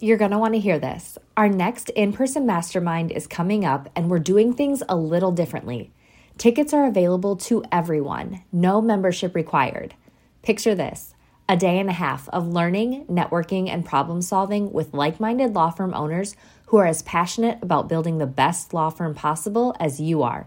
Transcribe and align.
You're 0.00 0.16
going 0.16 0.30
to 0.30 0.38
want 0.38 0.54
to 0.54 0.60
hear 0.60 0.78
this. 0.78 1.18
Our 1.36 1.48
next 1.48 1.90
in 1.90 2.12
person 2.12 2.46
mastermind 2.46 3.10
is 3.10 3.26
coming 3.26 3.64
up, 3.64 3.88
and 3.96 4.08
we're 4.08 4.20
doing 4.20 4.54
things 4.54 4.80
a 4.88 4.94
little 4.94 5.32
differently. 5.32 5.90
Tickets 6.36 6.72
are 6.72 6.86
available 6.86 7.34
to 7.34 7.64
everyone, 7.72 8.44
no 8.52 8.80
membership 8.80 9.34
required. 9.34 9.94
Picture 10.42 10.76
this 10.76 11.14
a 11.48 11.56
day 11.56 11.80
and 11.80 11.88
a 11.88 11.94
half 11.94 12.28
of 12.28 12.46
learning, 12.46 13.06
networking, 13.06 13.68
and 13.68 13.84
problem 13.84 14.22
solving 14.22 14.70
with 14.70 14.94
like 14.94 15.18
minded 15.18 15.54
law 15.54 15.70
firm 15.70 15.92
owners 15.94 16.36
who 16.66 16.76
are 16.76 16.86
as 16.86 17.02
passionate 17.02 17.58
about 17.60 17.88
building 17.88 18.18
the 18.18 18.26
best 18.26 18.72
law 18.72 18.90
firm 18.90 19.14
possible 19.14 19.74
as 19.80 20.00
you 20.00 20.22
are. 20.22 20.46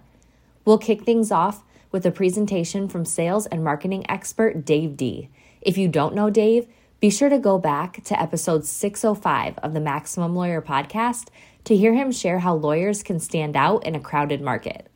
We'll 0.64 0.78
kick 0.78 1.04
things 1.04 1.30
off 1.30 1.62
with 1.92 2.06
a 2.06 2.12
presentation 2.12 2.88
from 2.88 3.04
sales 3.04 3.48
and 3.48 3.64
marketing 3.64 4.10
expert 4.10 4.64
Dave 4.64 4.96
Dee. 4.96 5.28
If 5.60 5.78
you 5.78 5.90
don't 5.90 6.16
know 6.16 6.30
Dave, 6.30 6.68
be 7.02 7.10
sure 7.10 7.30
to 7.30 7.40
go 7.40 7.58
back 7.58 8.04
to 8.04 8.22
episode 8.22 8.64
605 8.64 9.58
of 9.58 9.74
the 9.74 9.80
Maximum 9.80 10.36
Lawyer 10.36 10.62
podcast 10.62 11.30
to 11.64 11.76
hear 11.76 11.96
him 11.96 12.12
share 12.12 12.38
how 12.38 12.54
lawyers 12.54 13.02
can 13.02 13.20
stand 13.20 13.56
out 13.56 13.84
in 13.88 13.96
a 13.96 14.00
crowded 14.00 14.40
market. 14.40 14.88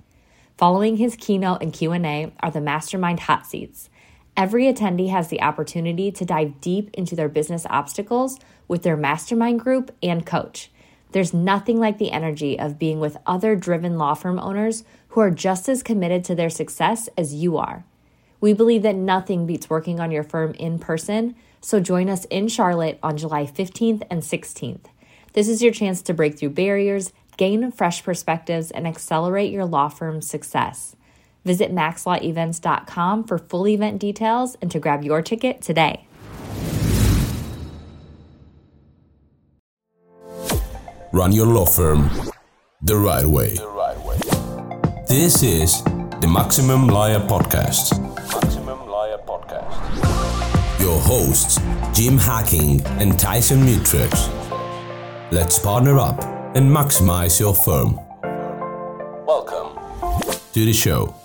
Following 0.55 0.97
his 0.97 1.15
keynote 1.15 1.63
and 1.63 1.73
Q&A 1.73 2.31
are 2.41 2.51
the 2.51 2.61
Mastermind 2.61 3.21
hot 3.21 3.47
seats. 3.47 3.89
Every 4.37 4.71
attendee 4.71 5.09
has 5.09 5.29
the 5.29 5.41
opportunity 5.41 6.11
to 6.11 6.23
dive 6.23 6.61
deep 6.61 6.91
into 6.93 7.15
their 7.15 7.27
business 7.27 7.65
obstacles 7.71 8.39
with 8.67 8.83
their 8.83 8.95
mastermind 8.95 9.61
group 9.61 9.89
and 10.03 10.23
coach. 10.23 10.69
There's 11.11 11.33
nothing 11.33 11.79
like 11.79 11.97
the 11.97 12.11
energy 12.11 12.59
of 12.59 12.77
being 12.77 12.99
with 12.99 13.17
other 13.25 13.55
driven 13.55 13.97
law 13.97 14.13
firm 14.13 14.37
owners 14.37 14.83
who 15.09 15.21
are 15.21 15.31
just 15.31 15.67
as 15.67 15.81
committed 15.81 16.23
to 16.25 16.35
their 16.35 16.51
success 16.51 17.09
as 17.17 17.33
you 17.33 17.57
are. 17.57 17.83
We 18.41 18.53
believe 18.53 18.83
that 18.83 18.95
nothing 18.95 19.47
beats 19.47 19.71
working 19.71 19.99
on 19.99 20.11
your 20.11 20.23
firm 20.23 20.53
in 20.53 20.77
person, 20.77 21.33
so 21.65 21.79
join 21.79 22.09
us 22.09 22.25
in 22.25 22.47
Charlotte 22.47 22.99
on 23.01 23.17
July 23.17 23.47
15th 23.47 24.03
and 24.11 24.21
16th. 24.21 24.85
This 25.33 25.47
is 25.47 25.63
your 25.63 25.73
chance 25.73 26.03
to 26.03 26.13
break 26.13 26.37
through 26.37 26.51
barriers, 26.51 27.11
gain 27.37 27.71
fresh 27.71 28.03
perspectives, 28.03 28.69
and 28.69 28.85
accelerate 28.85 29.51
your 29.51 29.65
law 29.65 29.89
firm's 29.89 30.29
success. 30.29 30.95
Visit 31.43 31.73
maxlawevents.com 31.73 33.23
for 33.23 33.39
full 33.39 33.67
event 33.67 33.99
details 33.99 34.55
and 34.61 34.69
to 34.69 34.79
grab 34.79 35.03
your 35.03 35.23
ticket 35.23 35.63
today. 35.63 36.07
Run 41.11 41.31
your 41.31 41.47
law 41.47 41.65
firm 41.65 42.11
the 42.83 42.95
right 42.95 43.25
way. 43.25 43.55
The 43.55 43.67
right 43.67 43.99
way. 44.05 44.17
This 45.07 45.41
is 45.41 45.81
the 46.21 46.27
Maximum 46.31 46.87
Lawyer 46.87 47.21
Podcast. 47.21 48.54
Maximum 50.85 51.01
Lawyer 51.01 51.25
Podcast 51.25 51.55
your 51.55 51.99
hosts, 51.99 51.99
Jim 51.99 52.17
Hacking 52.17 52.85
and 53.01 53.19
Tyson 53.19 53.61
Mutrux. 53.61 55.31
Let's 55.31 55.57
partner 55.57 55.97
up 55.97 56.23
and 56.55 56.69
maximize 56.69 57.39
your 57.39 57.55
firm. 57.55 57.95
Welcome 59.25 59.77
to 60.53 60.65
the 60.65 60.73
show. 60.73 61.15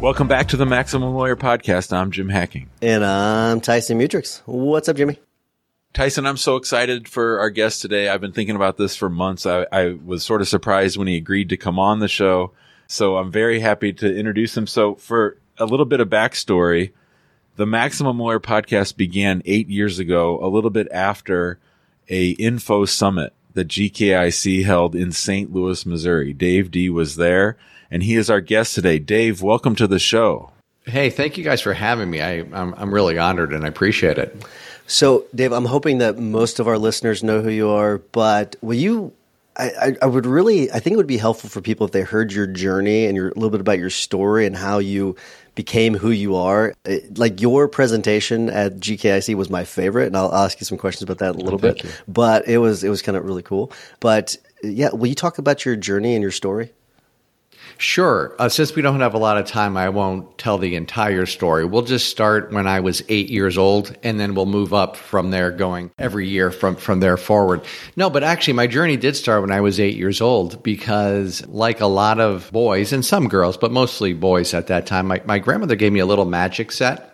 Welcome 0.00 0.28
back 0.28 0.48
to 0.48 0.58
the 0.58 0.66
Maximum 0.66 1.14
Lawyer 1.14 1.36
Podcast. 1.36 1.92
I'm 1.92 2.10
Jim 2.10 2.28
Hacking. 2.28 2.68
And 2.82 3.02
I'm 3.02 3.62
Tyson 3.62 3.98
Mutrux. 3.98 4.42
What's 4.44 4.88
up, 4.88 4.96
Jimmy? 4.96 5.18
Tyson, 5.94 6.26
I'm 6.26 6.36
so 6.36 6.56
excited 6.56 7.08
for 7.08 7.38
our 7.38 7.48
guest 7.48 7.80
today. 7.80 8.08
I've 8.08 8.20
been 8.20 8.32
thinking 8.32 8.56
about 8.56 8.76
this 8.76 8.94
for 8.94 9.08
months. 9.08 9.46
I, 9.46 9.66
I 9.72 9.96
was 10.04 10.22
sort 10.22 10.42
of 10.42 10.48
surprised 10.48 10.98
when 10.98 11.06
he 11.06 11.16
agreed 11.16 11.48
to 11.48 11.56
come 11.56 11.78
on 11.78 12.00
the 12.00 12.08
show. 12.08 12.52
So 12.88 13.16
I'm 13.16 13.30
very 13.30 13.60
happy 13.60 13.94
to 13.94 14.14
introduce 14.14 14.54
him. 14.54 14.66
So 14.66 14.96
for 14.96 15.38
a 15.58 15.66
little 15.66 15.86
bit 15.86 16.00
of 16.00 16.08
backstory. 16.08 16.92
The 17.56 17.66
Maximum 17.66 18.18
Lawyer 18.18 18.40
podcast 18.40 18.96
began 18.96 19.42
eight 19.44 19.68
years 19.68 19.98
ago, 19.98 20.38
a 20.44 20.48
little 20.48 20.70
bit 20.70 20.88
after 20.90 21.58
a 22.08 22.30
info 22.30 22.84
summit 22.84 23.32
that 23.54 23.68
GKIC 23.68 24.64
held 24.64 24.94
in 24.94 25.12
St. 25.12 25.52
Louis, 25.52 25.86
Missouri. 25.86 26.32
Dave 26.32 26.70
Dee 26.70 26.90
was 26.90 27.16
there, 27.16 27.56
and 27.90 28.02
he 28.02 28.16
is 28.16 28.28
our 28.28 28.40
guest 28.40 28.74
today. 28.74 28.98
Dave, 28.98 29.42
welcome 29.42 29.76
to 29.76 29.86
the 29.86 30.00
show. 30.00 30.50
Hey, 30.84 31.08
thank 31.08 31.38
you 31.38 31.44
guys 31.44 31.60
for 31.60 31.72
having 31.72 32.10
me. 32.10 32.20
I, 32.20 32.40
I'm, 32.40 32.74
I'm 32.74 32.92
really 32.92 33.16
honored 33.16 33.52
and 33.52 33.64
I 33.64 33.68
appreciate 33.68 34.18
it. 34.18 34.44
So, 34.86 35.24
Dave, 35.34 35.52
I'm 35.52 35.64
hoping 35.64 35.98
that 35.98 36.18
most 36.18 36.60
of 36.60 36.68
our 36.68 36.76
listeners 36.76 37.22
know 37.22 37.40
who 37.40 37.48
you 37.48 37.70
are, 37.70 37.98
but 37.98 38.56
will 38.60 38.74
you 38.74 39.14
I, 39.56 39.96
I, 40.02 40.06
would 40.06 40.26
really, 40.26 40.70
I 40.72 40.80
think 40.80 40.94
it 40.94 40.96
would 40.96 41.06
be 41.06 41.16
helpful 41.16 41.48
for 41.48 41.60
people 41.60 41.86
if 41.86 41.92
they 41.92 42.02
heard 42.02 42.32
your 42.32 42.46
journey 42.46 43.06
and 43.06 43.16
your, 43.16 43.28
a 43.28 43.34
little 43.34 43.50
bit 43.50 43.60
about 43.60 43.78
your 43.78 43.90
story 43.90 44.46
and 44.46 44.56
how 44.56 44.78
you 44.78 45.14
became 45.54 45.94
who 45.94 46.10
you 46.10 46.36
are. 46.36 46.74
It, 46.84 47.18
like 47.18 47.40
your 47.40 47.68
presentation 47.68 48.50
at 48.50 48.76
GKIC 48.76 49.34
was 49.34 49.50
my 49.50 49.64
favorite, 49.64 50.06
and 50.06 50.16
I'll, 50.16 50.30
I'll 50.30 50.44
ask 50.44 50.60
you 50.60 50.64
some 50.64 50.78
questions 50.78 51.02
about 51.02 51.18
that 51.18 51.34
in 51.34 51.40
a 51.40 51.44
little 51.44 51.58
oh, 51.58 51.72
bit. 51.72 51.84
You. 51.84 51.90
But 52.08 52.48
it 52.48 52.58
was 52.58 52.84
it 52.84 52.88
was 52.88 53.02
kind 53.02 53.16
of 53.16 53.24
really 53.24 53.42
cool. 53.42 53.72
But 54.00 54.36
yeah, 54.62 54.90
will 54.92 55.06
you 55.06 55.14
talk 55.14 55.38
about 55.38 55.64
your 55.64 55.76
journey 55.76 56.14
and 56.14 56.22
your 56.22 56.32
story? 56.32 56.72
Sure. 57.76 58.34
Uh, 58.38 58.48
since 58.48 58.74
we 58.74 58.82
don't 58.82 59.00
have 59.00 59.14
a 59.14 59.18
lot 59.18 59.36
of 59.36 59.46
time, 59.46 59.76
I 59.76 59.88
won't 59.88 60.38
tell 60.38 60.58
the 60.58 60.76
entire 60.76 61.26
story. 61.26 61.64
We'll 61.64 61.82
just 61.82 62.08
start 62.08 62.52
when 62.52 62.66
I 62.66 62.80
was 62.80 63.02
eight 63.08 63.30
years 63.30 63.58
old, 63.58 63.96
and 64.02 64.18
then 64.18 64.34
we'll 64.34 64.46
move 64.46 64.72
up 64.72 64.96
from 64.96 65.30
there, 65.30 65.50
going 65.50 65.90
every 65.98 66.28
year 66.28 66.50
from, 66.50 66.76
from 66.76 67.00
there 67.00 67.16
forward. 67.16 67.62
No, 67.96 68.10
but 68.10 68.22
actually, 68.22 68.54
my 68.54 68.66
journey 68.66 68.96
did 68.96 69.16
start 69.16 69.42
when 69.42 69.50
I 69.50 69.60
was 69.60 69.80
eight 69.80 69.96
years 69.96 70.20
old 70.20 70.62
because, 70.62 71.46
like 71.48 71.80
a 71.80 71.86
lot 71.86 72.20
of 72.20 72.50
boys 72.52 72.92
and 72.92 73.04
some 73.04 73.28
girls, 73.28 73.56
but 73.56 73.72
mostly 73.72 74.12
boys 74.12 74.54
at 74.54 74.68
that 74.68 74.86
time, 74.86 75.06
my, 75.06 75.20
my 75.24 75.38
grandmother 75.38 75.76
gave 75.76 75.92
me 75.92 76.00
a 76.00 76.06
little 76.06 76.26
magic 76.26 76.70
set. 76.70 77.10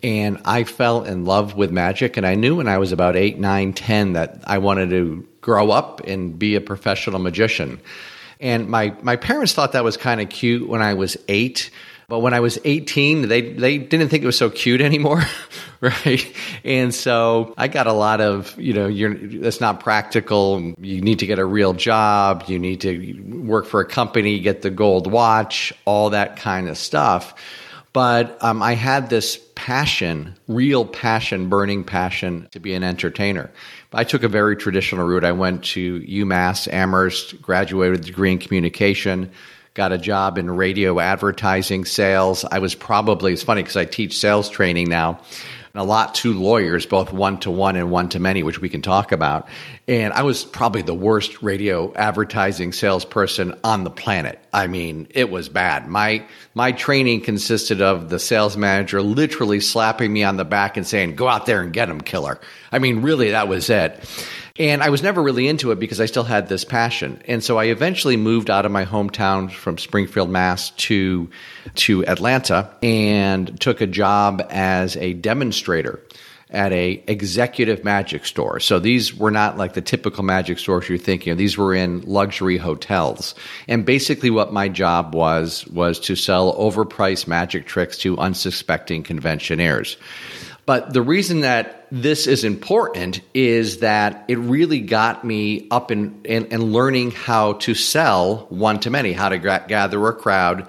And 0.00 0.38
I 0.44 0.62
fell 0.62 1.02
in 1.02 1.24
love 1.24 1.56
with 1.56 1.72
magic. 1.72 2.16
And 2.16 2.24
I 2.24 2.36
knew 2.36 2.54
when 2.54 2.68
I 2.68 2.78
was 2.78 2.92
about 2.92 3.16
eight, 3.16 3.38
nine, 3.40 3.72
ten 3.72 4.12
that 4.12 4.44
I 4.46 4.58
wanted 4.58 4.90
to 4.90 5.26
grow 5.40 5.72
up 5.72 6.06
and 6.06 6.38
be 6.38 6.54
a 6.54 6.60
professional 6.60 7.18
magician. 7.18 7.80
And 8.40 8.68
my, 8.68 8.94
my 9.02 9.16
parents 9.16 9.52
thought 9.52 9.72
that 9.72 9.84
was 9.84 9.96
kind 9.96 10.20
of 10.20 10.28
cute 10.28 10.68
when 10.68 10.82
I 10.82 10.94
was 10.94 11.16
eight. 11.28 11.70
But 12.08 12.20
when 12.20 12.32
I 12.32 12.40
was 12.40 12.58
18, 12.64 13.28
they, 13.28 13.52
they 13.52 13.76
didn't 13.76 14.08
think 14.08 14.22
it 14.22 14.26
was 14.26 14.38
so 14.38 14.48
cute 14.48 14.80
anymore. 14.90 15.22
right. 15.80 16.34
And 16.64 16.94
so 16.94 17.52
I 17.58 17.68
got 17.68 17.86
a 17.86 17.92
lot 17.92 18.20
of, 18.22 18.58
you 18.58 18.72
know, 18.72 18.86
you're, 18.86 19.14
that's 19.14 19.60
not 19.60 19.80
practical. 19.80 20.72
You 20.80 21.02
need 21.02 21.18
to 21.18 21.26
get 21.26 21.38
a 21.38 21.44
real 21.44 21.74
job. 21.74 22.44
You 22.46 22.58
need 22.58 22.80
to 22.80 23.42
work 23.42 23.66
for 23.66 23.80
a 23.80 23.84
company, 23.84 24.40
get 24.40 24.62
the 24.62 24.70
gold 24.70 25.10
watch, 25.10 25.72
all 25.84 26.10
that 26.10 26.36
kind 26.36 26.68
of 26.68 26.78
stuff. 26.78 27.34
But 27.98 28.40
um, 28.44 28.62
I 28.62 28.74
had 28.74 29.10
this 29.10 29.40
passion, 29.56 30.36
real 30.46 30.84
passion, 30.84 31.48
burning 31.48 31.82
passion 31.82 32.46
to 32.52 32.60
be 32.60 32.72
an 32.74 32.84
entertainer. 32.84 33.50
I 33.92 34.04
took 34.04 34.22
a 34.22 34.28
very 34.28 34.54
traditional 34.54 35.04
route. 35.04 35.24
I 35.24 35.32
went 35.32 35.64
to 35.74 36.00
UMass 36.02 36.72
Amherst, 36.72 37.42
graduated 37.42 37.90
with 37.90 38.00
a 38.02 38.04
degree 38.04 38.30
in 38.30 38.38
communication, 38.38 39.32
got 39.74 39.90
a 39.90 39.98
job 39.98 40.38
in 40.38 40.48
radio 40.48 41.00
advertising 41.00 41.84
sales. 41.84 42.44
I 42.44 42.60
was 42.60 42.76
probably, 42.76 43.32
it's 43.32 43.42
funny 43.42 43.64
because 43.64 43.76
I 43.76 43.84
teach 43.84 44.16
sales 44.16 44.48
training 44.48 44.88
now 44.88 45.18
a 45.78 45.84
lot 45.84 46.14
to 46.16 46.32
lawyers, 46.32 46.86
both 46.86 47.12
one 47.12 47.38
to 47.40 47.50
one 47.50 47.76
and 47.76 47.90
one 47.90 48.08
to 48.10 48.18
many, 48.18 48.42
which 48.42 48.60
we 48.60 48.68
can 48.68 48.82
talk 48.82 49.12
about. 49.12 49.48
And 49.86 50.12
I 50.12 50.22
was 50.22 50.44
probably 50.44 50.82
the 50.82 50.94
worst 50.94 51.42
radio 51.42 51.92
advertising 51.94 52.72
salesperson 52.72 53.58
on 53.64 53.84
the 53.84 53.90
planet. 53.90 54.38
I 54.52 54.66
mean, 54.66 55.08
it 55.10 55.30
was 55.30 55.48
bad. 55.48 55.88
My 55.88 56.24
my 56.54 56.72
training 56.72 57.22
consisted 57.22 57.80
of 57.80 58.08
the 58.08 58.18
sales 58.18 58.56
manager 58.56 59.00
literally 59.00 59.60
slapping 59.60 60.12
me 60.12 60.24
on 60.24 60.36
the 60.36 60.44
back 60.44 60.76
and 60.76 60.86
saying, 60.86 61.16
"Go 61.16 61.28
out 61.28 61.46
there 61.46 61.62
and 61.62 61.72
get 61.72 61.88
him, 61.88 62.00
killer." 62.00 62.40
I 62.70 62.78
mean, 62.78 63.02
really, 63.02 63.30
that 63.30 63.48
was 63.48 63.70
it. 63.70 63.98
And 64.58 64.82
I 64.82 64.90
was 64.90 65.02
never 65.02 65.22
really 65.22 65.46
into 65.46 65.70
it 65.70 65.78
because 65.78 66.00
I 66.00 66.06
still 66.06 66.24
had 66.24 66.48
this 66.48 66.64
passion. 66.64 67.22
And 67.26 67.44
so 67.44 67.58
I 67.58 67.66
eventually 67.66 68.16
moved 68.16 68.50
out 68.50 68.66
of 68.66 68.72
my 68.72 68.84
hometown 68.84 69.50
from 69.50 69.78
Springfield, 69.78 70.30
Mass 70.30 70.70
to 70.70 71.30
to 71.76 72.04
Atlanta 72.06 72.68
and 72.82 73.60
took 73.60 73.80
a 73.80 73.86
job 73.86 74.44
as 74.50 74.96
a 74.96 75.12
demonstrator 75.12 76.00
at 76.50 76.72
a 76.72 77.02
executive 77.06 77.84
magic 77.84 78.24
store. 78.24 78.58
So 78.58 78.78
these 78.78 79.14
were 79.14 79.30
not 79.30 79.58
like 79.58 79.74
the 79.74 79.82
typical 79.82 80.24
magic 80.24 80.58
stores 80.58 80.88
you're 80.88 80.98
thinking 80.98 81.30
of. 81.30 81.38
These 81.38 81.58
were 81.58 81.74
in 81.74 82.00
luxury 82.02 82.56
hotels. 82.56 83.34
And 83.68 83.84
basically 83.84 84.30
what 84.30 84.52
my 84.52 84.68
job 84.68 85.14
was 85.14 85.66
was 85.68 86.00
to 86.00 86.16
sell 86.16 86.54
overpriced 86.56 87.26
magic 87.26 87.66
tricks 87.66 87.98
to 87.98 88.16
unsuspecting 88.18 89.02
conventionaires. 89.02 89.96
But 90.68 90.92
the 90.92 91.00
reason 91.00 91.40
that 91.40 91.86
this 91.90 92.26
is 92.26 92.44
important 92.44 93.22
is 93.32 93.78
that 93.78 94.26
it 94.28 94.36
really 94.36 94.80
got 94.80 95.24
me 95.24 95.66
up 95.70 95.90
in, 95.90 96.20
in, 96.24 96.44
in 96.48 96.74
learning 96.74 97.12
how 97.12 97.54
to 97.54 97.74
sell 97.74 98.44
one 98.50 98.78
to 98.80 98.90
many, 98.90 99.14
how 99.14 99.30
to 99.30 99.38
gra- 99.38 99.64
gather 99.66 100.06
a 100.08 100.12
crowd, 100.12 100.68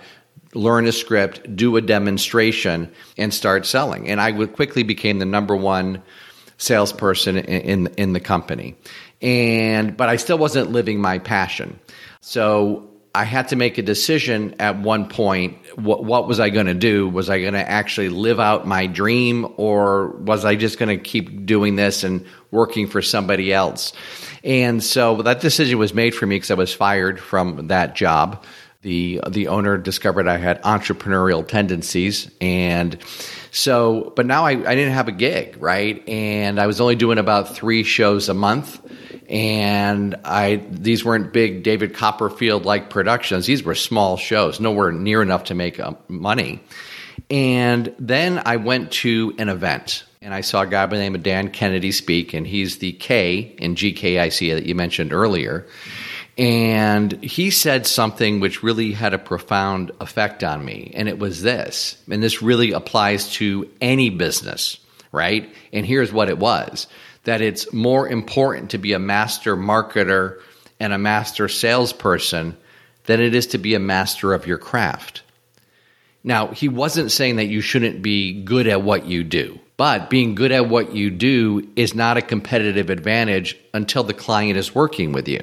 learn 0.54 0.88
a 0.88 0.94
script, 0.94 1.54
do 1.54 1.76
a 1.76 1.82
demonstration, 1.82 2.90
and 3.18 3.34
start 3.34 3.66
selling. 3.66 4.08
And 4.08 4.22
I 4.22 4.32
quickly 4.46 4.84
became 4.84 5.20
the 5.20 5.26
number 5.26 5.54
one 5.54 6.02
salesperson 6.56 7.36
in, 7.38 7.88
in, 7.88 7.88
in 7.98 8.14
the 8.14 8.22
company. 8.22 8.78
And 9.22 9.98
but 9.98 10.08
I 10.08 10.16
still 10.16 10.38
wasn't 10.38 10.72
living 10.72 11.02
my 11.02 11.20
passion. 11.20 11.78
So 12.22 12.89
I 13.14 13.24
had 13.24 13.48
to 13.50 13.56
make 13.56 13.78
a 13.78 13.82
decision 13.82 14.56
at 14.60 14.80
one 14.80 15.10
point. 15.10 15.58
What, 15.78 16.04
what 16.04 16.28
was 16.28 16.40
I 16.40 16.50
going 16.50 16.68
to 16.68 16.74
do? 16.74 17.10
Was 17.10 17.30
I 17.30 17.42
going 17.42 17.54
to 17.54 17.70
actually 17.70 18.10
live 18.10 18.40
out 18.40 18.68
my 18.68 18.86
dream 18.86 19.52
or 19.58 20.10
was 20.10 20.46
I 20.46 20.56
just 20.56 20.78
going 20.78 20.96
to 20.96 21.04
keep 21.04 21.46
doing 21.46 21.76
this 21.76 22.04
and 22.04 22.26
working 22.52 22.88
for 22.88 23.02
somebody 23.02 23.52
else? 23.52 23.94
And 24.44 24.84
so 24.84 25.22
that 25.24 25.42
decision 25.42 25.80
was 25.80 25.94
made 25.94 26.14
for 26.14 26.28
me 26.28 26.36
because 26.36 26.52
I 26.52 26.56
was 26.56 26.74
fired 26.74 27.20
from 27.20 27.68
that 27.68 27.96
job. 27.96 28.44
The, 28.84 29.22
the 29.28 29.48
owner 29.48 29.78
discovered 29.78 30.28
I 30.28 30.38
had 30.38 30.62
entrepreneurial 30.62 31.46
tendencies. 31.46 32.30
And 32.40 32.98
so, 33.52 34.14
but 34.16 34.26
now 34.26 34.46
I, 34.46 34.52
I 34.52 34.76
didn't 34.76 34.94
have 34.94 35.08
a 35.08 35.14
gig, 35.14 35.58
right? 35.60 36.08
And 36.08 36.60
I 36.60 36.68
was 36.68 36.80
only 36.80 36.96
doing 36.96 37.18
about 37.18 37.56
three 37.56 37.84
shows 37.84 38.30
a 38.30 38.34
month 38.34 38.80
and 39.30 40.16
I 40.26 40.64
these 40.72 41.06
weren't 41.06 41.32
big 41.32 41.64
David 41.64 41.94
Copperfield 41.94 42.66
like 42.66 42.90
productions. 42.90 43.46
These 43.46 43.64
were 43.64 43.76
small 43.76 44.18
shows, 44.18 44.60
nowhere 44.60 44.92
near 44.92 45.22
enough 45.22 45.46
to 45.46 45.56
make 45.56 45.80
uh, 45.80 45.94
money. 46.08 46.62
And 47.30 47.94
then 48.00 48.42
I 48.44 48.56
went 48.56 48.92
to 48.92 49.36
an 49.38 49.50
event 49.50 50.04
and 50.22 50.34
I 50.34 50.42
saw 50.42 50.64
a 50.64 50.68
guy 50.68 50.86
by 50.88 50.98
the 50.98 51.04
name 51.04 51.16
of 51.16 51.24
Dan 51.24 51.50
Kennedy 51.50 51.92
speak, 51.92 52.34
and 52.34 52.46
he's 52.46 52.80
the 52.80 52.92
K 52.94 53.56
in 53.60 53.76
GKIC 53.76 54.56
that 54.56 54.66
you 54.66 54.76
mentioned 54.76 55.14
earlier. 55.14 55.66
And 56.40 57.22
he 57.22 57.52
said 57.52 57.86
something 57.86 58.40
which 58.40 58.64
really 58.64 58.94
had 58.94 59.14
a 59.14 59.20
profound 59.20 59.92
effect 60.00 60.42
on 60.42 60.64
me, 60.64 60.90
and 60.96 61.10
it 61.10 61.20
was 61.20 61.42
this, 61.42 62.02
and 62.10 62.24
this 62.24 62.42
really 62.42 62.72
applies 62.72 63.34
to 63.34 63.70
any 63.82 64.10
business, 64.10 64.80
right? 65.12 65.54
And 65.74 65.86
here's 65.86 66.14
what 66.14 66.30
it 66.30 66.40
was 66.40 66.88
that 67.26 67.42
it's 67.42 67.74
more 67.74 68.08
important 68.08 68.72
to 68.72 68.78
be 68.78 68.94
a 68.94 69.00
master 69.00 69.58
marketer 69.58 70.40
and 70.80 70.94
a 70.94 70.98
master 70.98 71.50
salesperson 71.50 72.56
than 73.04 73.20
it 73.20 73.36
is 73.36 73.48
to 73.48 73.58
be 73.58 73.76
a 73.76 73.80
master 73.80 74.34
of 74.34 74.48
your 74.48 74.58
craft. 74.58 75.24
Now, 76.24 76.48
he 76.48 76.70
wasn't 76.70 77.12
saying 77.12 77.36
that 77.36 77.48
you 77.48 77.60
shouldn't 77.60 78.02
be 78.02 78.42
good 78.44 78.68
at 78.68 78.82
what 78.82 79.06
you 79.06 79.26
do, 79.26 79.60
but 79.76 80.10
being 80.10 80.36
good 80.36 80.54
at 80.54 80.70
what 80.70 80.96
you 80.96 81.10
do 81.10 81.68
is 81.76 81.94
not 81.94 82.16
a 82.16 82.22
competitive 82.22 82.90
advantage 82.90 83.58
until 83.74 84.04
the 84.04 84.14
client 84.14 84.58
is 84.58 84.74
working 84.74 85.12
with 85.12 85.28
you. 85.28 85.42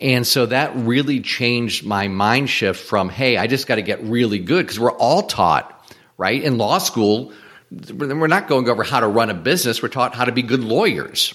And 0.00 0.26
so 0.26 0.46
that 0.46 0.74
really 0.76 1.20
changed 1.20 1.84
my 1.84 2.08
mind 2.08 2.48
shift 2.48 2.82
from, 2.82 3.10
hey, 3.10 3.36
I 3.36 3.46
just 3.46 3.66
got 3.66 3.74
to 3.74 3.82
get 3.82 4.02
really 4.02 4.38
good 4.38 4.66
because 4.66 4.80
we're 4.80 4.92
all 4.92 5.22
taught, 5.22 5.94
right? 6.16 6.42
In 6.42 6.56
law 6.56 6.78
school, 6.78 7.32
we're 7.70 8.26
not 8.26 8.48
going 8.48 8.68
over 8.68 8.82
how 8.82 9.00
to 9.00 9.08
run 9.08 9.28
a 9.28 9.34
business. 9.34 9.82
We're 9.82 9.90
taught 9.90 10.14
how 10.14 10.24
to 10.24 10.32
be 10.32 10.42
good 10.42 10.64
lawyers. 10.64 11.34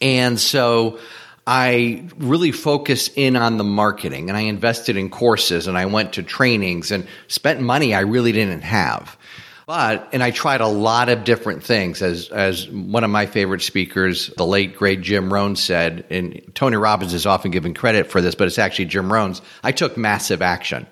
And 0.00 0.40
so 0.40 0.98
I 1.46 2.08
really 2.16 2.52
focused 2.52 3.12
in 3.16 3.36
on 3.36 3.58
the 3.58 3.64
marketing 3.64 4.30
and 4.30 4.36
I 4.36 4.42
invested 4.42 4.96
in 4.96 5.10
courses 5.10 5.66
and 5.66 5.76
I 5.76 5.86
went 5.86 6.14
to 6.14 6.22
trainings 6.22 6.90
and 6.90 7.06
spent 7.26 7.60
money 7.60 7.94
I 7.94 8.00
really 8.00 8.32
didn't 8.32 8.62
have. 8.62 9.17
But, 9.68 10.08
and 10.14 10.22
I 10.22 10.30
tried 10.30 10.62
a 10.62 10.66
lot 10.66 11.10
of 11.10 11.24
different 11.24 11.62
things 11.62 12.00
as, 12.00 12.30
as 12.30 12.66
one 12.70 13.04
of 13.04 13.10
my 13.10 13.26
favorite 13.26 13.60
speakers, 13.60 14.28
the 14.38 14.46
late 14.46 14.78
great 14.78 15.02
Jim 15.02 15.30
Rohn 15.30 15.56
said, 15.56 16.06
and 16.08 16.40
Tony 16.54 16.78
Robbins 16.78 17.12
is 17.12 17.26
often 17.26 17.50
given 17.50 17.74
credit 17.74 18.10
for 18.10 18.22
this, 18.22 18.34
but 18.34 18.46
it's 18.46 18.58
actually 18.58 18.86
Jim 18.86 19.12
Rohn's. 19.12 19.42
I 19.62 19.72
took 19.72 19.98
massive 19.98 20.40
action. 20.40 20.86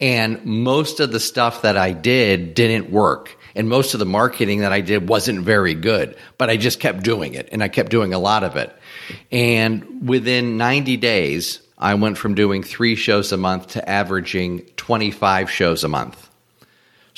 And 0.00 0.44
most 0.44 0.98
of 0.98 1.12
the 1.12 1.20
stuff 1.20 1.62
that 1.62 1.76
I 1.76 1.92
did 1.92 2.54
didn't 2.54 2.90
work 2.90 3.38
and 3.54 3.68
most 3.68 3.94
of 3.94 4.00
the 4.00 4.06
marketing 4.06 4.62
that 4.62 4.72
I 4.72 4.80
did 4.80 5.08
wasn't 5.08 5.44
very 5.44 5.74
good, 5.74 6.16
but 6.38 6.50
I 6.50 6.56
just 6.56 6.80
kept 6.80 7.04
doing 7.04 7.34
it 7.34 7.48
and 7.52 7.62
I 7.62 7.68
kept 7.68 7.88
doing 7.88 8.14
a 8.14 8.18
lot 8.18 8.42
of 8.42 8.56
it. 8.56 8.76
And 9.30 10.08
within 10.08 10.56
90 10.56 10.96
days, 10.96 11.60
I 11.78 11.94
went 11.94 12.18
from 12.18 12.34
doing 12.34 12.64
three 12.64 12.96
shows 12.96 13.30
a 13.30 13.36
month 13.36 13.68
to 13.68 13.88
averaging 13.88 14.62
25 14.76 15.48
shows 15.48 15.84
a 15.84 15.88
month. 15.88 16.27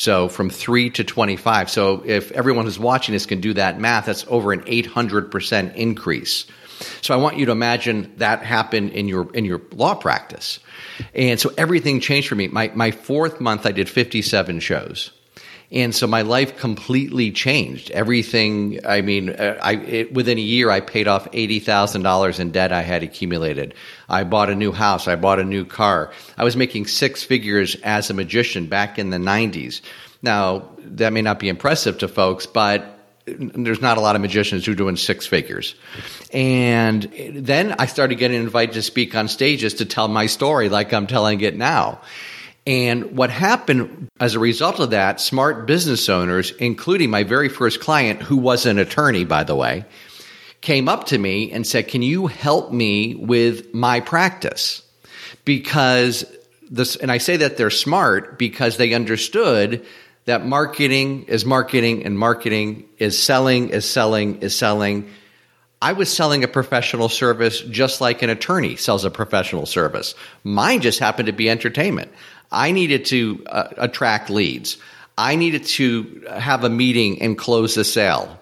So 0.01 0.31
from 0.31 0.49
three 0.49 0.89
to 0.91 1.05
25. 1.05 1.69
So 1.69 2.03
if 2.07 2.33
everyone 2.33 2.65
who's 2.65 2.79
watching 2.79 3.13
this 3.13 3.27
can 3.27 3.43
do 3.43 3.53
that 3.53 3.79
math, 3.79 4.07
that's 4.07 4.25
over 4.29 4.51
an 4.55 4.63
800% 4.63 5.75
increase. 5.75 6.47
So 7.03 7.13
I 7.13 7.19
want 7.19 7.37
you 7.37 7.45
to 7.45 7.53
imagine 7.53 8.11
that 8.17 8.43
happened 8.43 8.93
in 8.93 9.09
your 9.09 9.31
in 9.35 9.45
your 9.45 9.61
law 9.73 9.95
practice. 9.95 10.59
And 11.15 11.39
so 11.39 11.53
everything 11.59 12.01
changed 12.01 12.29
for 12.29 12.35
me. 12.35 12.49
My 12.49 12.73
my 12.75 12.93
fourth 12.93 13.43
month 13.43 13.67
I 13.67 13.73
did 13.73 13.91
57 13.91 14.61
shows. 14.61 15.11
And 15.73 15.95
so 15.95 16.09
my 16.09 16.23
life 16.23 16.57
completely 16.57 17.31
changed. 17.31 17.93
Everything, 17.93 18.81
I 18.85 19.03
mean, 19.03 19.31
uh, 19.31 19.57
I, 19.63 19.77
it, 19.77 20.13
within 20.13 20.37
a 20.37 20.41
year, 20.41 20.69
I 20.69 20.81
paid 20.81 21.07
off 21.07 21.31
$80,000 21.31 22.41
in 22.41 22.51
debt 22.51 22.73
I 22.73 22.83
had 22.83 23.05
accumulated. 23.05 23.75
I 24.09 24.25
bought 24.25 24.51
a 24.51 24.57
new 24.57 24.73
house. 24.73 25.07
I 25.07 25.15
bought 25.15 25.39
a 25.39 25.45
new 25.45 25.65
car. 25.65 26.13
I 26.37 26.43
was 26.43 26.57
making 26.57 26.87
six 26.87 27.23
figures 27.23 27.77
as 27.85 28.11
a 28.11 28.15
magician 28.15 28.67
back 28.67 28.99
in 28.99 29.11
the 29.11 29.19
90s. 29.19 29.81
Now, 30.23 30.69
that 30.79 31.13
may 31.13 31.23
not 31.23 31.39
be 31.39 31.49
impressive 31.49 31.99
to 31.99 32.09
folks, 32.09 32.47
but 32.47 32.99
there's 33.27 33.81
not 33.81 33.97
a 33.97 34.01
lot 34.01 34.17
of 34.17 34.23
magicians 34.23 34.67
who 34.67 34.73
are 34.73 34.77
doing 34.77 34.97
six 34.97 35.25
figures. 35.25 35.77
And 36.33 37.05
then 37.33 37.77
I 37.79 37.87
started 37.87 38.17
getting 38.17 38.41
invited 38.41 38.75
to 38.75 38.83
speak 38.83 39.15
on 39.15 39.29
stages 39.29 39.75
to 39.75 39.85
tell 39.85 40.09
my 40.09 40.27
story 40.27 40.69
like 40.69 40.93
I'm 40.93 41.07
telling 41.07 41.41
it 41.43 41.57
now. 41.57 42.01
And 42.67 43.17
what 43.17 43.31
happened 43.31 44.09
as 44.21 44.35
a 44.35 44.39
result 44.39 44.81
of 44.81 44.91
that, 44.91 45.21
smart 45.21 45.67
business 45.67 46.09
owners, 46.09 46.53
including 46.53 47.11
my 47.11 47.25
very 47.25 47.49
first 47.49 47.81
client, 47.81 48.21
who 48.23 48.37
was 48.37 48.67
an 48.67 48.79
attorney, 48.79 49.25
by 49.25 49.45
the 49.45 49.55
way, 49.55 49.85
came 50.61 50.89
up 50.89 51.07
to 51.07 51.19
me 51.19 51.51
and 51.53 51.67
said, 51.67 51.89
Can 51.89 52.03
you 52.03 52.27
help 52.27 52.73
me 52.73 53.15
with 53.15 53.73
my 53.73 54.01
practice? 54.01 54.83
Because 55.45 56.25
this, 56.71 56.97
and 56.97 57.11
I 57.11 57.19
say 57.19 57.39
that 57.39 57.57
they're 57.57 57.71
smart 57.71 58.39
because 58.39 58.77
they 58.77 58.95
understood 58.95 59.85
that 60.27 60.47
marketing 60.47 61.25
is 61.25 61.45
marketing 61.45 62.05
and 62.05 62.19
marketing 62.19 62.85
is 62.99 63.21
selling, 63.21 63.71
is 63.71 63.89
selling, 63.89 64.43
is 64.43 64.55
selling. 64.55 65.11
I 65.83 65.93
was 65.93 66.13
selling 66.13 66.45
a 66.45 66.49
professional 66.49 67.09
service 67.09 67.63
just 67.63 68.01
like 68.01 68.23
an 68.23 68.31
attorney 68.31 68.77
sells 68.77 69.05
a 69.05 69.11
professional 69.11 69.67
service. 69.67 70.15
Mine 70.45 70.83
just 70.83 70.99
happened 70.99 71.27
to 71.27 71.33
be 71.33 71.49
entertainment. 71.49 72.13
I 72.51 72.73
needed 72.73 73.05
to 73.07 73.45
uh, 73.47 73.69
attract 73.77 74.31
leads. 74.31 74.77
I 75.17 75.37
needed 75.37 75.65
to 75.65 76.25
have 76.31 76.65
a 76.65 76.71
meeting 76.71 77.23
and 77.23 77.37
close 77.37 77.75
the 77.75 77.85
sale. 77.85 78.41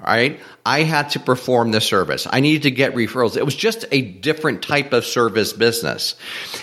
All 0.00 0.06
right. 0.06 0.38
I 0.64 0.84
had 0.84 1.10
to 1.10 1.20
perform 1.20 1.72
the 1.72 1.80
service. 1.80 2.28
I 2.30 2.38
needed 2.38 2.62
to 2.62 2.70
get 2.70 2.94
referrals. 2.94 3.36
It 3.36 3.44
was 3.44 3.56
just 3.56 3.84
a 3.90 4.00
different 4.00 4.62
type 4.62 4.92
of 4.92 5.04
service 5.04 5.52
business. 5.52 6.14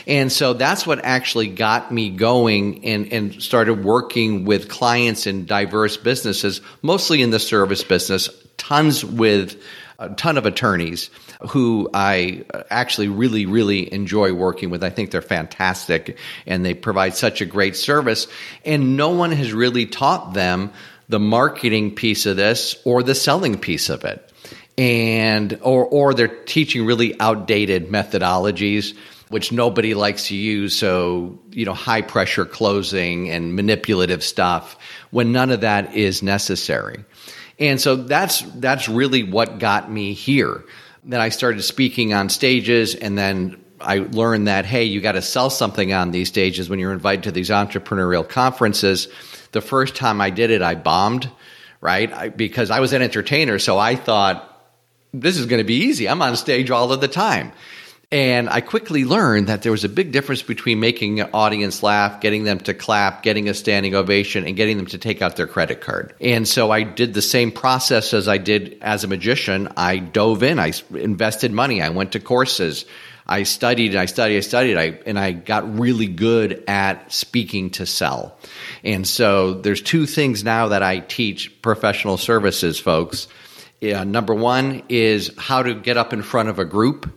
And 0.08 0.32
so 0.32 0.54
that's 0.54 0.88
what 0.88 1.04
actually 1.04 1.48
got 1.48 1.92
me 1.92 2.12
going 2.12 2.86
and, 2.86 3.12
and 3.12 3.44
started 3.44 3.84
working 3.84 4.46
with 4.46 4.70
clients 4.70 5.28
in 5.28 5.46
diverse 5.46 5.98
businesses, 5.98 6.62
mostly 6.82 7.22
in 7.22 7.32
the 7.32 7.40
service 7.40 7.84
business, 7.84 8.30
tons 8.56 9.04
with 9.04 9.62
a 10.00 10.10
ton 10.10 10.38
of 10.38 10.46
attorneys 10.46 11.10
who 11.50 11.90
I 11.94 12.46
actually 12.70 13.08
really, 13.08 13.46
really 13.46 13.92
enjoy 13.94 14.34
working 14.34 14.70
with. 14.70 14.84
I 14.84 14.90
think 14.90 15.12
they're 15.12 15.22
fantastic 15.22 16.18
and 16.46 16.66
they 16.66 16.74
provide 16.74 17.16
such 17.16 17.42
a 17.42 17.46
great 17.46 17.76
service. 17.76 18.28
And 18.64 18.98
no 18.98 19.10
one 19.12 19.32
has 19.32 19.54
really 19.54 19.86
taught 19.86 20.34
them 20.34 20.72
the 21.08 21.20
marketing 21.20 21.96
piece 21.96 22.26
of 22.26 22.36
this 22.36 22.76
or 22.84 23.04
the 23.04 23.16
selling 23.16 23.60
piece 23.60 23.90
of 23.90 24.04
it. 24.06 24.32
And, 24.78 25.60
or, 25.62 25.86
or 25.86 26.14
they're 26.14 26.28
teaching 26.28 26.86
really 26.86 27.18
outdated 27.20 27.88
methodologies 27.90 28.96
which 29.30 29.52
nobody 29.52 29.94
likes 29.94 30.28
to 30.28 30.36
use. 30.36 30.78
So, 30.78 31.40
you 31.52 31.66
know, 31.66 31.74
high 31.74 32.02
pressure 32.02 32.46
closing 32.46 33.30
and 33.30 33.56
manipulative 33.56 34.24
stuff 34.24 34.78
when 35.12 35.32
none 35.32 35.52
of 35.52 35.62
that 35.62 35.96
is 35.96 36.22
necessary. 36.22 37.04
And 37.60 37.80
so 37.80 37.96
that's 37.96 38.42
that's 38.42 38.90
really 38.90 39.24
what 39.24 39.60
got 39.60 39.90
me 39.90 40.14
here. 40.14 40.64
Then 41.04 41.22
I 41.22 41.30
started 41.30 41.62
speaking 41.62 42.14
on 42.14 42.30
stages 42.30 42.96
and 42.96 43.18
then 43.18 43.64
I 43.80 44.00
learned 44.00 44.48
that 44.48 44.66
hey, 44.66 44.84
you 44.84 45.02
got 45.02 45.14
to 45.14 45.22
sell 45.22 45.50
something 45.50 45.94
on 45.94 46.12
these 46.12 46.28
stages 46.28 46.70
when 46.70 46.80
you're 46.80 46.94
invited 46.94 47.24
to 47.24 47.32
these 47.32 47.50
entrepreneurial 47.50 48.28
conferences. 48.28 49.08
The 49.52 49.62
first 49.62 49.96
time 49.96 50.20
I 50.20 50.32
did 50.32 50.52
it, 50.52 50.62
I 50.62 50.76
bombed, 50.76 51.30
right? 51.80 52.12
I, 52.12 52.30
because 52.30 52.72
I 52.72 52.82
was 52.82 52.92
an 52.94 53.02
entertainer, 53.02 53.60
so 53.60 53.78
I 53.78 53.96
thought 53.96 54.52
this 55.14 55.38
is 55.38 55.46
going 55.46 55.60
to 55.60 55.66
be 55.66 55.86
easy. 55.86 56.10
I'm 56.10 56.22
on 56.22 56.36
stage 56.36 56.72
all 56.72 56.92
of 56.92 57.00
the 57.00 57.08
time. 57.08 57.54
And 58.12 58.50
I 58.50 58.62
quickly 58.62 59.04
learned 59.04 59.48
that 59.48 59.64
there 59.64 59.72
was 59.72 59.84
a 59.84 59.90
big 59.90 60.12
difference 60.12 60.44
between 60.44 60.80
making 60.80 61.20
an 61.20 61.30
audience 61.34 61.82
laugh, 61.82 62.22
getting 62.22 62.44
them 62.44 62.60
to 62.60 62.74
clap, 62.74 63.24
getting 63.24 63.50
a 63.50 63.54
standing 63.54 63.96
ovation, 63.96 64.46
and 64.46 64.56
getting 64.56 64.78
them 64.78 64.86
to 64.88 64.98
take 64.98 65.22
out 65.22 65.36
their 65.36 65.48
credit 65.48 65.82
card. 65.82 66.14
And 66.22 66.48
so 66.48 66.72
I 66.72 66.84
did 66.84 67.14
the 67.14 67.22
same 67.22 67.52
process 67.52 68.14
as 68.14 68.28
I 68.28 68.38
did 68.38 68.78
as 68.82 69.04
a 69.04 69.08
magician. 69.08 69.70
I 69.76 69.98
dove 69.98 70.44
in, 70.44 70.60
I 70.60 70.74
invested 70.94 71.52
money, 71.52 71.82
I 71.82 71.90
went 71.90 72.12
to 72.12 72.20
courses. 72.20 72.86
I 73.28 73.42
studied, 73.42 73.96
I 73.96 74.06
studied, 74.06 74.38
I 74.38 74.42
studied, 74.42 74.78
I, 74.78 75.00
and 75.08 75.18
I 75.18 75.32
got 75.32 75.80
really 75.80 76.06
good 76.06 76.64
at 76.68 77.12
speaking 77.12 77.72
to 77.72 77.88
sell. 77.88 78.38
And 78.84 79.08
so 79.08 79.56
there's 79.56 79.82
two 79.82 80.06
things 80.06 80.44
now 80.44 80.68
that 80.68 80.84
I 80.84 81.00
teach 81.00 81.60
professional 81.64 82.18
services 82.18 82.80
folks. 82.80 83.28
number 83.82 84.36
one 84.36 84.84
is 84.90 85.32
how 85.40 85.64
to 85.64 85.74
get 85.74 85.98
up 85.98 86.14
in 86.14 86.22
front 86.22 86.50
of 86.50 86.60
a 86.60 86.66
group 86.66 87.12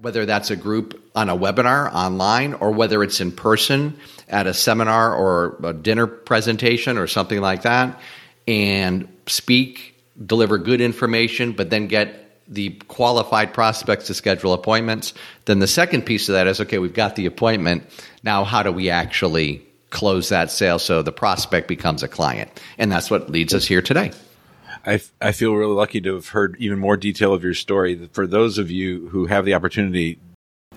whether 0.00 0.26
that's 0.26 0.50
a 0.50 0.56
group 0.56 1.10
on 1.14 1.28
a 1.28 1.36
webinar 1.36 1.92
online 1.92 2.54
or 2.54 2.70
whether 2.70 3.02
it's 3.02 3.20
in 3.20 3.32
person 3.32 3.98
at 4.28 4.46
a 4.46 4.54
seminar 4.54 5.14
or 5.14 5.56
a 5.64 5.72
dinner 5.72 6.06
presentation 6.06 6.98
or 6.98 7.06
something 7.06 7.40
like 7.40 7.62
that, 7.62 7.98
and 8.46 9.08
speak, 9.26 9.94
deliver 10.24 10.58
good 10.58 10.80
information, 10.80 11.52
but 11.52 11.70
then 11.70 11.86
get 11.86 12.22
the 12.48 12.70
qualified 12.88 13.52
prospects 13.52 14.06
to 14.06 14.14
schedule 14.14 14.52
appointments. 14.52 15.14
Then 15.46 15.58
the 15.58 15.66
second 15.66 16.02
piece 16.02 16.28
of 16.28 16.34
that 16.34 16.46
is 16.46 16.60
okay, 16.60 16.78
we've 16.78 16.94
got 16.94 17.16
the 17.16 17.26
appointment. 17.26 17.84
Now, 18.22 18.44
how 18.44 18.62
do 18.62 18.70
we 18.70 18.90
actually 18.90 19.62
close 19.90 20.28
that 20.28 20.50
sale 20.50 20.78
so 20.78 21.02
the 21.02 21.12
prospect 21.12 21.68
becomes 21.68 22.02
a 22.02 22.08
client? 22.08 22.50
And 22.78 22.92
that's 22.92 23.10
what 23.10 23.30
leads 23.30 23.54
us 23.54 23.66
here 23.66 23.82
today. 23.82 24.12
I, 24.86 25.00
I 25.20 25.32
feel 25.32 25.54
really 25.54 25.74
lucky 25.74 26.00
to 26.02 26.14
have 26.14 26.28
heard 26.28 26.56
even 26.58 26.78
more 26.78 26.96
detail 26.96 27.34
of 27.34 27.42
your 27.42 27.54
story. 27.54 28.08
For 28.12 28.26
those 28.26 28.56
of 28.56 28.70
you 28.70 29.08
who 29.08 29.26
have 29.26 29.44
the 29.44 29.54
opportunity, 29.54 30.20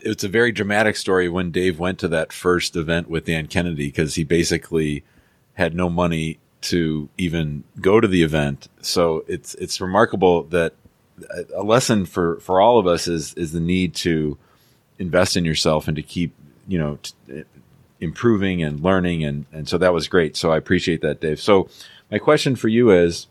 it's 0.01 0.24
a 0.24 0.30
very 0.30 0.51
dramatic 0.51 0.96
story 0.96 1.30
when 1.30 1.51
Dave 1.51 1.78
went 1.78 2.00
to 2.00 2.08
that 2.08 2.34
first 2.34 2.75
event 2.75 3.10
with 3.10 3.25
Dan 3.25 3.48
Kennedy 3.48 3.88
because 3.88 4.16
he 4.16 4.24
basically 4.24 5.04
had 5.54 5.75
no 5.75 5.89
money 5.89 6.39
to 6.62 7.10
even 7.18 7.63
go 7.80 8.00
to 8.00 8.08
the 8.08 8.24
event. 8.24 8.68
So 8.82 9.24
it's 9.28 9.54
it's 9.56 9.80
remarkable 9.80 10.44
that 10.46 10.74
a 11.56 11.63
lesson 11.63 12.06
for 12.06 12.39
for 12.39 12.60
all 12.60 12.80
of 12.80 12.88
us 12.88 13.08
is 13.08 13.34
is 13.36 13.51
the 13.51 13.60
need 13.60 13.94
to 13.96 14.38
invest 14.98 15.38
in 15.38 15.46
yourself 15.46 15.88
and 15.88 15.96
to 15.96 16.01
keep 16.01 16.34
you 16.68 16.80
know 16.80 16.98
t- 17.01 17.44
improving 18.00 18.63
and 18.63 18.80
learning 18.80 19.24
and 19.24 19.46
and 19.51 19.70
so 19.70 19.78
that 19.78 19.94
was 19.94 20.08
great. 20.08 20.36
So 20.36 20.51
I 20.51 20.58
appreciate 20.58 21.01
that, 21.01 21.22
Dave. 21.22 21.39
So 21.39 21.70
my 22.10 22.18
question 22.18 22.56
for 22.56 22.70
you 22.70 22.92
is 22.92 23.28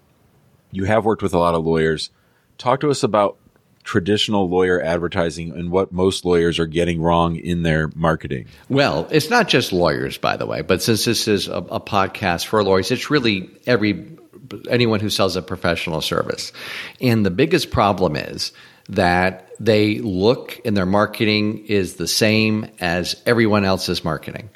you 0.70 0.84
have 0.84 1.04
worked 1.04 1.22
with 1.22 1.34
a 1.34 1.38
lot 1.38 1.54
of 1.54 1.64
lawyers. 1.64 2.10
Talk 2.58 2.80
to 2.80 2.90
us 2.90 3.02
about 3.02 3.38
traditional 3.84 4.50
lawyer 4.50 4.82
advertising 4.82 5.50
and 5.52 5.70
what 5.70 5.92
most 5.92 6.24
lawyers 6.24 6.58
are 6.58 6.66
getting 6.66 7.00
wrong 7.00 7.36
in 7.36 7.62
their 7.62 7.90
marketing. 7.94 8.46
Well, 8.68 9.08
it's 9.10 9.30
not 9.30 9.48
just 9.48 9.72
lawyers, 9.72 10.18
by 10.18 10.36
the 10.36 10.44
way, 10.44 10.60
but 10.60 10.82
since 10.82 11.06
this 11.06 11.26
is 11.26 11.48
a, 11.48 11.56
a 11.70 11.80
podcast 11.80 12.46
for 12.46 12.62
lawyers, 12.62 12.90
it's 12.90 13.10
really 13.10 13.50
every 13.66 14.18
anyone 14.70 15.00
who 15.00 15.10
sells 15.10 15.36
a 15.36 15.42
professional 15.42 16.00
service. 16.00 16.52
And 17.00 17.24
the 17.24 17.30
biggest 17.30 17.70
problem 17.70 18.16
is 18.16 18.52
that 18.88 19.50
they 19.60 19.98
look 19.98 20.60
and 20.64 20.76
their 20.76 20.86
marketing 20.86 21.64
is 21.66 21.94
the 21.94 22.08
same 22.08 22.70
as 22.80 23.20
everyone 23.26 23.64
else's 23.64 24.04
marketing. 24.04 24.50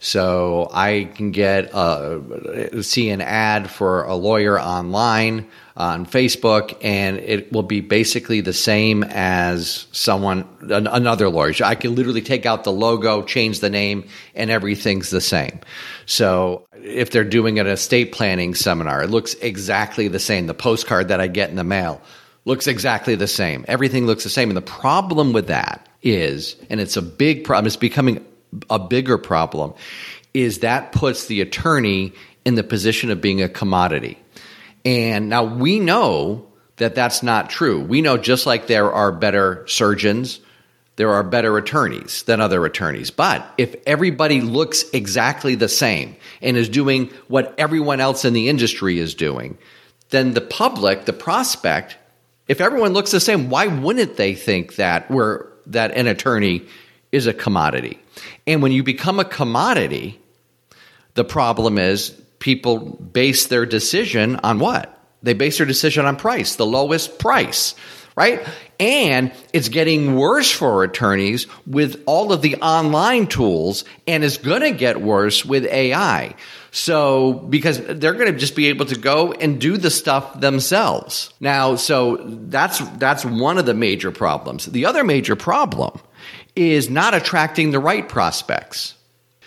So 0.00 0.70
I 0.72 1.10
can 1.14 1.32
get 1.32 1.70
a, 1.74 2.82
see 2.82 3.10
an 3.10 3.20
ad 3.20 3.68
for 3.68 4.04
a 4.04 4.14
lawyer 4.14 4.58
online 4.58 5.48
uh, 5.76 5.82
on 5.82 6.06
Facebook, 6.06 6.76
and 6.82 7.18
it 7.18 7.52
will 7.52 7.64
be 7.64 7.80
basically 7.80 8.40
the 8.40 8.52
same 8.52 9.02
as 9.02 9.86
someone 9.90 10.46
another 10.60 11.28
lawyer. 11.28 11.52
I 11.64 11.74
can 11.74 11.96
literally 11.96 12.22
take 12.22 12.46
out 12.46 12.62
the 12.62 12.72
logo, 12.72 13.22
change 13.22 13.58
the 13.58 13.70
name, 13.70 14.06
and 14.36 14.50
everything's 14.50 15.10
the 15.10 15.20
same. 15.20 15.58
So 16.06 16.64
if 16.72 17.10
they're 17.10 17.24
doing 17.24 17.58
an 17.58 17.66
estate 17.66 18.12
planning 18.12 18.54
seminar, 18.54 19.02
it 19.02 19.10
looks 19.10 19.34
exactly 19.34 20.06
the 20.06 20.20
same. 20.20 20.46
The 20.46 20.54
postcard 20.54 21.08
that 21.08 21.20
I 21.20 21.26
get 21.26 21.50
in 21.50 21.56
the 21.56 21.64
mail 21.64 22.00
looks 22.44 22.68
exactly 22.68 23.16
the 23.16 23.26
same. 23.26 23.64
Everything 23.66 24.06
looks 24.06 24.22
the 24.22 24.30
same, 24.30 24.48
and 24.48 24.56
the 24.56 24.62
problem 24.62 25.32
with 25.32 25.48
that 25.48 25.88
is, 26.02 26.54
and 26.70 26.80
it's 26.80 26.96
a 26.96 27.02
big 27.02 27.42
problem. 27.42 27.66
It's 27.66 27.76
becoming 27.76 28.24
a 28.70 28.78
bigger 28.78 29.18
problem 29.18 29.74
is 30.34 30.60
that 30.60 30.92
puts 30.92 31.26
the 31.26 31.40
attorney 31.40 32.12
in 32.44 32.54
the 32.54 32.62
position 32.62 33.10
of 33.10 33.20
being 33.20 33.42
a 33.42 33.48
commodity. 33.48 34.18
And 34.84 35.28
now 35.28 35.44
we 35.44 35.80
know 35.80 36.46
that 36.76 36.94
that's 36.94 37.22
not 37.22 37.50
true. 37.50 37.80
We 37.80 38.02
know 38.02 38.16
just 38.16 38.46
like 38.46 38.66
there 38.66 38.92
are 38.92 39.12
better 39.12 39.64
surgeons, 39.66 40.40
there 40.96 41.10
are 41.10 41.22
better 41.22 41.56
attorneys 41.56 42.22
than 42.24 42.40
other 42.40 42.64
attorneys. 42.64 43.10
But 43.10 43.48
if 43.58 43.76
everybody 43.86 44.40
looks 44.40 44.84
exactly 44.92 45.54
the 45.54 45.68
same 45.68 46.16
and 46.40 46.56
is 46.56 46.68
doing 46.68 47.10
what 47.28 47.54
everyone 47.58 48.00
else 48.00 48.24
in 48.24 48.32
the 48.32 48.48
industry 48.48 48.98
is 48.98 49.14
doing, 49.14 49.58
then 50.10 50.34
the 50.34 50.40
public, 50.40 51.04
the 51.04 51.12
prospect, 51.12 51.96
if 52.46 52.60
everyone 52.60 52.94
looks 52.94 53.10
the 53.10 53.20
same, 53.20 53.50
why 53.50 53.66
wouldn't 53.66 54.16
they 54.16 54.34
think 54.34 54.76
that 54.76 55.10
we're 55.10 55.46
that 55.66 55.92
an 55.92 56.06
attorney 56.06 56.66
is 57.12 57.26
a 57.26 57.32
commodity? 57.32 57.98
And 58.46 58.62
when 58.62 58.72
you 58.72 58.82
become 58.82 59.20
a 59.20 59.24
commodity, 59.24 60.20
the 61.14 61.24
problem 61.24 61.78
is 61.78 62.10
people 62.38 62.78
base 62.78 63.46
their 63.46 63.66
decision 63.66 64.36
on 64.36 64.58
what? 64.58 64.94
They 65.22 65.34
base 65.34 65.58
their 65.58 65.66
decision 65.66 66.06
on 66.06 66.16
price, 66.16 66.56
the 66.56 66.66
lowest 66.66 67.18
price, 67.18 67.74
right? 68.16 68.46
And 68.78 69.32
it's 69.52 69.68
getting 69.68 70.14
worse 70.14 70.50
for 70.50 70.84
attorneys 70.84 71.46
with 71.66 72.02
all 72.06 72.32
of 72.32 72.42
the 72.42 72.56
online 72.56 73.26
tools 73.26 73.84
and 74.06 74.22
it's 74.22 74.38
going 74.38 74.60
to 74.60 74.70
get 74.70 75.00
worse 75.00 75.44
with 75.44 75.66
AI. 75.66 76.36
So, 76.70 77.32
because 77.32 77.80
they're 77.80 78.12
going 78.12 78.32
to 78.32 78.38
just 78.38 78.54
be 78.54 78.68
able 78.68 78.86
to 78.86 78.98
go 78.98 79.32
and 79.32 79.60
do 79.60 79.76
the 79.76 79.90
stuff 79.90 80.38
themselves. 80.38 81.32
Now, 81.40 81.74
so 81.76 82.18
that's, 82.22 82.78
that's 82.98 83.24
one 83.24 83.58
of 83.58 83.66
the 83.66 83.74
major 83.74 84.12
problems. 84.12 84.66
The 84.66 84.86
other 84.86 85.02
major 85.02 85.34
problem 85.34 85.98
is 86.58 86.90
not 86.90 87.14
attracting 87.14 87.70
the 87.70 87.78
right 87.78 88.08
prospects. 88.08 88.94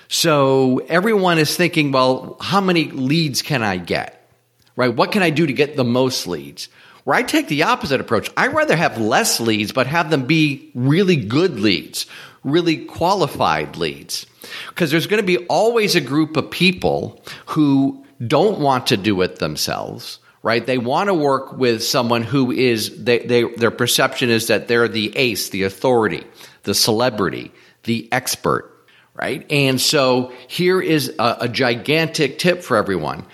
So 0.07 0.79
everyone 0.87 1.39
is 1.39 1.55
thinking, 1.55 1.91
well, 1.91 2.37
how 2.39 2.61
many 2.61 2.85
leads 2.85 3.41
can 3.41 3.63
I 3.63 3.77
get? 3.77 4.27
Right? 4.75 4.93
What 4.93 5.11
can 5.11 5.21
I 5.21 5.29
do 5.29 5.45
to 5.45 5.53
get 5.53 5.75
the 5.75 5.83
most 5.83 6.27
leads? 6.27 6.69
Where 7.03 7.15
I 7.15 7.23
take 7.23 7.47
the 7.47 7.63
opposite 7.63 7.99
approach. 7.99 8.29
I'd 8.37 8.53
rather 8.53 8.75
have 8.75 8.97
less 8.97 9.39
leads, 9.39 9.71
but 9.71 9.87
have 9.87 10.09
them 10.09 10.25
be 10.25 10.71
really 10.73 11.15
good 11.15 11.59
leads, 11.59 12.05
really 12.43 12.85
qualified 12.85 13.75
leads. 13.75 14.25
Because 14.69 14.91
there's 14.91 15.07
going 15.07 15.21
to 15.21 15.27
be 15.27 15.45
always 15.47 15.95
a 15.95 16.01
group 16.01 16.37
of 16.37 16.49
people 16.49 17.23
who 17.47 18.05
don't 18.25 18.59
want 18.59 18.87
to 18.87 18.97
do 18.97 19.21
it 19.21 19.37
themselves 19.37 20.19
right? 20.43 20.65
They 20.65 20.79
want 20.79 21.07
to 21.07 21.13
work 21.13 21.53
with 21.53 21.83
someone 21.83 22.23
who 22.23 22.51
is 22.51 23.03
they, 23.03 23.19
they 23.19 23.43
their 23.43 23.69
perception 23.69 24.31
is 24.31 24.47
that 24.47 24.67
they're 24.67 24.87
the 24.87 25.15
ace, 25.15 25.49
the 25.49 25.63
authority 25.63 26.25
the 26.63 26.73
celebrity, 26.73 27.51
the 27.83 28.07
expert, 28.11 28.71
right? 29.13 29.45
And 29.51 29.79
so 29.79 30.31
here 30.47 30.81
is 30.81 31.13
a, 31.19 31.37
a 31.41 31.49
gigantic 31.49 32.39
tip 32.39 32.63
for 32.63 32.77
everyone. 32.77 33.25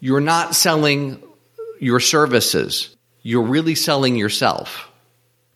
You're 0.00 0.20
not 0.20 0.54
selling 0.54 1.22
your 1.78 2.00
services. 2.00 2.94
You're 3.22 3.42
really 3.42 3.74
selling 3.74 4.16
yourself 4.16 4.90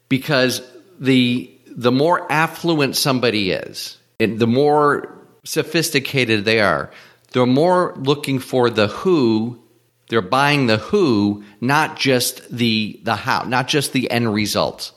because 0.08 0.62
the, 0.98 1.50
the 1.68 1.92
more 1.92 2.30
affluent 2.30 2.96
somebody 2.96 3.50
is, 3.50 3.98
and 4.20 4.38
the 4.38 4.46
more 4.46 5.12
sophisticated 5.44 6.44
they 6.44 6.60
are, 6.60 6.90
they're 7.32 7.46
more 7.46 7.94
looking 7.96 8.38
for 8.38 8.70
the 8.70 8.86
who 8.86 9.60
they're 10.08 10.22
buying 10.22 10.66
the 10.66 10.76
who 10.76 11.44
not 11.60 11.96
just 11.96 12.48
the 12.54 13.00
the 13.02 13.16
how 13.16 13.42
not 13.42 13.66
just 13.68 13.92
the 13.92 14.10
end 14.10 14.32
result 14.32 14.92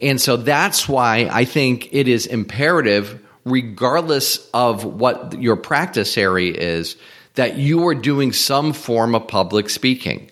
and 0.00 0.20
so 0.20 0.36
that's 0.36 0.88
why 0.88 1.28
I 1.30 1.44
think 1.44 1.92
it 1.92 2.08
is 2.08 2.26
imperative, 2.26 3.20
regardless 3.44 4.48
of 4.54 4.84
what 4.84 5.40
your 5.40 5.56
practice 5.56 6.16
area 6.16 6.54
is, 6.54 6.96
that 7.34 7.58
you 7.58 7.86
are 7.86 7.94
doing 7.94 8.32
some 8.32 8.72
form 8.72 9.14
of 9.14 9.28
public 9.28 9.68
speaking, 9.68 10.30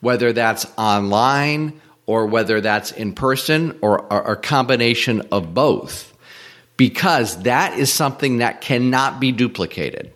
whether 0.00 0.32
that's 0.32 0.66
online 0.76 1.80
or 2.06 2.26
whether 2.26 2.60
that's 2.60 2.92
in 2.92 3.12
person 3.12 3.78
or 3.80 4.06
a 4.10 4.36
combination 4.36 5.22
of 5.32 5.54
both, 5.54 6.12
because 6.76 7.42
that 7.42 7.78
is 7.78 7.92
something 7.92 8.38
that 8.38 8.60
cannot 8.60 9.18
be 9.18 9.32
duplicated, 9.32 10.12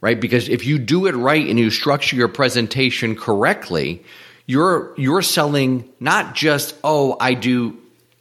right? 0.00 0.20
Because 0.20 0.48
if 0.48 0.64
you 0.64 0.78
do 0.78 1.06
it 1.06 1.14
right 1.14 1.46
and 1.46 1.58
you 1.58 1.70
structure 1.70 2.16
your 2.16 2.28
presentation 2.28 3.14
correctly, 3.16 4.02
you're, 4.46 4.94
you're 4.96 5.22
selling 5.22 5.90
not 6.00 6.34
just, 6.34 6.74
oh, 6.82 7.16
I 7.20 7.34
do 7.34 7.76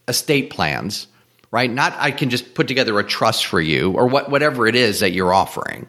estate 0.08 0.50
plans, 0.50 1.08
right? 1.52 1.72
Not 1.72 1.94
I 1.98 2.12
can 2.12 2.30
just 2.30 2.54
put 2.54 2.68
together 2.68 2.98
a 3.00 3.04
trust 3.04 3.46
for 3.46 3.62
you 3.62 3.92
or 3.92 4.08
what, 4.08 4.30
whatever 4.30 4.68
it 4.68 4.76
is 4.76 5.00
that 5.02 5.12
you're 5.12 5.34
offering, 5.34 5.88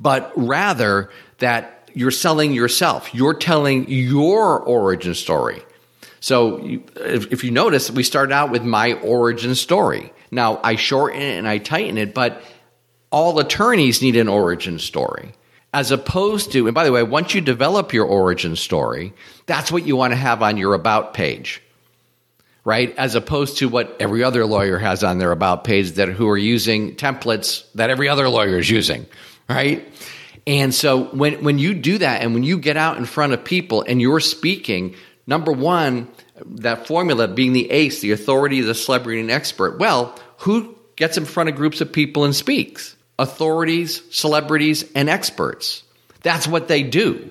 but 0.00 0.32
rather 0.36 1.10
that 1.38 1.90
you're 1.94 2.10
selling 2.10 2.52
yourself. 2.52 3.14
You're 3.14 3.34
telling 3.34 3.88
your 3.88 4.60
origin 4.60 5.14
story. 5.14 5.62
So 6.20 6.58
if, 6.96 7.32
if 7.32 7.44
you 7.44 7.50
notice, 7.50 7.90
we 7.90 8.02
start 8.02 8.32
out 8.32 8.50
with 8.50 8.64
my 8.64 8.94
origin 8.94 9.54
story. 9.54 10.12
Now 10.30 10.60
I 10.62 10.76
shorten 10.76 11.20
it 11.20 11.38
and 11.38 11.48
I 11.48 11.58
tighten 11.58 11.96
it, 11.96 12.14
but 12.14 12.42
all 13.10 13.38
attorneys 13.38 14.02
need 14.02 14.16
an 14.16 14.28
origin 14.28 14.78
story 14.78 15.32
as 15.72 15.90
opposed 15.90 16.52
to, 16.52 16.66
and 16.66 16.74
by 16.74 16.84
the 16.84 16.92
way, 16.92 17.02
once 17.02 17.34
you 17.34 17.40
develop 17.40 17.92
your 17.92 18.06
origin 18.06 18.56
story, 18.56 19.12
that's 19.46 19.70
what 19.70 19.86
you 19.86 19.96
want 19.96 20.12
to 20.12 20.16
have 20.16 20.42
on 20.42 20.56
your 20.56 20.74
about 20.74 21.14
page 21.14 21.62
right? 22.64 22.94
As 22.96 23.14
opposed 23.14 23.58
to 23.58 23.68
what 23.68 23.96
every 24.00 24.22
other 24.22 24.44
lawyer 24.46 24.78
has 24.78 25.02
on 25.04 25.18
their 25.18 25.32
about 25.32 25.64
page 25.64 25.92
that 25.92 26.08
who 26.08 26.28
are 26.28 26.38
using 26.38 26.96
templates 26.96 27.64
that 27.74 27.90
every 27.90 28.08
other 28.08 28.28
lawyer 28.28 28.58
is 28.58 28.68
using, 28.68 29.06
right? 29.48 29.86
And 30.46 30.74
so 30.74 31.04
when 31.06 31.44
when 31.44 31.58
you 31.58 31.74
do 31.74 31.98
that 31.98 32.22
and 32.22 32.34
when 32.34 32.42
you 32.42 32.58
get 32.58 32.76
out 32.76 32.96
in 32.96 33.04
front 33.04 33.32
of 33.32 33.44
people 33.44 33.84
and 33.86 34.00
you're 34.00 34.20
speaking, 34.20 34.94
number 35.26 35.52
one, 35.52 36.08
that 36.44 36.86
formula 36.86 37.28
being 37.28 37.52
the 37.52 37.70
ace, 37.70 38.00
the 38.00 38.12
authority, 38.12 38.60
the 38.60 38.74
celebrity, 38.74 39.20
and 39.20 39.30
expert. 39.30 39.78
Well, 39.78 40.18
who 40.38 40.76
gets 40.96 41.16
in 41.16 41.24
front 41.24 41.48
of 41.48 41.56
groups 41.56 41.80
of 41.80 41.92
people 41.92 42.24
and 42.24 42.34
speaks? 42.34 42.96
Authorities, 43.18 44.02
celebrities, 44.10 44.84
and 44.94 45.08
experts. 45.08 45.82
That's 46.22 46.46
what 46.46 46.68
they 46.68 46.82
do, 46.82 47.30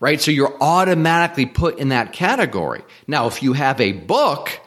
right? 0.00 0.20
So 0.20 0.30
you're 0.30 0.56
automatically 0.60 1.46
put 1.46 1.78
in 1.78 1.88
that 1.88 2.12
category. 2.12 2.82
Now, 3.06 3.26
if 3.26 3.42
you 3.42 3.52
have 3.52 3.80
a 3.80 3.92
book 3.92 4.60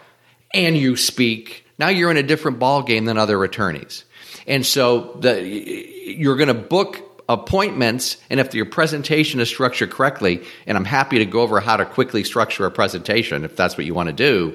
and 0.54 0.78
you 0.78 0.98
speak, 0.98 1.66
now 1.80 1.88
you're 1.88 2.12
in 2.12 2.18
a 2.18 2.24
different 2.24 2.60
ball 2.60 2.84
game 2.84 3.06
than 3.06 3.18
other 3.18 3.44
attorneys. 3.44 4.06
And 4.48 4.66
so 4.66 5.18
the, 5.20 5.42
you're 5.42 6.36
going 6.36 6.48
to 6.48 6.54
book 6.54 7.08
appointments 7.30 8.18
and 8.30 8.40
if 8.42 8.54
your 8.54 8.66
presentation 8.66 9.40
is 9.40 9.48
structured 9.48 9.90
correctly 9.90 10.44
and 10.68 10.78
i'm 10.78 10.84
happy 10.84 11.20
to 11.20 11.26
go 11.26 11.40
over 11.42 11.62
how 11.62 11.78
to 11.78 11.86
quickly 11.86 12.26
structure 12.26 12.66
a 12.66 12.72
presentation 12.72 13.46
if 13.46 13.56
that's 13.56 13.78
what 13.78 13.86
you 13.86 13.94
want 13.94 14.08
to 14.08 14.14
do 14.14 14.54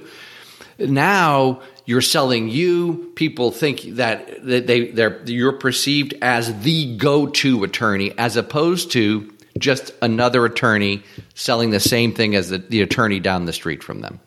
now 0.78 1.62
you're 1.86 2.02
selling 2.02 2.50
you 2.50 3.10
people 3.14 3.50
think 3.50 3.80
that, 3.94 4.44
that 4.44 4.66
they 4.66 4.88
they're 4.88 5.22
you're 5.24 5.52
perceived 5.52 6.12
as 6.20 6.60
the 6.60 6.96
go-to 6.96 7.64
attorney 7.64 8.12
as 8.18 8.36
opposed 8.36 8.90
to 8.90 9.32
just 9.58 9.92
another 10.02 10.44
attorney 10.44 11.02
selling 11.34 11.70
the 11.70 11.80
same 11.80 12.12
thing 12.12 12.34
as 12.34 12.50
the, 12.50 12.58
the 12.58 12.80
attorney 12.82 13.20
down 13.20 13.44
the 13.44 13.52
street 13.52 13.82
from 13.82 14.00
them 14.00 14.20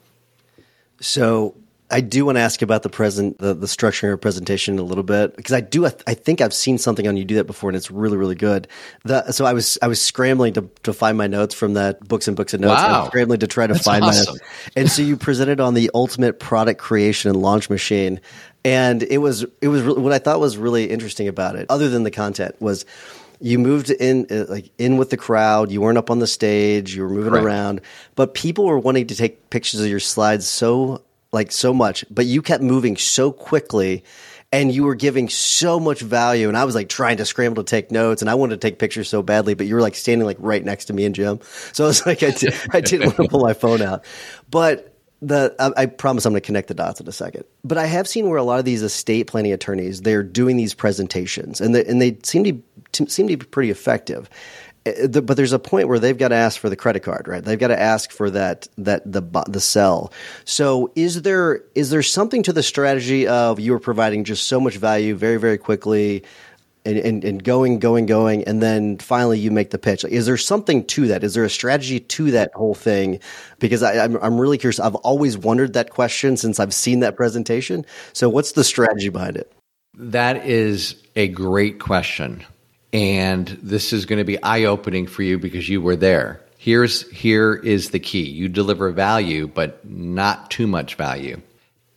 so 1.01 1.55
I 1.91 2.01
do 2.01 2.25
want 2.25 2.37
to 2.37 2.41
ask 2.41 2.61
about 2.61 2.83
the 2.83 2.89
present, 2.89 3.39
the, 3.39 3.55
the 3.55 3.65
structuring 3.65 4.13
of 4.13 4.21
presentation 4.21 4.77
a 4.77 4.83
little 4.83 5.03
bit 5.03 5.35
because 5.35 5.53
I 5.53 5.61
do. 5.61 5.87
I, 5.87 5.91
I, 6.05 6.13
think 6.13 6.39
I've 6.39 6.53
seen 6.53 6.77
something 6.77 7.07
on 7.07 7.17
you 7.17 7.25
do 7.25 7.35
that 7.35 7.45
before, 7.45 7.69
and 7.69 7.77
it's 7.77 7.89
really, 7.89 8.15
really 8.15 8.35
good. 8.35 8.67
The, 9.05 9.31
so 9.31 9.45
I 9.45 9.53
was, 9.53 9.79
I 9.81 9.87
was 9.87 9.99
scrambling 9.99 10.53
to, 10.53 10.69
to 10.83 10.93
find 10.93 11.17
my 11.17 11.25
notes 11.25 11.55
from 11.55 11.73
that 11.73 12.07
books 12.07 12.27
and 12.27 12.37
books 12.37 12.53
and 12.53 12.61
notes. 12.61 12.79
Wow. 12.79 12.87
I 12.87 12.99
was 12.99 13.07
scrambling 13.07 13.39
to 13.39 13.47
try 13.47 13.65
to 13.65 13.73
That's 13.73 13.85
find 13.85 14.03
awesome. 14.03 14.25
my 14.25 14.31
notes. 14.33 14.71
And 14.75 14.91
so 14.91 15.01
you 15.01 15.17
presented 15.17 15.59
on 15.59 15.73
the 15.73 15.89
ultimate 15.95 16.39
product 16.39 16.79
creation 16.79 17.31
and 17.31 17.41
launch 17.41 17.71
machine, 17.71 18.21
and 18.63 19.01
it 19.01 19.17
was, 19.17 19.45
it 19.59 19.69
was 19.69 19.83
what 19.83 20.13
I 20.13 20.19
thought 20.19 20.39
was 20.39 20.57
really 20.57 20.91
interesting 20.91 21.27
about 21.27 21.55
it, 21.55 21.65
other 21.69 21.89
than 21.89 22.03
the 22.03 22.11
content, 22.11 22.55
was 22.61 22.85
you 23.39 23.59
moved 23.59 23.89
in 23.89 24.27
uh, 24.29 24.45
like 24.49 24.69
in 24.77 24.97
with 24.97 25.09
the 25.09 25.17
crowd. 25.17 25.71
You 25.71 25.81
weren't 25.81 25.97
up 25.97 26.09
on 26.09 26.19
the 26.19 26.27
stage. 26.27 26.95
You 26.95 27.03
were 27.03 27.09
moving 27.09 27.33
right. 27.33 27.43
around. 27.43 27.81
But 28.15 28.33
people 28.33 28.65
were 28.65 28.79
wanting 28.79 29.07
to 29.07 29.15
take 29.15 29.49
pictures 29.49 29.79
of 29.79 29.87
your 29.87 29.99
slides 29.99 30.45
so 30.45 31.03
like 31.31 31.51
so 31.51 31.73
much, 31.73 32.03
but 32.09 32.25
you 32.25 32.41
kept 32.41 32.63
moving 32.63 32.97
so 32.97 33.31
quickly 33.31 34.03
and 34.51 34.73
you 34.73 34.83
were 34.83 34.95
giving 34.95 35.29
so 35.29 35.79
much 35.79 36.01
value. 36.01 36.47
And 36.47 36.57
I 36.57 36.65
was 36.65 36.73
like 36.73 36.89
trying 36.89 37.17
to 37.17 37.25
scramble 37.25 37.63
to 37.63 37.69
take 37.69 37.91
notes 37.91 38.21
and 38.21 38.29
I 38.29 38.35
wanted 38.35 38.59
to 38.59 38.67
take 38.67 38.79
pictures 38.79 39.07
so 39.07 39.21
badly, 39.21 39.53
but 39.53 39.67
you 39.67 39.75
were 39.75 39.81
like 39.81 39.95
standing 39.95 40.25
like 40.25 40.37
right 40.39 40.63
next 40.63 40.85
to 40.85 40.93
me 40.93 41.05
and 41.05 41.13
Jim. 41.13 41.39
So 41.71 41.83
I 41.83 41.87
was 41.87 42.05
like, 42.05 42.23
I, 42.23 42.31
did, 42.31 42.53
I 42.71 42.81
didn't 42.81 43.05
want 43.17 43.17
to 43.17 43.27
pull 43.27 43.41
my 43.41 43.53
phone 43.53 43.81
out, 43.81 44.05
but 44.49 44.98
the 45.21 45.55
I, 45.59 45.83
I 45.83 45.85
promise 45.85 46.25
I'm 46.25 46.33
going 46.33 46.41
to 46.41 46.45
connect 46.45 46.67
the 46.67 46.73
dots 46.73 46.99
in 46.99 47.07
a 47.07 47.11
second. 47.11 47.43
But 47.63 47.77
I 47.77 47.85
have 47.85 48.07
seen 48.07 48.29
where 48.29 48.37
a 48.37 48.43
lot 48.43 48.59
of 48.59 48.65
these 48.65 48.81
estate 48.81 49.27
planning 49.27 49.51
attorneys 49.51 50.01
they're 50.01 50.23
doing 50.23 50.57
these 50.57 50.73
presentations 50.73 51.59
and 51.61 51.75
they, 51.75 51.85
and 51.85 52.01
they 52.01 52.17
seem 52.23 52.43
to, 52.45 52.61
to 52.93 53.09
seem 53.09 53.27
to 53.27 53.37
be 53.37 53.45
pretty 53.45 53.69
effective. 53.69 54.29
Uh, 54.85 55.07
but 55.21 55.35
there's 55.35 55.51
a 55.51 55.59
point 55.59 55.89
where 55.89 55.99
they've 55.99 56.17
got 56.17 56.29
to 56.29 56.35
ask 56.35 56.59
for 56.59 56.69
the 56.69 56.75
credit 56.75 57.01
card, 57.01 57.27
right? 57.27 57.43
They've 57.43 57.59
got 57.59 57.67
to 57.67 57.79
ask 57.79 58.11
for 58.11 58.29
that 58.29 58.67
that 58.77 59.09
the 59.11 59.21
the 59.47 59.59
sell. 59.59 60.13
So 60.45 60.91
is 60.95 61.21
there 61.21 61.63
is 61.75 61.89
there 61.89 62.03
something 62.03 62.43
to 62.43 62.53
the 62.53 62.63
strategy 62.63 63.27
of 63.27 63.59
you 63.59 63.73
are 63.73 63.79
providing 63.79 64.23
just 64.23 64.47
so 64.47 64.59
much 64.59 64.77
value 64.77 65.15
very 65.15 65.37
very 65.37 65.57
quickly? 65.57 66.23
And, 66.85 66.97
and, 66.97 67.23
and, 67.25 67.43
going, 67.43 67.79
going, 67.79 68.05
going, 68.05 68.45
and 68.45 68.63
then 68.63 68.97
finally 68.99 69.37
you 69.37 69.51
make 69.51 69.71
the 69.71 69.77
pitch. 69.77 70.05
Is 70.05 70.25
there 70.25 70.37
something 70.37 70.85
to 70.85 71.07
that? 71.07 71.25
Is 71.25 71.33
there 71.33 71.43
a 71.43 71.49
strategy 71.49 71.99
to 71.99 72.31
that 72.31 72.51
whole 72.55 72.73
thing? 72.73 73.19
Because 73.59 73.83
I, 73.83 74.03
I'm, 74.03 74.15
I'm 74.17 74.39
really 74.39 74.57
curious. 74.57 74.79
I've 74.79 74.95
always 74.95 75.37
wondered 75.37 75.73
that 75.73 75.89
question 75.89 76.37
since 76.37 76.57
I've 76.57 76.73
seen 76.73 77.01
that 77.01 77.17
presentation. 77.17 77.85
So, 78.13 78.29
what's 78.29 78.53
the 78.53 78.63
strategy 78.63 79.09
behind 79.09 79.35
it? 79.35 79.51
That 79.93 80.45
is 80.45 80.95
a 81.17 81.27
great 81.27 81.79
question 81.79 82.45
and 82.93 83.47
this 83.61 83.93
is 83.93 84.05
going 84.05 84.19
to 84.19 84.25
be 84.25 84.41
eye 84.41 84.63
opening 84.63 85.07
for 85.07 85.23
you 85.23 85.37
because 85.37 85.69
you 85.69 85.81
were 85.81 85.95
there. 85.95 86.41
Here's 86.57 87.09
here 87.11 87.55
is 87.55 87.91
the 87.91 87.99
key. 87.99 88.23
You 88.23 88.49
deliver 88.49 88.91
value, 88.91 89.47
but 89.47 89.87
not 89.87 90.51
too 90.51 90.67
much 90.67 90.95
value. 90.95 91.41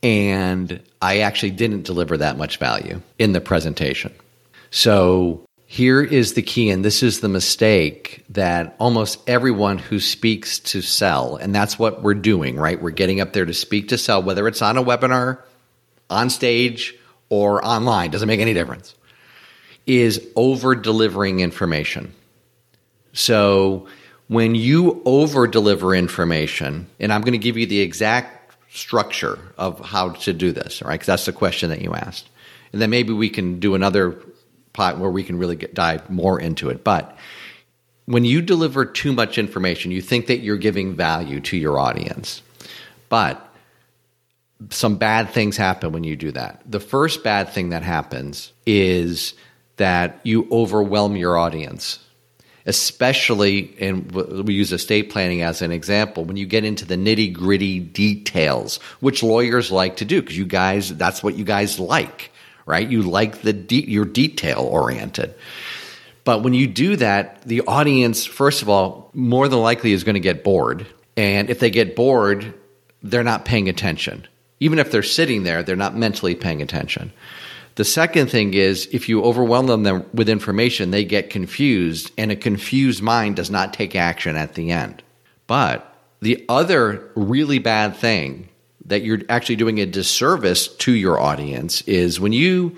And 0.02 0.80
I 1.00 1.20
actually 1.20 1.52
didn't 1.52 1.84
deliver 1.84 2.16
that 2.18 2.36
much 2.36 2.58
value 2.58 3.00
in 3.18 3.32
the 3.32 3.40
presentation. 3.40 4.12
So 4.72 5.46
here 5.66 6.02
is 6.02 6.32
the 6.32 6.42
key, 6.42 6.70
and 6.70 6.84
this 6.84 7.02
is 7.02 7.20
the 7.20 7.28
mistake 7.28 8.24
that 8.30 8.74
almost 8.80 9.20
everyone 9.28 9.78
who 9.78 10.00
speaks 10.00 10.58
to 10.60 10.80
sell, 10.80 11.36
and 11.36 11.54
that's 11.54 11.78
what 11.78 12.02
we're 12.02 12.14
doing, 12.14 12.56
right? 12.56 12.80
We're 12.80 12.90
getting 12.90 13.20
up 13.20 13.34
there 13.34 13.44
to 13.44 13.54
speak 13.54 13.88
to 13.88 13.98
sell, 13.98 14.22
whether 14.22 14.48
it's 14.48 14.62
on 14.62 14.78
a 14.78 14.82
webinar, 14.82 15.42
on 16.10 16.30
stage, 16.30 16.94
or 17.28 17.64
online, 17.64 18.10
doesn't 18.10 18.26
make 18.26 18.40
any 18.40 18.54
difference 18.54 18.94
is 19.86 20.26
over 20.36 20.74
delivering 20.74 21.40
information. 21.40 22.14
So 23.12 23.88
when 24.28 24.54
you 24.54 25.02
over 25.04 25.46
deliver 25.46 25.94
information, 25.94 26.86
and 27.00 27.12
I'm 27.12 27.22
going 27.22 27.32
to 27.32 27.38
give 27.38 27.56
you 27.56 27.66
the 27.66 27.80
exact 27.80 28.54
structure 28.70 29.38
of 29.58 29.80
how 29.80 30.10
to 30.10 30.32
do 30.32 30.52
this, 30.52 30.80
all 30.80 30.88
right? 30.88 30.94
Because 30.94 31.06
that's 31.06 31.26
the 31.26 31.32
question 31.32 31.70
that 31.70 31.82
you 31.82 31.94
asked. 31.94 32.28
And 32.72 32.80
then 32.80 32.90
maybe 32.90 33.12
we 33.12 33.28
can 33.28 33.60
do 33.60 33.74
another 33.74 34.16
pot 34.72 34.98
where 34.98 35.10
we 35.10 35.22
can 35.22 35.38
really 35.38 35.56
get, 35.56 35.74
dive 35.74 36.08
more 36.10 36.40
into 36.40 36.70
it. 36.70 36.84
But 36.84 37.16
when 38.06 38.24
you 38.24 38.42
deliver 38.42 38.84
too 38.84 39.12
much 39.12 39.38
information, 39.38 39.90
you 39.90 40.02
think 40.02 40.26
that 40.26 40.38
you're 40.38 40.56
giving 40.56 40.94
value 40.94 41.40
to 41.40 41.56
your 41.56 41.78
audience. 41.78 42.42
But 43.08 43.48
some 44.70 44.96
bad 44.96 45.30
things 45.30 45.56
happen 45.56 45.92
when 45.92 46.04
you 46.04 46.16
do 46.16 46.32
that. 46.32 46.62
The 46.66 46.80
first 46.80 47.24
bad 47.24 47.50
thing 47.50 47.70
that 47.70 47.82
happens 47.82 48.52
is 48.66 49.34
that 49.76 50.20
you 50.22 50.48
overwhelm 50.50 51.16
your 51.16 51.36
audience 51.36 51.98
especially 52.66 53.74
and 53.80 54.12
we 54.12 54.54
use 54.54 54.72
estate 54.72 55.10
planning 55.10 55.42
as 55.42 55.62
an 55.62 55.72
example 55.72 56.24
when 56.24 56.36
you 56.36 56.46
get 56.46 56.64
into 56.64 56.84
the 56.84 56.94
nitty 56.96 57.32
gritty 57.32 57.80
details 57.80 58.76
which 59.00 59.22
lawyers 59.22 59.72
like 59.72 59.96
to 59.96 60.04
do 60.04 60.20
because 60.20 60.38
you 60.38 60.46
guys 60.46 60.94
that's 60.96 61.22
what 61.22 61.34
you 61.34 61.44
guys 61.44 61.80
like 61.80 62.30
right? 62.72 62.88
You 62.88 63.02
like 63.02 63.42
the 63.42 63.52
de- 63.52 63.90
you're 63.90 64.04
detail 64.06 64.60
oriented 64.60 65.34
but 66.24 66.42
when 66.42 66.54
you 66.54 66.66
do 66.66 66.96
that 66.96 67.42
the 67.42 67.62
audience 67.62 68.24
first 68.24 68.62
of 68.62 68.68
all 68.68 69.10
more 69.12 69.48
than 69.48 69.60
likely 69.60 69.92
is 69.92 70.04
going 70.04 70.14
to 70.14 70.20
get 70.20 70.44
bored. 70.44 70.86
And 71.16 71.50
if 71.50 71.58
they 71.58 71.70
get 71.70 71.96
bored 71.96 72.54
they're 73.02 73.24
not 73.24 73.44
paying 73.44 73.68
attention. 73.68 74.26
Even 74.60 74.78
if 74.78 74.90
they're 74.90 75.02
sitting 75.02 75.42
there 75.42 75.62
they're 75.62 75.76
not 75.76 75.96
mentally 75.96 76.34
paying 76.34 76.62
attention. 76.62 77.12
The 77.74 77.84
second 77.84 78.30
thing 78.30 78.54
is 78.54 78.88
if 78.92 79.08
you 79.08 79.22
overwhelm 79.22 79.66
them 79.66 80.04
with 80.12 80.28
information, 80.28 80.90
they 80.90 81.06
get 81.06 81.30
confused, 81.30 82.10
and 82.18 82.30
a 82.30 82.36
confused 82.36 83.02
mind 83.02 83.36
does 83.36 83.50
not 83.50 83.72
take 83.72 83.96
action 83.96 84.36
at 84.36 84.54
the 84.54 84.70
end. 84.70 85.02
But 85.46 85.88
the 86.20 86.44
other 86.50 87.10
really 87.14 87.58
bad 87.58 87.96
thing 87.96 88.50
that 88.86 89.02
you're 89.02 89.20
actually 89.28 89.56
doing 89.56 89.80
a 89.80 89.86
disservice 89.86 90.68
to 90.68 90.92
your 90.92 91.20
audience 91.20 91.82
is 91.82 92.20
when 92.20 92.32
you 92.32 92.76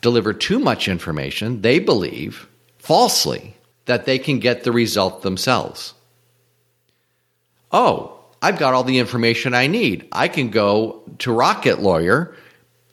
deliver 0.00 0.32
too 0.32 0.58
much 0.58 0.88
information, 0.88 1.62
they 1.62 1.78
believe 1.78 2.46
falsely 2.78 3.56
that 3.86 4.04
they 4.04 4.18
can 4.18 4.38
get 4.38 4.64
the 4.64 4.72
result 4.72 5.22
themselves. 5.22 5.94
Oh, 7.72 8.18
I've 8.42 8.58
got 8.58 8.74
all 8.74 8.84
the 8.84 8.98
information 8.98 9.54
I 9.54 9.66
need. 9.66 10.08
I 10.12 10.28
can 10.28 10.50
go 10.50 11.02
to 11.18 11.32
Rocket 11.32 11.80
Lawyer 11.80 12.34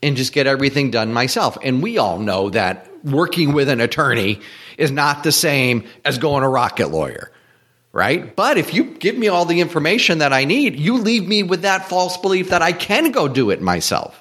and 0.03 0.17
just 0.17 0.33
get 0.33 0.47
everything 0.47 0.91
done 0.91 1.13
myself. 1.13 1.57
And 1.63 1.81
we 1.81 1.97
all 1.97 2.19
know 2.19 2.49
that 2.49 2.89
working 3.03 3.53
with 3.53 3.69
an 3.69 3.81
attorney 3.81 4.41
is 4.77 4.91
not 4.91 5.23
the 5.23 5.31
same 5.31 5.85
as 6.03 6.17
going 6.17 6.43
to 6.43 6.47
rocket 6.47 6.89
lawyer, 6.89 7.31
right? 7.93 8.35
But 8.35 8.57
if 8.57 8.73
you 8.73 8.83
give 8.83 9.15
me 9.15 9.29
all 9.29 9.45
the 9.45 9.61
information 9.61 10.17
that 10.17 10.33
I 10.33 10.43
need, 10.43 10.77
you 10.77 10.97
leave 10.97 11.27
me 11.27 11.43
with 11.43 11.61
that 11.61 11.87
false 11.87 12.17
belief 12.17 12.49
that 12.49 12.61
I 12.61 12.73
can 12.73 13.11
go 13.11 13.27
do 13.27 13.51
it 13.51 13.61
myself. 13.61 14.19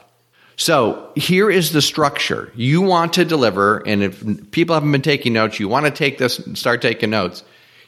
So 0.57 1.11
here 1.17 1.51
is 1.51 1.73
the 1.73 1.83
structure. 1.83 2.53
You 2.55 2.83
want 2.83 3.15
to 3.15 3.25
deliver, 3.25 3.79
and 3.79 4.03
if 4.03 4.51
people 4.53 4.75
haven't 4.75 4.93
been 4.93 5.03
taking 5.03 5.33
notes, 5.33 5.59
you 5.59 5.67
want 5.67 5.87
to 5.87 5.91
take 5.91 6.19
this 6.19 6.39
and 6.39 6.57
start 6.57 6.83
taking 6.83 7.11
notes. 7.11 7.43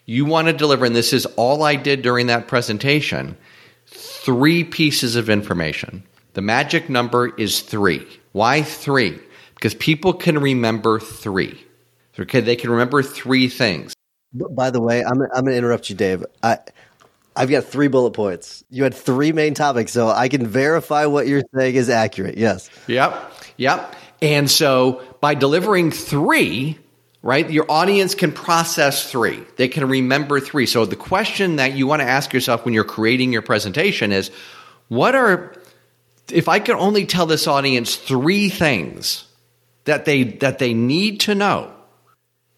You 0.07 0.25
want 0.25 0.49
to 0.49 0.53
deliver, 0.53 0.85
and 0.87 0.97
this 0.97 1.13
is 1.13 1.27
all 1.37 1.63
I 1.63 1.77
did 1.77 2.03
during 2.03 2.27
that 2.27 2.49
presentation 2.49 3.37
three 3.87 4.65
pieces 4.65 5.17
of 5.17 5.29
information. 5.29 6.03
The 6.33 6.41
magic 6.41 6.89
number 6.89 7.29
is 7.37 7.61
three. 7.61 8.07
Why 8.33 8.63
three? 8.63 9.19
Because 9.55 9.75
people 9.75 10.15
can 10.15 10.39
remember 10.39 10.99
three. 10.99 11.63
Okay, 12.19 12.41
they 12.41 12.57
can 12.57 12.71
remember 12.71 13.03
three 13.03 13.49
things. 13.49 13.94
By 14.35 14.71
the 14.71 14.81
way, 14.81 15.05
I'm, 15.05 15.23
I'm 15.35 15.47
to 15.47 15.55
interrupt 15.55 15.89
you, 15.89 15.97
Dave. 15.97 16.25
I, 16.43 16.59
I've 17.37 17.51
got 17.51 17.65
three 17.65 17.89
bullet 17.89 18.13
points. 18.13 18.65
You 18.71 18.85
had 18.85 18.95
three 18.95 19.33
main 19.33 19.55
topics, 19.55 19.93
so 19.93 20.09
I 20.09 20.29
can 20.29 20.47
verify 20.47 21.07
what 21.07 21.27
you're 21.27 21.43
saying 21.55 21.75
is 21.75 21.89
accurate. 21.89 22.37
Yes. 22.37 22.71
Yep. 22.87 23.33
Yep. 23.57 23.97
And 24.23 24.51
so 24.51 25.03
by 25.21 25.35
delivering 25.35 25.91
three, 25.91 26.79
right? 27.23 27.49
Your 27.51 27.71
audience 27.71 28.15
can 28.15 28.33
process 28.33 29.11
three, 29.11 29.43
they 29.57 29.69
can 29.69 29.89
remember 29.89 30.41
three. 30.41 30.67
So 30.67 30.85
the 30.85 30.97
question 30.97 31.57
that 31.57 31.73
you 31.73 31.87
want 31.87 32.01
to 32.01 32.09
ask 32.09 32.33
yourself 32.33 32.65
when 32.65 32.75
you're 32.75 32.85
creating 32.85 33.33
your 33.33 33.43
presentation 33.43 34.13
is 34.13 34.31
what 34.89 35.15
are, 35.15 35.55
if 36.31 36.49
I 36.49 36.59
could 36.59 36.77
only 36.77 37.07
tell 37.07 37.27
this 37.27 37.47
audience 37.47 37.97
three 37.97 38.49
things 38.49 39.25
that 39.85 40.05
they, 40.05 40.23
that 40.23 40.59
they 40.59 40.73
need 40.75 41.21
to 41.21 41.35
know, 41.35 41.74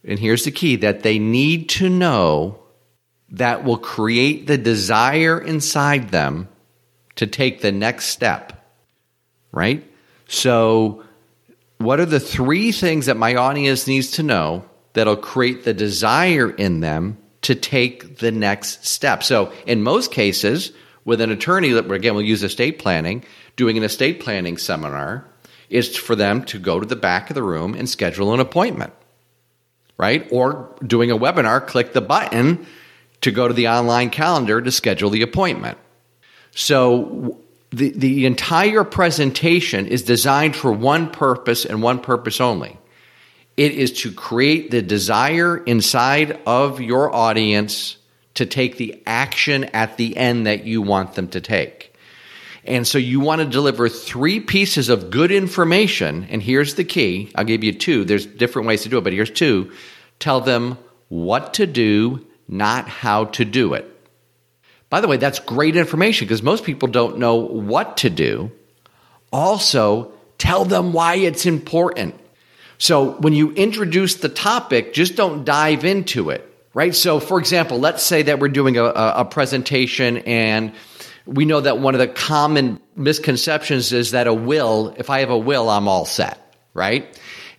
and 0.07 0.19
here's 0.19 0.45
the 0.45 0.51
key 0.51 0.77
that 0.77 1.03
they 1.03 1.19
need 1.19 1.69
to 1.71 1.89
know 1.89 2.59
that 3.31 3.65
will 3.65 3.79
create 3.79 4.47
the 4.47 4.57
desire 4.57 5.39
inside 5.39 6.11
them 6.11 6.49
to 7.17 7.27
take 7.27 7.61
the 7.61 7.73
next 7.73 8.07
step, 8.07 8.53
right? 9.53 9.85
So, 10.29 11.03
what 11.79 12.01
are 12.01 12.07
the 12.07 12.21
three 12.21 12.73
things 12.73 13.07
that 13.07 13.17
my 13.17 13.35
audience 13.35 13.87
needs 13.87 14.13
to 14.13 14.23
know 14.23 14.65
that'll 14.93 15.17
create 15.17 15.65
the 15.65 15.75
desire 15.75 16.51
in 16.51 16.81
them 16.81 17.19
to 17.43 17.55
take 17.55 18.19
the 18.19 18.33
next 18.33 18.87
step? 18.87 19.23
So, 19.23 19.53
in 19.67 19.83
most 19.83 20.13
cases, 20.13 20.73
with 21.05 21.21
an 21.21 21.31
attorney, 21.31 21.71
that 21.71 21.91
again, 21.91 22.15
we'll 22.15 22.25
use 22.25 22.43
estate 22.43 22.79
planning, 22.79 23.25
doing 23.57 23.77
an 23.77 23.85
estate 23.85 24.21
planning 24.21 24.57
seminar 24.57 25.25
is 25.69 25.97
for 25.97 26.15
them 26.15 26.45
to 26.45 26.59
go 26.59 26.79
to 26.79 26.87
the 26.87 26.97
back 26.97 27.31
of 27.31 27.35
the 27.35 27.43
room 27.43 27.75
and 27.75 27.89
schedule 27.89 28.33
an 28.33 28.41
appointment, 28.41 28.93
right? 29.99 30.27
Or 30.31 30.75
doing 30.85 31.11
a 31.11 31.17
webinar, 31.17 31.67
click 31.67 31.93
the 31.93 32.01
button 32.01 32.67
to 33.23 33.31
go 33.31 33.49
to 33.49 33.55
the 33.55 33.69
online 33.69 34.11
calendar 34.11 34.61
to 34.61 34.71
schedule 34.71 35.11
the 35.11 35.23
appointment. 35.23 35.79
So 36.53 37.41
the, 37.71 37.91
the 37.91 38.27
entire 38.27 38.85
presentation 38.85 39.87
is 39.87 40.03
designed 40.03 40.57
for 40.57 40.73
one 40.73 41.11
purpose 41.11 41.65
and 41.65 41.83
one 41.83 42.01
purpose 42.01 42.41
only. 42.41 42.79
It 43.57 43.73
is 43.73 43.93
to 44.03 44.13
create 44.13 44.71
the 44.71 44.83
desire 44.83 45.57
inside 45.57 46.41
of 46.47 46.81
your 46.81 47.15
audience 47.15 47.97
to 48.35 48.45
take 48.45 48.77
the 48.77 49.03
action 49.07 49.65
at 49.65 49.97
the 49.97 50.17
end 50.17 50.47
that 50.47 50.65
you 50.65 50.83
want 50.83 51.15
them 51.15 51.29
to 51.29 51.41
take. 51.41 51.95
And 52.67 52.87
so 52.87 52.99
you 52.99 53.21
want 53.21 53.41
to 53.41 53.47
deliver 53.47 53.89
three 53.89 54.41
pieces 54.41 54.89
of 54.89 55.11
good 55.11 55.31
information. 55.31 56.27
And 56.31 56.43
here's 56.43 56.75
the 56.75 56.85
key 56.85 57.31
I'll 57.35 57.45
give 57.45 57.65
you 57.65 57.73
two. 57.73 58.05
There's 58.05 58.27
different 58.27 58.69
ways 58.69 58.83
to 58.83 58.89
do 58.89 58.99
it, 58.99 59.05
but 59.05 59.13
here's 59.13 59.31
two. 59.31 59.73
Tell 60.19 60.41
them 60.41 60.79
what 61.09 61.55
to 61.55 61.67
do, 61.67 62.27
not 62.49 62.89
how 62.89 63.27
to 63.27 63.45
do 63.45 63.75
it. 63.75 63.93
By 64.89 65.01
the 65.01 65.09
way, 65.09 65.17
that's 65.17 65.41
great 65.41 65.77
information 65.77 66.27
because 66.27 66.43
most 66.43 66.65
people 66.65 66.89
don't 66.89 67.19
know 67.19 67.37
what 67.37 67.99
to 67.99 68.11
do. 68.11 68.53
Also, 69.33 70.13
tell 70.39 70.65
them 70.65 70.93
why 70.93 71.17
it's 71.17 71.47
important. 71.47 72.15
So 72.79 73.13
when 73.13 73.33
you 73.33 73.53
introduce 73.53 74.17
the 74.17 74.29
topic, 74.29 74.93
just 74.93 75.17
don't 75.17 75.45
dive 75.45 75.85
into 75.85 76.31
it, 76.31 76.47
right? 76.75 76.95
So, 76.95 77.21
for 77.21 77.39
example, 77.39 77.79
let's 77.79 78.03
say 78.03 78.23
that 78.23 78.39
we're 78.39 78.49
doing 78.49 78.77
a, 78.77 78.85
a 78.85 79.25
presentation 79.25 80.19
and 80.19 80.73
we 81.27 81.45
know 81.45 81.61
that 81.61 81.79
one 81.79 81.95
of 81.95 81.99
the 81.99 82.09
common 82.09 82.81
misconceptions 82.95 83.93
is 83.93 84.13
that 84.13 84.27
a 84.27 84.35
will, 84.35 84.95
if 84.97 85.11
I 85.11 85.21
have 85.21 85.31
a 85.31 85.39
will, 85.39 85.69
I'm 85.69 85.89
all 85.89 86.05
set, 86.05 86.55
right? 86.73 87.07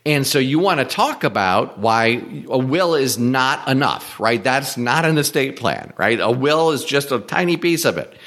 And 0.06 0.26
so 0.26 0.40
you 0.40 0.60
want 0.60 0.80
to 0.80 0.86
talk 0.86 1.26
about 1.26 1.80
why 1.80 2.22
a 2.50 2.58
will 2.58 2.96
is 2.96 3.18
not 3.18 3.68
enough, 3.68 4.18
right? 4.20 4.42
That's 4.42 4.78
not 4.78 5.04
an 5.04 5.18
estate 5.18 5.58
plan, 5.58 5.94
right? 5.98 6.18
A 6.20 6.32
will 6.32 6.72
is 6.72 6.86
just 6.86 7.12
a 7.12 7.20
tiny 7.20 7.58
piece 7.58 7.84
of 7.84 7.98
it. 7.98 8.18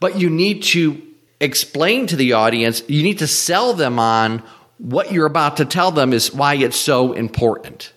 But 0.00 0.18
you 0.18 0.30
need 0.30 0.64
to 0.64 1.00
explain 1.40 2.08
to 2.08 2.16
the 2.16 2.32
audience, 2.32 2.82
you 2.88 3.04
need 3.04 3.20
to 3.20 3.28
sell 3.28 3.72
them 3.72 4.00
on 4.00 4.42
what 4.78 5.12
you're 5.12 5.26
about 5.26 5.58
to 5.58 5.64
tell 5.64 5.92
them 5.92 6.12
is 6.12 6.34
why 6.34 6.54
it's 6.54 6.76
so 6.76 7.12
important. 7.12 7.92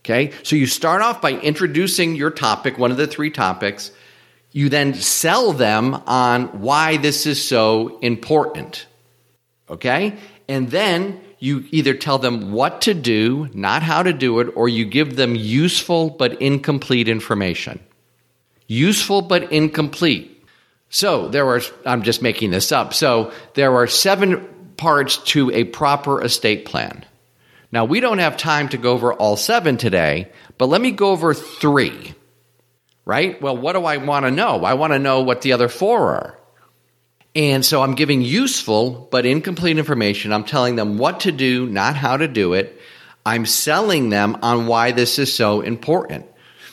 Okay? 0.00 0.32
So 0.42 0.56
you 0.56 0.66
start 0.66 1.02
off 1.02 1.20
by 1.20 1.32
introducing 1.32 2.16
your 2.16 2.30
topic, 2.30 2.78
one 2.78 2.90
of 2.90 2.96
the 2.96 3.06
three 3.06 3.30
topics. 3.30 3.92
You 4.52 4.68
then 4.68 4.94
sell 4.94 5.52
them 5.52 5.94
on 6.06 6.60
why 6.60 6.96
this 6.96 7.26
is 7.26 7.46
so 7.46 7.98
important. 8.00 8.86
Okay? 9.68 10.16
And 10.48 10.70
then 10.70 11.20
you 11.38 11.64
either 11.70 11.94
tell 11.94 12.18
them 12.18 12.52
what 12.52 12.82
to 12.82 12.94
do, 12.94 13.48
not 13.52 13.82
how 13.82 14.02
to 14.02 14.12
do 14.12 14.40
it, 14.40 14.52
or 14.56 14.68
you 14.68 14.84
give 14.84 15.16
them 15.16 15.34
useful 15.34 16.10
but 16.10 16.40
incomplete 16.40 17.08
information. 17.08 17.78
Useful 18.66 19.22
but 19.22 19.52
incomplete. 19.52 20.34
So 20.90 21.28
there 21.28 21.46
are, 21.46 21.60
I'm 21.84 22.02
just 22.02 22.22
making 22.22 22.50
this 22.50 22.72
up. 22.72 22.94
So 22.94 23.32
there 23.54 23.74
are 23.76 23.86
seven 23.86 24.46
parts 24.76 25.18
to 25.18 25.50
a 25.50 25.64
proper 25.64 26.22
estate 26.22 26.64
plan. 26.64 27.04
Now, 27.70 27.84
we 27.84 28.00
don't 28.00 28.18
have 28.18 28.38
time 28.38 28.70
to 28.70 28.78
go 28.78 28.92
over 28.92 29.12
all 29.12 29.36
seven 29.36 29.76
today, 29.76 30.30
but 30.56 30.66
let 30.66 30.80
me 30.80 30.90
go 30.90 31.10
over 31.10 31.34
three. 31.34 32.14
Right? 33.08 33.40
Well, 33.40 33.56
what 33.56 33.72
do 33.72 33.86
I 33.86 33.96
want 33.96 34.26
to 34.26 34.30
know? 34.30 34.64
I 34.64 34.74
want 34.74 34.92
to 34.92 34.98
know 34.98 35.22
what 35.22 35.40
the 35.40 35.54
other 35.54 35.68
four 35.68 36.10
are. 36.12 36.38
And 37.34 37.64
so 37.64 37.82
I'm 37.82 37.94
giving 37.94 38.20
useful 38.20 39.08
but 39.10 39.24
incomplete 39.24 39.78
information. 39.78 40.30
I'm 40.30 40.44
telling 40.44 40.76
them 40.76 40.98
what 40.98 41.20
to 41.20 41.32
do, 41.32 41.66
not 41.66 41.96
how 41.96 42.18
to 42.18 42.28
do 42.28 42.52
it. 42.52 42.78
I'm 43.24 43.46
selling 43.46 44.10
them 44.10 44.36
on 44.42 44.66
why 44.66 44.92
this 44.92 45.18
is 45.18 45.32
so 45.32 45.62
important. 45.62 46.26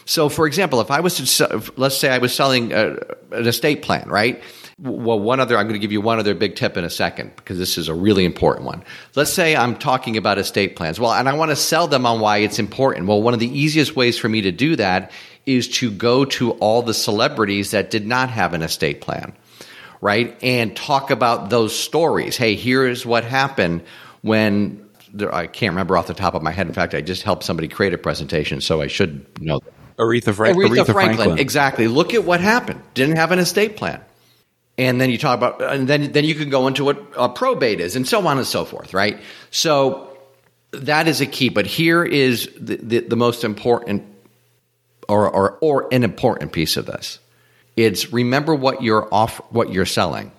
So, 0.03 0.27
for 0.27 0.45
example, 0.45 0.81
if 0.81 0.91
I 0.91 0.99
was 0.99 1.37
to, 1.37 1.73
let's 1.77 1.97
say 1.97 2.09
I 2.09 2.17
was 2.17 2.33
selling 2.33 2.73
a, 2.73 2.97
an 3.31 3.47
estate 3.47 3.81
plan, 3.81 4.09
right? 4.09 4.43
Well, 4.77 5.19
one 5.19 5.39
other, 5.39 5.57
I'm 5.57 5.67
going 5.67 5.79
to 5.79 5.79
give 5.79 5.93
you 5.93 6.01
one 6.01 6.19
other 6.19 6.35
big 6.35 6.57
tip 6.57 6.75
in 6.75 6.83
a 6.83 6.89
second 6.89 7.33
because 7.37 7.57
this 7.57 7.77
is 7.77 7.87
a 7.87 7.93
really 7.93 8.25
important 8.25 8.65
one. 8.65 8.83
Let's 9.15 9.31
say 9.31 9.55
I'm 9.55 9.77
talking 9.77 10.17
about 10.17 10.37
estate 10.37 10.75
plans. 10.75 10.99
Well, 10.99 11.13
and 11.13 11.29
I 11.29 11.33
want 11.33 11.51
to 11.51 11.55
sell 11.55 11.87
them 11.87 12.05
on 12.05 12.19
why 12.19 12.39
it's 12.39 12.59
important. 12.59 13.07
Well, 13.07 13.21
one 13.21 13.33
of 13.33 13.39
the 13.39 13.47
easiest 13.47 13.95
ways 13.95 14.17
for 14.17 14.27
me 14.27 14.41
to 14.41 14.51
do 14.51 14.75
that 14.75 15.11
is 15.45 15.67
to 15.67 15.91
go 15.91 16.25
to 16.25 16.51
all 16.53 16.81
the 16.81 16.93
celebrities 16.93 17.71
that 17.71 17.91
did 17.91 18.05
not 18.05 18.29
have 18.29 18.53
an 18.53 18.61
estate 18.61 19.01
plan 19.01 19.33
right? 20.01 20.37
And 20.43 20.75
talk 20.75 21.09
about 21.09 21.49
those 21.49 21.77
stories. 21.77 22.37
Hey, 22.37 22.53
here 22.53 22.87
is 22.87 23.07
what 23.07 23.23
happened 23.23 23.81
when 24.21 24.87
there, 25.13 25.33
I 25.33 25.47
can't 25.47 25.71
remember 25.71 25.97
off 25.97 26.07
the 26.07 26.13
top 26.13 26.35
of 26.35 26.43
my 26.43 26.51
head. 26.51 26.67
In 26.67 26.73
fact, 26.73 26.93
I 26.93 27.01
just 27.01 27.23
helped 27.23 27.43
somebody 27.43 27.67
create 27.67 27.93
a 27.93 27.97
presentation, 27.97 28.61
so 28.61 28.81
I 28.81 28.87
should 28.87 29.25
know. 29.41 29.59
That. 29.59 29.73
Aretha, 29.97 30.35
Frank- 30.35 30.57
Aretha, 30.57 30.67
Aretha 30.67 30.91
Franklin. 30.91 31.15
Franklin. 31.15 31.39
Exactly. 31.39 31.87
Look 31.87 32.13
at 32.13 32.23
what 32.23 32.41
happened. 32.41 32.81
Didn't 32.93 33.15
have 33.15 33.31
an 33.31 33.39
estate 33.39 33.77
plan. 33.77 34.01
And 34.77 34.99
then 34.99 35.09
you 35.09 35.17
talk 35.17 35.37
about, 35.37 35.61
and 35.61 35.87
then, 35.87 36.11
then 36.11 36.25
you 36.25 36.35
can 36.35 36.49
go 36.49 36.67
into 36.67 36.83
what 36.83 37.01
a 37.17 37.29
probate 37.29 37.79
is 37.79 37.95
and 37.95 38.05
so 38.05 38.27
on 38.27 38.37
and 38.37 38.45
so 38.45 38.65
forth, 38.65 38.93
right? 38.93 39.17
So 39.49 40.15
that 40.71 41.07
is 41.07 41.21
a 41.21 41.25
key. 41.25 41.47
But 41.47 41.65
here 41.65 42.03
is 42.03 42.49
the, 42.59 42.75
the, 42.75 42.99
the 42.99 43.15
most 43.15 43.45
important 43.45 44.03
or, 45.07 45.29
or, 45.29 45.57
or 45.61 45.87
an 45.91 46.03
important 46.03 46.51
piece 46.51 46.77
of 46.77 46.85
this. 46.85 47.19
It's 47.75 48.13
remember 48.13 48.55
what 48.55 48.81
you're 48.81 49.13
off 49.13 49.37
what 49.51 49.71
you're 49.71 49.85
selling. 49.85 50.31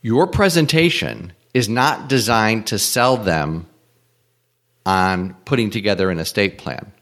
Your 0.00 0.26
presentation 0.26 1.32
is 1.54 1.68
not 1.68 2.08
designed 2.08 2.68
to 2.68 2.78
sell 2.78 3.16
them 3.16 3.66
on 4.84 5.34
putting 5.44 5.70
together 5.70 6.10
an 6.10 6.18
estate 6.18 6.58
plan. 6.58 6.92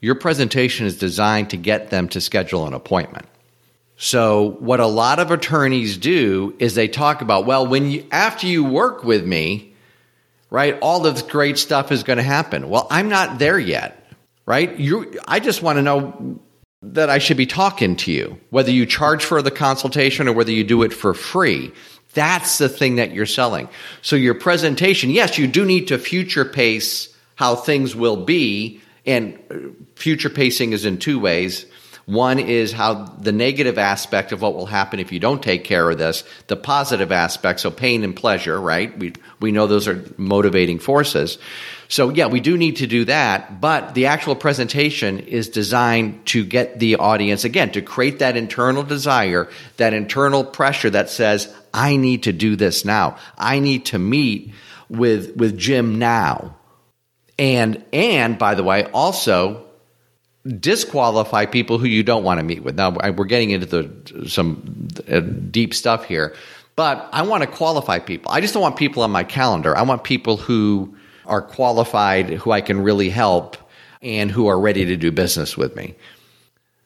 Your 0.00 0.14
presentation 0.14 0.86
is 0.86 0.98
designed 0.98 1.50
to 1.50 1.56
get 1.56 1.90
them 1.90 2.08
to 2.10 2.20
schedule 2.20 2.66
an 2.66 2.74
appointment. 2.74 3.26
So 3.96 4.50
what 4.60 4.78
a 4.78 4.86
lot 4.86 5.18
of 5.18 5.32
attorneys 5.32 5.96
do 5.96 6.54
is 6.60 6.74
they 6.74 6.86
talk 6.86 7.20
about, 7.20 7.46
well, 7.46 7.66
when 7.66 7.90
you 7.90 8.06
after 8.12 8.46
you 8.46 8.62
work 8.62 9.02
with 9.02 9.26
me, 9.26 9.72
right, 10.50 10.78
all 10.80 11.00
this 11.00 11.22
great 11.22 11.58
stuff 11.58 11.90
is 11.90 12.04
going 12.04 12.18
to 12.18 12.22
happen. 12.22 12.68
Well, 12.68 12.86
I'm 12.90 13.08
not 13.08 13.40
there 13.40 13.58
yet, 13.58 13.97
right? 14.48 14.78
You 14.78 15.20
I 15.28 15.40
just 15.40 15.62
want 15.62 15.76
to 15.76 15.82
know 15.82 16.40
that 16.80 17.10
I 17.10 17.18
should 17.18 17.36
be 17.36 17.44
talking 17.44 17.96
to 17.96 18.10
you, 18.10 18.40
whether 18.48 18.70
you 18.70 18.86
charge 18.86 19.22
for 19.22 19.42
the 19.42 19.50
consultation 19.50 20.26
or 20.26 20.32
whether 20.32 20.50
you 20.50 20.64
do 20.64 20.82
it 20.84 20.92
for 20.94 21.12
free. 21.12 21.70
That's 22.14 22.56
the 22.56 22.68
thing 22.70 22.96
that 22.96 23.12
you're 23.12 23.26
selling. 23.26 23.68
So 24.00 24.16
your 24.16 24.34
presentation, 24.34 25.10
yes, 25.10 25.36
you 25.36 25.46
do 25.46 25.66
need 25.66 25.88
to 25.88 25.98
future 25.98 26.46
pace 26.46 27.14
how 27.34 27.56
things 27.56 27.94
will 27.94 28.24
be. 28.24 28.80
And 29.04 29.38
uh, 29.50 29.54
future 29.96 30.30
pacing 30.30 30.72
is 30.72 30.86
in 30.86 30.98
two 30.98 31.20
ways. 31.20 31.66
One 32.08 32.38
is 32.38 32.72
how 32.72 33.04
the 33.20 33.32
negative 33.32 33.76
aspect 33.76 34.32
of 34.32 34.40
what 34.40 34.54
will 34.54 34.64
happen 34.64 34.98
if 34.98 35.12
you 35.12 35.20
don't 35.20 35.42
take 35.42 35.64
care 35.64 35.90
of 35.90 35.98
this, 35.98 36.24
the 36.46 36.56
positive 36.56 37.12
aspect, 37.12 37.60
so 37.60 37.70
pain 37.70 38.02
and 38.02 38.16
pleasure, 38.16 38.58
right? 38.58 38.98
We, 38.98 39.12
we 39.40 39.52
know 39.52 39.66
those 39.66 39.86
are 39.86 40.02
motivating 40.16 40.78
forces. 40.78 41.36
So 41.88 42.08
yeah, 42.08 42.28
we 42.28 42.40
do 42.40 42.56
need 42.56 42.76
to 42.76 42.86
do 42.86 43.04
that, 43.04 43.60
but 43.60 43.94
the 43.94 44.06
actual 44.06 44.36
presentation 44.36 45.18
is 45.18 45.50
designed 45.50 46.24
to 46.28 46.46
get 46.46 46.78
the 46.78 46.96
audience, 46.96 47.44
again, 47.44 47.72
to 47.72 47.82
create 47.82 48.20
that 48.20 48.38
internal 48.38 48.84
desire, 48.84 49.50
that 49.76 49.92
internal 49.92 50.44
pressure 50.44 50.88
that 50.88 51.10
says, 51.10 51.54
I 51.74 51.96
need 51.96 52.22
to 52.22 52.32
do 52.32 52.56
this 52.56 52.86
now. 52.86 53.18
I 53.36 53.58
need 53.58 53.84
to 53.86 53.98
meet 53.98 54.54
with, 54.88 55.36
with 55.36 55.58
Jim 55.58 55.98
now. 55.98 56.56
And, 57.38 57.84
and 57.92 58.38
by 58.38 58.54
the 58.54 58.64
way, 58.64 58.84
also 58.84 59.67
disqualify 60.48 61.46
people 61.46 61.78
who 61.78 61.86
you 61.86 62.02
don't 62.02 62.24
want 62.24 62.38
to 62.40 62.44
meet 62.44 62.62
with. 62.62 62.76
Now 62.76 62.90
we're 62.90 63.24
getting 63.24 63.50
into 63.50 63.66
the 63.66 64.28
some 64.28 64.88
uh, 65.10 65.20
deep 65.20 65.74
stuff 65.74 66.04
here, 66.04 66.34
but 66.76 67.08
I 67.12 67.22
want 67.22 67.42
to 67.42 67.46
qualify 67.46 67.98
people. 67.98 68.32
I 68.32 68.40
just 68.40 68.54
don't 68.54 68.62
want 68.62 68.76
people 68.76 69.02
on 69.02 69.10
my 69.10 69.24
calendar. 69.24 69.76
I 69.76 69.82
want 69.82 70.04
people 70.04 70.36
who 70.36 70.96
are 71.26 71.42
qualified, 71.42 72.30
who 72.30 72.50
I 72.50 72.60
can 72.60 72.82
really 72.82 73.10
help. 73.10 73.56
and 74.00 74.30
who 74.30 74.46
are 74.46 74.60
ready 74.60 74.84
to 74.86 74.96
do 74.96 75.10
business 75.10 75.56
with 75.56 75.74
me. 75.74 75.94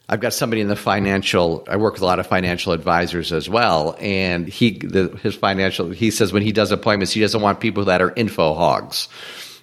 I've 0.09 0.21
got 0.21 0.33
somebody 0.33 0.63
in 0.63 0.69
the 0.69 0.77
financial. 0.77 1.63
I 1.69 1.77
work 1.77 1.93
with 1.93 2.03
a 2.03 2.07
lot 2.07 2.21
of 2.21 2.27
financial 2.27 2.73
advisors 2.73 3.33
as 3.33 3.49
well, 3.49 3.97
and 4.01 4.49
he 4.49 4.79
the, 4.79 5.09
his 5.23 5.35
financial. 5.35 5.91
He 5.91 6.11
says 6.11 6.33
when 6.33 6.43
he 6.43 6.53
does 6.53 6.71
appointments, 6.71 7.13
he 7.13 7.21
doesn't 7.21 7.41
want 7.41 7.61
people 7.61 7.85
that 7.85 8.01
are 8.01 8.13
info 8.17 8.55
hogs, 8.55 9.09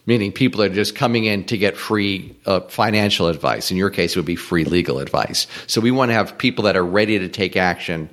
meaning 0.10 0.32
people 0.32 0.60
are 0.60 0.70
just 0.70 0.96
coming 0.96 1.26
in 1.26 1.44
to 1.44 1.56
get 1.56 1.78
free 1.78 2.36
uh, 2.48 2.62
financial 2.62 3.28
advice. 3.28 3.70
In 3.70 3.78
your 3.78 3.92
case, 3.92 4.16
it 4.16 4.20
would 4.20 4.26
be 4.26 4.36
free 4.36 4.66
legal 4.66 4.98
advice. 4.98 5.46
So 5.68 5.80
we 5.80 5.92
want 5.92 6.10
to 6.10 6.14
have 6.16 6.36
people 6.36 6.64
that 6.64 6.76
are 6.76 6.84
ready 6.84 7.20
to 7.20 7.30
take 7.30 7.56
action, 7.56 8.10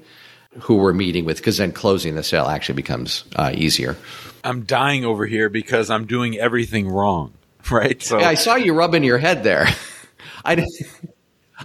who 0.60 0.76
we're 0.76 0.92
meeting 0.92 1.24
with, 1.24 1.38
because 1.38 1.56
then 1.56 1.72
closing 1.72 2.14
the 2.14 2.22
sale 2.22 2.48
actually 2.48 2.74
becomes 2.74 3.24
uh, 3.36 3.50
easier. 3.54 3.96
I'm 4.44 4.64
dying 4.64 5.06
over 5.06 5.24
here 5.24 5.48
because 5.48 5.88
I'm 5.88 6.06
doing 6.06 6.36
everything 6.36 6.86
wrong, 6.86 7.32
right? 7.70 8.00
So 8.02 8.18
yeah, 8.18 8.28
I 8.28 8.34
saw 8.34 8.56
you 8.56 8.74
rubbing 8.74 9.02
your 9.02 9.18
head 9.18 9.42
there. 9.42 9.66
I 10.44 10.54
didn't. 10.54 10.74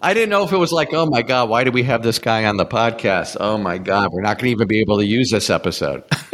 I 0.01 0.13
didn't 0.13 0.29
know 0.29 0.45
if 0.45 0.53
it 0.53 0.57
was 0.57 0.71
like, 0.71 0.93
oh 0.93 1.05
my 1.05 1.21
God, 1.21 1.49
why 1.49 1.65
do 1.65 1.71
we 1.71 1.83
have 1.83 2.01
this 2.01 2.17
guy 2.17 2.45
on 2.45 2.55
the 2.55 2.65
podcast? 2.65 3.35
Oh 3.37 3.57
my 3.57 3.77
God, 3.77 4.13
we're 4.13 4.21
not 4.21 4.37
going 4.37 4.45
to 4.45 4.51
even 4.51 4.69
be 4.69 4.79
able 4.79 4.97
to 4.99 5.05
use 5.05 5.29
this 5.29 5.49
episode. 5.49 6.05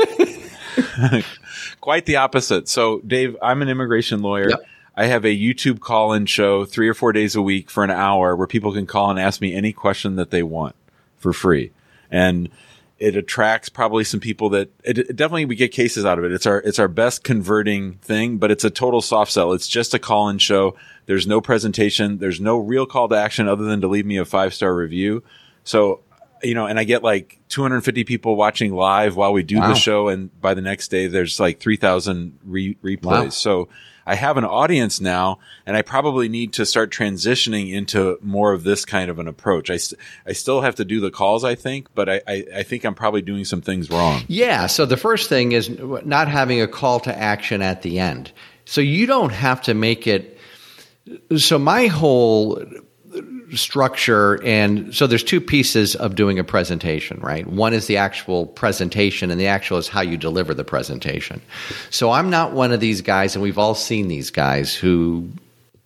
Quite 1.82 2.06
the 2.06 2.18
opposite. 2.18 2.68
So, 2.68 3.00
Dave, 3.02 3.36
I'm 3.42 3.62
an 3.62 3.70
immigration 3.70 4.22
lawyer. 4.22 4.50
Yep. 4.50 4.60
I 4.96 5.06
have 5.06 5.26
a 5.26 5.38
YouTube 5.38 5.80
call 5.80 6.14
in 6.14 6.26
show 6.26 6.66
three 6.66 6.90
or 6.90 6.96
four 6.96 7.14
days 7.14 7.36
a 7.36 7.42
week 7.42 7.70
for 7.70 7.84
an 7.84 7.92
hour 7.92 8.36
where 8.36 8.48
people 8.48 8.74
can 8.74 8.88
call 8.88 9.12
and 9.12 9.20
ask 9.20 9.40
me 9.40 9.54
any 9.54 9.72
question 9.72 10.16
that 10.16 10.32
they 10.32 10.42
want 10.42 10.76
for 11.18 11.34
free. 11.34 11.72
And 12.10 12.50
it 13.00 13.16
attracts 13.16 13.70
probably 13.70 14.04
some 14.04 14.20
people 14.20 14.50
that 14.50 14.72
it, 14.84 14.98
it, 14.98 15.16
definitely 15.16 15.46
we 15.46 15.56
get 15.56 15.72
cases 15.72 16.04
out 16.04 16.18
of 16.18 16.26
it. 16.26 16.32
It's 16.32 16.48
our 16.48 16.60
it's 16.62 16.80
our 16.80 16.88
best 16.88 17.24
converting 17.24 17.94
thing, 17.96 18.38
but 18.38 18.50
it's 18.50 18.64
a 18.64 18.70
total 18.70 19.02
soft 19.02 19.32
sell. 19.32 19.54
It's 19.54 19.68
just 19.68 19.94
a 19.94 20.00
call 20.00 20.30
in 20.30 20.40
show. 20.40 20.76
There's 21.06 21.28
no 21.28 21.42
presentation. 21.42 22.18
There's 22.18 22.42
no 22.42 22.58
real 22.58 22.86
call 22.86 23.08
to 23.10 23.16
action 23.16 23.48
other 23.48 23.66
than 23.66 23.82
to 23.82 23.88
leave 23.88 24.06
me 24.06 24.18
a 24.18 24.26
five 24.26 24.54
star 24.54 24.76
review. 24.76 25.24
So, 25.64 26.02
you 26.44 26.54
know, 26.54 26.66
and 26.66 26.80
I 26.80 26.84
get 26.84 27.04
like 27.04 27.40
250 27.50 28.04
people 28.04 28.36
watching 28.36 28.74
live 28.74 29.16
while 29.16 29.34
we 29.34 29.44
do 29.44 29.58
wow. 29.58 29.70
the 29.70 29.76
show, 29.76 30.08
and 30.08 30.30
by 30.40 30.54
the 30.54 30.62
next 30.62 30.90
day 30.90 31.08
there's 31.08 31.40
like 31.40 31.60
3,000 31.60 32.40
re- 32.46 32.78
replays. 32.84 33.02
Wow. 33.04 33.30
So 33.30 33.70
I 34.08 34.16
have 34.16 34.38
an 34.38 34.46
audience 34.46 35.02
now, 35.02 35.40
and 35.66 35.76
I 35.76 35.82
probably 35.82 36.30
need 36.30 36.54
to 36.54 36.66
start 36.66 36.92
transitioning 36.92 37.74
into 37.74 38.18
more 38.22 38.54
of 38.54 38.64
this 38.64 38.86
kind 38.86 39.12
of 39.12 39.20
an 39.20 39.28
approach. 39.28 39.70
I, 39.70 39.76
st- 39.76 40.00
I 40.26 40.32
still 40.32 40.62
have 40.62 40.76
to 40.76 40.86
do 40.86 41.02
the 41.02 41.12
calls, 41.12 41.44
I 41.44 41.56
think, 41.56 41.90
but 41.94 42.08
I, 42.08 42.22
I, 42.26 42.46
I 42.56 42.64
think 42.64 42.86
I'm 42.86 42.96
probably 42.96 43.22
doing 43.22 43.44
some 43.44 43.62
things 43.62 43.90
wrong. 43.90 44.22
Yeah. 44.30 44.68
So 44.68 44.86
the 44.86 44.96
first 44.96 45.28
thing 45.28 45.52
is 45.52 45.70
not 45.70 46.30
having 46.30 46.62
a 46.62 46.70
call 46.70 47.02
to 47.02 47.16
action 47.16 47.62
at 47.62 47.82
the 47.82 48.00
end. 48.00 48.32
So 48.64 48.80
you 48.80 49.08
don't 49.08 49.34
have 49.34 49.62
to 49.64 49.74
make 49.74 50.08
it. 50.08 50.38
So 51.36 51.60
my 51.60 51.88
whole 51.88 52.64
structure 53.56 54.44
and 54.44 54.94
so 54.94 55.08
there's 55.08 55.24
two 55.24 55.40
pieces 55.40 55.96
of 55.96 56.16
doing 56.16 56.38
a 56.38 56.44
presentation 56.44 57.18
right 57.22 57.48
one 57.48 57.74
is 57.74 57.88
the 57.88 57.96
actual 57.96 58.46
presentation 58.46 59.32
and 59.32 59.40
the 59.40 59.48
actual 59.48 59.78
is 59.78 59.88
how 59.88 60.02
you 60.02 60.18
deliver 60.18 60.54
the 60.54 60.66
presentation 60.66 61.42
so 61.90 62.12
i'm 62.12 62.30
not 62.30 62.52
one 62.52 62.74
of 62.74 62.82
these 62.82 63.02
guys 63.02 63.36
and 63.36 63.44
we've 63.44 63.58
all 63.58 63.74
seen 63.74 64.10
these 64.10 64.32
guys 64.32 64.76
who 64.76 65.30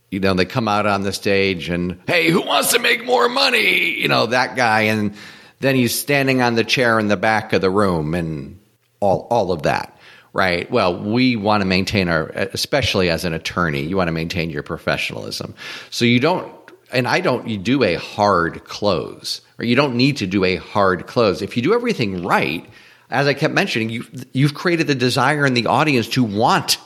you 0.10 0.20
know 0.20 0.34
they 0.34 0.46
come 0.46 0.68
out 0.68 0.88
on 0.88 1.04
the 1.04 1.14
stage 1.14 1.70
and 1.70 2.00
hey 2.08 2.32
who 2.32 2.42
wants 2.42 2.72
to 2.72 2.80
make 2.80 3.06
more 3.06 3.30
money 3.30 3.92
you 3.92 4.08
know 4.08 4.26
that 4.26 4.56
guy 4.56 4.82
and 4.82 5.14
then 5.60 5.76
he's 5.76 5.94
standing 5.94 6.42
on 6.42 6.56
the 6.56 6.64
chair 6.64 7.00
in 7.00 7.10
the 7.10 7.18
back 7.18 7.54
of 7.54 7.62
the 7.62 7.70
room 7.70 8.16
and 8.16 8.60
all 9.00 9.28
all 9.30 9.52
of 9.52 9.64
that 9.64 9.96
right? 10.34 10.70
Well, 10.72 10.98
we 10.98 11.36
want 11.36 11.62
to 11.62 11.66
maintain 11.66 12.08
our, 12.08 12.28
especially 12.54 13.10
as 13.10 13.26
an 13.26 13.34
attorney, 13.34 13.82
you 13.82 13.98
want 13.98 14.08
to 14.08 14.14
maintain 14.14 14.50
your 14.50 14.64
professionalism. 14.64 15.56
So 15.90 16.06
you 16.06 16.20
don't 16.20 16.52
and 16.92 17.08
I 17.08 17.22
don't 17.22 17.48
you 17.48 17.58
do 17.58 17.84
a 17.84 17.96
hard 17.96 18.64
close, 18.64 19.42
or 19.60 19.66
you 19.66 19.76
don't 19.76 19.96
need 19.96 20.18
to 20.18 20.28
do 20.28 20.44
a 20.44 20.58
hard 20.58 21.08
close. 21.08 21.42
If 21.42 21.56
you 21.56 21.64
do 21.64 21.74
everything 21.74 22.24
right, 22.24 22.68
as 23.10 23.28
I 23.28 23.34
kept 23.34 23.54
mentioning, 23.54 23.90
you 23.90 24.06
you've 24.34 24.54
created 24.54 24.88
the 24.88 24.96
desire 24.96 25.46
in 25.46 25.54
the 25.54 25.68
audience 25.68 26.08
to 26.10 26.24
want 26.24 26.78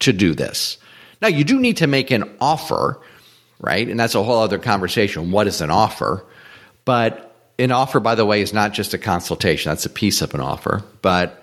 to 0.00 0.12
do 0.12 0.34
this. 0.34 0.78
Now 1.22 1.28
you 1.28 1.44
do 1.44 1.60
need 1.60 1.78
to 1.78 1.86
make 1.86 2.10
an 2.10 2.36
offer, 2.40 3.00
right? 3.58 3.86
And 3.86 3.98
that's 3.98 4.14
a 4.14 4.22
whole 4.22 4.40
other 4.40 4.58
conversation. 4.58 5.30
What 5.30 5.46
is 5.46 5.60
an 5.60 5.70
offer? 5.70 6.24
But 6.84 7.34
an 7.58 7.72
offer, 7.72 8.00
by 8.00 8.14
the 8.14 8.24
way, 8.24 8.40
is 8.40 8.54
not 8.54 8.72
just 8.72 8.94
a 8.94 8.98
consultation. 8.98 9.70
That's 9.70 9.86
a 9.86 9.90
piece 9.90 10.22
of 10.22 10.34
an 10.34 10.40
offer. 10.40 10.82
But 11.02 11.39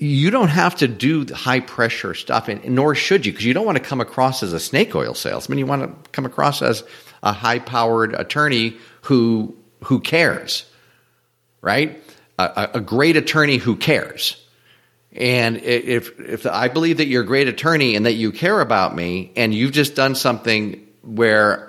you 0.00 0.30
don't 0.30 0.48
have 0.48 0.76
to 0.76 0.88
do 0.88 1.24
the 1.24 1.34
high 1.34 1.60
pressure 1.60 2.14
stuff, 2.14 2.48
and, 2.48 2.64
nor 2.70 2.94
should 2.94 3.26
you, 3.26 3.32
because 3.32 3.44
you 3.44 3.54
don't 3.54 3.66
want 3.66 3.78
to 3.78 3.84
come 3.84 4.00
across 4.00 4.42
as 4.42 4.52
a 4.52 4.60
snake 4.60 4.94
oil 4.94 5.14
salesman. 5.14 5.58
You 5.58 5.66
want 5.66 5.82
to 5.82 6.10
come 6.10 6.24
across 6.24 6.62
as 6.62 6.84
a 7.22 7.32
high 7.32 7.58
powered 7.58 8.14
attorney 8.14 8.76
who 9.02 9.56
who 9.84 10.00
cares, 10.00 10.66
right? 11.60 12.02
A, 12.38 12.70
a, 12.74 12.80
great 12.80 13.16
attorney 13.16 13.56
who 13.56 13.76
cares. 13.76 14.44
And 15.12 15.56
if 15.58 16.18
if 16.20 16.46
I 16.46 16.68
believe 16.68 16.98
that 16.98 17.06
you're 17.06 17.22
a 17.22 17.26
great 17.26 17.48
attorney 17.48 17.96
and 17.96 18.06
that 18.06 18.14
you 18.14 18.30
care 18.30 18.60
about 18.60 18.94
me, 18.94 19.32
and 19.34 19.52
you've 19.52 19.72
just 19.72 19.96
done 19.96 20.14
something 20.14 20.86
where 21.02 21.68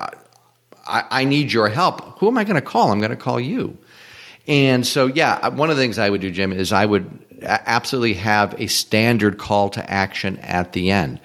I, 0.87 1.03
I 1.09 1.23
need 1.23 1.51
your 1.51 1.69
help, 1.69 2.19
who 2.19 2.27
am 2.27 2.37
I 2.37 2.43
going 2.43 2.55
to 2.55 2.61
call? 2.61 2.91
I'm 2.91 2.99
going 2.99 3.11
to 3.11 3.17
call 3.17 3.39
you. 3.39 3.77
And 4.47 4.85
so, 4.85 5.05
yeah, 5.05 5.49
one 5.49 5.69
of 5.69 5.77
the 5.77 5.83
things 5.83 5.99
I 5.99 6.09
would 6.09 6.21
do, 6.21 6.31
Jim, 6.31 6.51
is 6.51 6.73
I 6.73 6.85
would 6.85 7.25
absolutely 7.43 8.13
have 8.15 8.59
a 8.59 8.67
standard 8.67 9.37
call 9.37 9.69
to 9.69 9.89
action 9.89 10.37
at 10.39 10.73
the 10.73 10.91
end, 10.91 11.19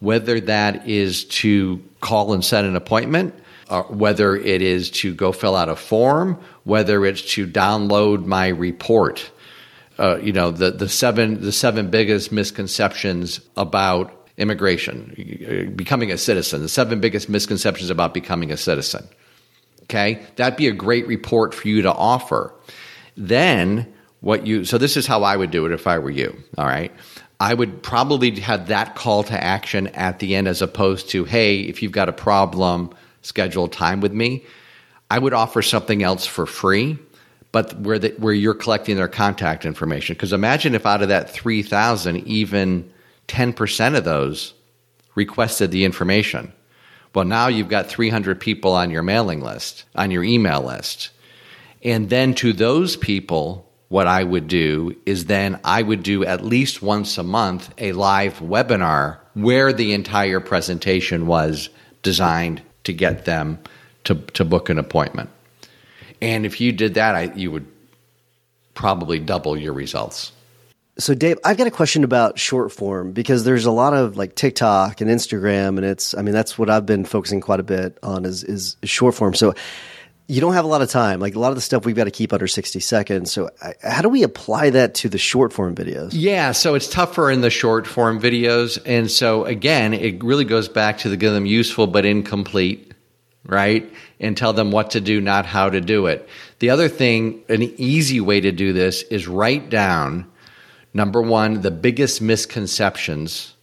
whether 0.00 0.40
that 0.40 0.88
is 0.88 1.24
to 1.24 1.82
call 2.00 2.32
and 2.32 2.44
set 2.44 2.64
an 2.64 2.76
appointment 2.76 3.34
uh, 3.68 3.82
whether 3.84 4.34
it 4.34 4.62
is 4.62 4.90
to 4.90 5.14
go 5.14 5.32
fill 5.32 5.54
out 5.54 5.68
a 5.68 5.76
form, 5.76 6.40
whether 6.64 7.04
it's 7.04 7.22
to 7.34 7.46
download 7.46 8.24
my 8.24 8.48
report. 8.48 9.30
Uh, 9.98 10.16
you 10.22 10.32
know 10.32 10.50
the 10.50 10.70
the 10.70 10.88
seven 10.88 11.40
the 11.40 11.52
seven 11.52 11.90
biggest 11.90 12.30
misconceptions 12.30 13.40
about 13.56 14.30
immigration, 14.36 15.72
becoming 15.76 16.12
a 16.12 16.18
citizen. 16.18 16.62
The 16.62 16.68
seven 16.68 17.00
biggest 17.00 17.28
misconceptions 17.28 17.90
about 17.90 18.14
becoming 18.14 18.52
a 18.52 18.56
citizen. 18.56 19.06
Okay, 19.82 20.24
that'd 20.36 20.56
be 20.56 20.68
a 20.68 20.72
great 20.72 21.06
report 21.06 21.52
for 21.52 21.66
you 21.66 21.82
to 21.82 21.92
offer. 21.92 22.54
Then 23.16 23.92
what 24.20 24.46
you 24.46 24.64
so 24.64 24.78
this 24.78 24.96
is 24.96 25.06
how 25.06 25.22
I 25.22 25.36
would 25.36 25.50
do 25.50 25.66
it 25.66 25.72
if 25.72 25.86
I 25.86 25.98
were 25.98 26.10
you. 26.10 26.36
All 26.56 26.66
right. 26.66 26.92
I 27.40 27.54
would 27.54 27.82
probably 27.82 28.38
have 28.40 28.66
that 28.66 28.96
call 28.96 29.22
to 29.24 29.44
action 29.44 29.86
at 29.88 30.18
the 30.18 30.34
end 30.34 30.48
as 30.48 30.60
opposed 30.60 31.08
to, 31.10 31.24
hey, 31.24 31.60
if 31.60 31.82
you've 31.82 31.92
got 31.92 32.08
a 32.08 32.12
problem, 32.12 32.90
schedule 33.22 33.68
time 33.68 34.00
with 34.00 34.12
me. 34.12 34.44
I 35.08 35.20
would 35.20 35.32
offer 35.32 35.62
something 35.62 36.02
else 36.02 36.26
for 36.26 36.46
free, 36.46 36.98
but 37.52 37.78
where 37.78 38.00
the, 38.00 38.08
where 38.18 38.32
you're 38.32 38.54
collecting 38.54 38.96
their 38.96 39.08
contact 39.08 39.64
information. 39.64 40.14
Because 40.14 40.32
imagine 40.32 40.74
if 40.74 40.84
out 40.84 41.00
of 41.00 41.08
that 41.08 41.30
three 41.30 41.62
thousand, 41.62 42.26
even 42.26 42.90
ten 43.28 43.52
percent 43.52 43.94
of 43.94 44.04
those 44.04 44.52
requested 45.14 45.70
the 45.70 45.84
information. 45.84 46.52
Well, 47.14 47.24
now 47.24 47.48
you've 47.48 47.68
got 47.68 47.88
300 47.88 48.38
people 48.38 48.72
on 48.72 48.90
your 48.90 49.02
mailing 49.02 49.40
list, 49.40 49.84
on 49.96 50.10
your 50.10 50.22
email 50.22 50.62
list. 50.62 51.10
And 51.82 52.10
then 52.10 52.34
to 52.34 52.52
those 52.52 52.96
people, 52.96 53.67
what 53.88 54.06
I 54.06 54.22
would 54.22 54.48
do 54.48 54.94
is 55.06 55.26
then 55.26 55.58
I 55.64 55.82
would 55.82 56.02
do 56.02 56.24
at 56.24 56.44
least 56.44 56.82
once 56.82 57.16
a 57.18 57.22
month 57.22 57.72
a 57.78 57.92
live 57.92 58.38
webinar 58.38 59.18
where 59.34 59.72
the 59.72 59.94
entire 59.94 60.40
presentation 60.40 61.26
was 61.26 61.70
designed 62.02 62.62
to 62.84 62.92
get 62.92 63.24
them 63.24 63.58
to, 64.04 64.14
to 64.14 64.44
book 64.44 64.68
an 64.68 64.78
appointment. 64.78 65.30
And 66.20 66.44
if 66.44 66.60
you 66.60 66.72
did 66.72 66.94
that, 66.94 67.14
I, 67.14 67.22
you 67.34 67.50
would 67.50 67.66
probably 68.74 69.18
double 69.18 69.56
your 69.56 69.72
results. 69.72 70.32
So, 70.98 71.14
Dave, 71.14 71.38
I've 71.44 71.56
got 71.56 71.68
a 71.68 71.70
question 71.70 72.02
about 72.02 72.40
short 72.40 72.72
form 72.72 73.12
because 73.12 73.44
there's 73.44 73.66
a 73.66 73.70
lot 73.70 73.94
of 73.94 74.16
like 74.16 74.34
TikTok 74.34 75.00
and 75.00 75.08
Instagram, 75.08 75.76
and 75.76 75.84
it's, 75.84 76.12
I 76.14 76.22
mean, 76.22 76.34
that's 76.34 76.58
what 76.58 76.68
I've 76.68 76.86
been 76.86 77.04
focusing 77.04 77.40
quite 77.40 77.60
a 77.60 77.62
bit 77.62 77.98
on 78.02 78.24
is, 78.24 78.42
is 78.42 78.76
short 78.82 79.14
form. 79.14 79.34
So, 79.34 79.54
you 80.30 80.42
don't 80.42 80.52
have 80.52 80.66
a 80.66 80.68
lot 80.68 80.82
of 80.82 80.90
time. 80.90 81.20
Like 81.20 81.34
a 81.34 81.38
lot 81.38 81.48
of 81.48 81.54
the 81.54 81.62
stuff 81.62 81.86
we've 81.86 81.96
got 81.96 82.04
to 82.04 82.10
keep 82.10 82.34
under 82.34 82.46
60 82.46 82.80
seconds. 82.80 83.32
So 83.32 83.48
how 83.82 84.02
do 84.02 84.10
we 84.10 84.22
apply 84.22 84.70
that 84.70 84.94
to 84.96 85.08
the 85.08 85.16
short 85.16 85.54
form 85.54 85.74
videos? 85.74 86.10
Yeah. 86.12 86.52
So 86.52 86.74
it's 86.74 86.86
tougher 86.86 87.30
in 87.30 87.40
the 87.40 87.48
short 87.48 87.86
form 87.86 88.20
videos. 88.20 88.78
And 88.84 89.10
so 89.10 89.46
again, 89.46 89.94
it 89.94 90.22
really 90.22 90.44
goes 90.44 90.68
back 90.68 90.98
to 90.98 91.08
the 91.08 91.16
give 91.16 91.32
them 91.32 91.46
useful 91.46 91.86
but 91.86 92.04
incomplete, 92.04 92.92
right? 93.46 93.90
And 94.20 94.36
tell 94.36 94.52
them 94.52 94.70
what 94.70 94.90
to 94.90 95.00
do, 95.00 95.18
not 95.18 95.46
how 95.46 95.70
to 95.70 95.80
do 95.80 96.06
it. 96.06 96.28
The 96.58 96.70
other 96.70 96.88
thing, 96.88 97.42
an 97.48 97.62
easy 97.62 98.20
way 98.20 98.42
to 98.42 98.52
do 98.52 98.74
this 98.74 99.02
is 99.04 99.26
write 99.26 99.70
down 99.70 100.30
number 100.92 101.22
one, 101.22 101.62
the 101.62 101.70
biggest 101.70 102.20
misconceptions 102.20 103.54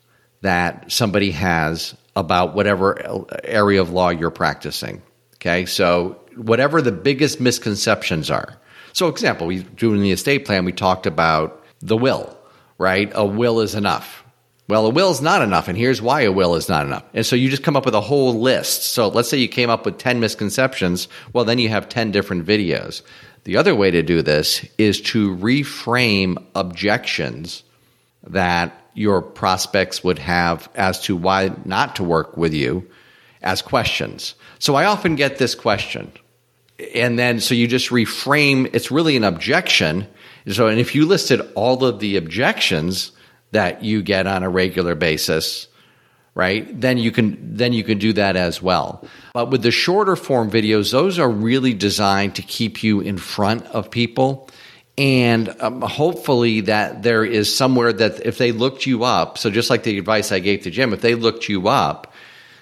that 0.41 0.91
somebody 0.91 1.29
has 1.31 1.95
about 2.15 2.55
whatever 2.55 3.27
area 3.43 3.81
of 3.81 3.91
law 3.91 4.09
you're 4.09 4.31
practicing. 4.31 5.03
Okay. 5.35 5.67
So 5.67 6.19
whatever 6.37 6.81
the 6.81 6.91
biggest 6.91 7.39
misconceptions 7.39 8.29
are. 8.29 8.57
So, 8.93 9.07
example, 9.07 9.47
we 9.47 9.63
doing 9.63 10.01
the 10.01 10.11
estate 10.11 10.45
plan, 10.45 10.65
we 10.65 10.71
talked 10.71 11.05
about 11.05 11.63
the 11.81 11.97
will, 11.97 12.37
right? 12.77 13.11
A 13.13 13.25
will 13.25 13.59
is 13.59 13.75
enough. 13.75 14.23
Well, 14.67 14.87
a 14.87 14.89
will 14.89 15.11
is 15.11 15.21
not 15.21 15.43
enough, 15.43 15.67
and 15.67 15.77
here's 15.77 16.01
why 16.01 16.21
a 16.21 16.31
will 16.31 16.55
is 16.55 16.69
not 16.69 16.85
enough. 16.85 17.03
And 17.13 17.25
so 17.25 17.35
you 17.35 17.49
just 17.49 17.63
come 17.63 17.75
up 17.75 17.85
with 17.85 17.93
a 17.93 18.01
whole 18.01 18.39
list. 18.39 18.83
So 18.83 19.09
let's 19.09 19.29
say 19.29 19.37
you 19.37 19.47
came 19.47 19.69
up 19.69 19.85
with 19.85 19.99
10 19.99 20.19
misconceptions. 20.19 21.07
Well, 21.33 21.45
then 21.45 21.59
you 21.59 21.69
have 21.69 21.87
10 21.87 22.11
different 22.11 22.47
videos. 22.47 23.03
The 23.43 23.57
other 23.57 23.75
way 23.75 23.91
to 23.91 24.01
do 24.01 24.23
this 24.23 24.65
is 24.79 25.01
to 25.01 25.35
reframe 25.35 26.43
objections 26.55 27.63
that 28.23 28.73
your 28.95 29.21
prospects 29.21 30.03
would 30.03 30.17
have 30.17 30.67
as 30.73 30.99
to 31.01 31.15
why 31.15 31.51
not 31.63 31.97
to 31.97 32.03
work 32.03 32.35
with 32.37 32.53
you 32.53 32.89
as 33.43 33.61
questions. 33.61 34.33
So 34.57 34.73
I 34.73 34.85
often 34.85 35.15
get 35.15 35.37
this 35.37 35.53
question. 35.53 36.11
And 36.93 37.17
then 37.17 37.39
so 37.39 37.55
you 37.55 37.67
just 37.67 37.89
reframe 37.89 38.69
it's 38.73 38.91
really 38.91 39.15
an 39.17 39.23
objection. 39.23 40.07
So 40.49 40.67
and 40.67 40.79
if 40.79 40.95
you 40.95 41.05
listed 41.05 41.41
all 41.55 41.83
of 41.85 41.99
the 41.99 42.17
objections 42.17 43.11
that 43.51 43.83
you 43.83 44.01
get 44.01 44.27
on 44.27 44.43
a 44.43 44.49
regular 44.49 44.95
basis, 44.95 45.67
right? 46.33 46.79
Then 46.79 46.97
you 46.97 47.11
can 47.11 47.55
then 47.55 47.73
you 47.73 47.83
can 47.83 47.97
do 47.97 48.13
that 48.13 48.35
as 48.35 48.61
well. 48.61 49.07
But 49.33 49.51
with 49.51 49.63
the 49.63 49.71
shorter 49.71 50.15
form 50.15 50.51
videos, 50.51 50.91
those 50.91 51.19
are 51.19 51.29
really 51.29 51.73
designed 51.73 52.35
to 52.35 52.41
keep 52.41 52.83
you 52.83 52.99
in 52.99 53.17
front 53.17 53.65
of 53.67 53.89
people 53.89 54.49
and 54.97 55.53
um, 55.59 55.81
hopefully 55.81 56.61
that 56.61 57.03
there 57.03 57.25
is 57.25 57.53
somewhere 57.53 57.91
that 57.91 58.25
if 58.25 58.37
they 58.37 58.51
looked 58.51 58.85
you 58.85 59.03
up, 59.03 59.37
so 59.37 59.49
just 59.49 59.69
like 59.69 59.83
the 59.83 59.97
advice 59.97 60.31
I 60.31 60.39
gave 60.39 60.61
to 60.63 60.71
Jim, 60.71 60.93
if 60.93 61.01
they 61.01 61.15
looked 61.15 61.49
you 61.49 61.67
up, 61.67 62.13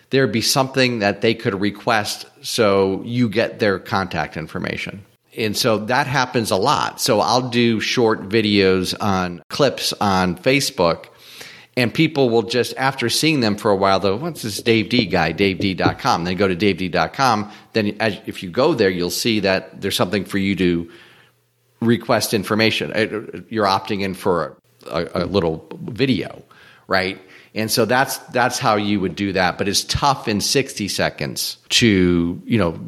there'd 0.09 0.31
be 0.31 0.41
something 0.41 0.99
that 0.99 1.21
they 1.21 1.35
could 1.35 1.59
request 1.59 2.25
so 2.43 3.01
you 3.03 3.27
get 3.27 3.57
their 3.59 3.79
contact 3.79 4.37
information. 4.37 5.03
And 5.35 5.57
so 5.57 5.79
that 5.79 6.05
happens 6.05 6.51
a 6.51 6.55
lot. 6.57 7.01
So 7.01 7.19
I'll 7.19 7.49
do 7.49 7.79
short 7.79 8.29
videos 8.29 8.93
on 9.01 9.41
clips 9.49 9.93
on 9.99 10.37
Facebook 10.37 11.07
and 11.75 11.91
people 11.91 12.29
will 12.29 12.43
just, 12.43 12.75
after 12.77 13.09
seeing 13.09 13.39
them 13.39 13.55
for 13.55 13.71
a 13.71 13.75
while, 13.75 13.99
though, 13.99 14.15
what's 14.15 14.43
this 14.43 14.61
Dave 14.61 14.89
Dee 14.89 15.07
guy, 15.07 15.33
davedee.com. 15.33 16.23
Then 16.23 16.35
go 16.35 16.47
to 16.47 16.55
davedee.com. 16.55 17.51
Then 17.73 17.95
as, 17.99 18.19
if 18.27 18.43
you 18.43 18.51
go 18.51 18.75
there, 18.75 18.91
you'll 18.91 19.09
see 19.09 19.39
that 19.39 19.81
there's 19.81 19.95
something 19.95 20.23
for 20.23 20.37
you 20.37 20.55
to 20.57 20.91
request 21.81 22.33
information. 22.33 22.93
Uh, 22.93 23.41
you're 23.49 23.65
opting 23.65 24.01
in 24.01 24.13
for 24.13 24.55
a, 24.87 25.23
a, 25.23 25.25
little 25.25 25.67
video, 25.81 26.43
right? 26.87 27.19
And 27.55 27.69
so 27.69 27.85
that's 27.85 28.17
that's 28.17 28.57
how 28.57 28.75
you 28.75 28.99
would 28.99 29.15
do 29.15 29.33
that. 29.33 29.57
But 29.57 29.67
it's 29.67 29.83
tough 29.83 30.27
in 30.27 30.41
60 30.41 30.87
seconds 30.87 31.57
to 31.69 32.41
you 32.45 32.57
know 32.57 32.79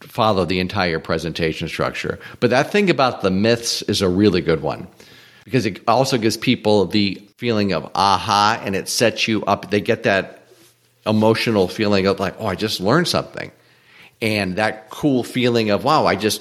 follow 0.00 0.44
the 0.44 0.60
entire 0.60 1.00
presentation 1.00 1.68
structure. 1.68 2.18
But 2.40 2.50
that 2.50 2.70
thing 2.70 2.90
about 2.90 3.22
the 3.22 3.30
myths 3.30 3.82
is 3.82 4.02
a 4.02 4.08
really 4.08 4.40
good 4.40 4.62
one 4.62 4.86
because 5.44 5.66
it 5.66 5.80
also 5.88 6.18
gives 6.18 6.36
people 6.36 6.86
the 6.86 7.20
feeling 7.36 7.72
of 7.72 7.90
aha, 7.94 8.60
and 8.64 8.74
it 8.74 8.88
sets 8.88 9.28
you 9.28 9.44
up. 9.44 9.70
They 9.70 9.80
get 9.80 10.04
that 10.04 10.46
emotional 11.06 11.68
feeling 11.68 12.06
of 12.06 12.18
like, 12.20 12.34
oh, 12.38 12.46
I 12.46 12.54
just 12.54 12.80
learned 12.80 13.08
something. 13.08 13.52
And 14.22 14.56
that 14.56 14.90
cool 14.90 15.22
feeling 15.22 15.70
of, 15.70 15.84
wow, 15.84 16.06
I 16.06 16.16
just 16.16 16.40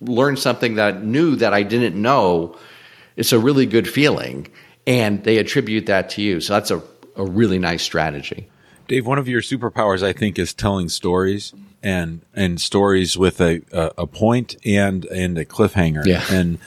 learned 0.00 0.38
something 0.38 0.74
that 0.74 1.02
knew 1.02 1.36
that 1.36 1.54
I 1.54 1.62
didn't 1.62 2.00
know, 2.00 2.58
it's 3.16 3.32
a 3.32 3.38
really 3.38 3.64
good 3.64 3.88
feeling. 3.88 4.48
And 4.86 5.24
they 5.24 5.38
attribute 5.38 5.86
that 5.86 6.10
to 6.10 6.22
you. 6.22 6.40
So 6.40 6.54
that's 6.54 6.70
a, 6.70 6.82
a 7.16 7.24
really 7.24 7.58
nice 7.58 7.82
strategy. 7.82 8.48
Dave, 8.88 9.06
one 9.06 9.18
of 9.18 9.26
your 9.26 9.40
superpowers, 9.40 10.02
I 10.02 10.12
think, 10.12 10.38
is 10.38 10.54
telling 10.54 10.88
stories 10.88 11.52
and 11.82 12.20
and 12.34 12.60
stories 12.60 13.18
with 13.18 13.40
a 13.40 13.62
a, 13.72 13.92
a 13.98 14.06
point 14.06 14.56
and 14.64 15.04
and 15.06 15.36
a 15.38 15.44
cliffhanger. 15.44 16.06
Yeah. 16.06 16.24
And 16.30 16.58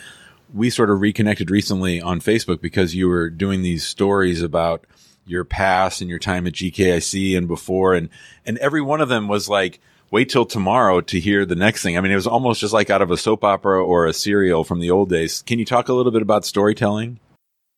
we 0.53 0.69
sort 0.69 0.89
of 0.89 0.99
reconnected 0.99 1.49
recently 1.49 2.01
on 2.01 2.19
Facebook 2.19 2.59
because 2.59 2.95
you 2.95 3.07
were 3.07 3.29
doing 3.29 3.61
these 3.61 3.85
stories 3.85 4.41
about 4.41 4.85
your 5.25 5.45
past 5.45 6.01
and 6.01 6.09
your 6.09 6.19
time 6.19 6.47
at 6.47 6.53
GKIC 6.53 7.37
and 7.37 7.47
before, 7.47 7.93
and 7.93 8.09
and 8.45 8.57
every 8.57 8.81
one 8.81 8.99
of 8.99 9.09
them 9.09 9.27
was 9.27 9.47
like 9.47 9.79
wait 10.11 10.27
till 10.29 10.45
tomorrow 10.45 11.01
to 11.01 11.19
hear 11.19 11.45
the 11.45 11.55
next 11.55 11.83
thing. 11.83 11.97
I 11.97 12.01
mean, 12.01 12.11
it 12.11 12.15
was 12.15 12.27
almost 12.27 12.61
just 12.61 12.73
like 12.73 12.89
out 12.89 13.01
of 13.01 13.11
a 13.11 13.17
soap 13.17 13.43
opera 13.43 13.83
or 13.83 14.07
a 14.07 14.13
serial 14.13 14.63
from 14.63 14.79
the 14.79 14.89
old 14.89 15.09
days. 15.09 15.43
Can 15.43 15.59
you 15.59 15.65
talk 15.65 15.87
a 15.87 15.93
little 15.93 16.11
bit 16.11 16.21
about 16.21 16.45
storytelling? 16.45 17.19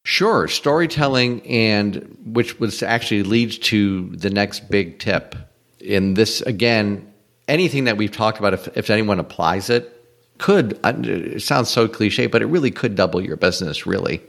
Sure, 0.04 0.48
storytelling, 0.48 1.46
and 1.48 2.18
which 2.26 2.60
was 2.60 2.82
actually 2.82 3.24
leads 3.24 3.58
to 3.60 4.08
the 4.10 4.30
next 4.30 4.70
big 4.70 5.00
tip. 5.00 5.36
In 5.80 6.16
this, 6.16 6.42
again, 6.42 7.12
anything 7.48 7.86
that 7.86 7.98
we've 7.98 8.12
talked 8.12 8.40
about, 8.40 8.54
if, 8.54 8.78
if 8.78 8.90
anyone 8.90 9.20
applies 9.20 9.70
it, 9.70 9.98
could 10.38 10.80
uh, 10.84 10.94
it 11.04 11.42
sounds 11.44 11.70
so 11.70 11.88
cliche, 11.88 12.26
but 12.26 12.42
it 12.42 12.48
really 12.48 12.72
could 12.72 12.96
double 12.96 13.22
your 13.22 13.38
business. 13.38 13.86
Really, 13.86 14.22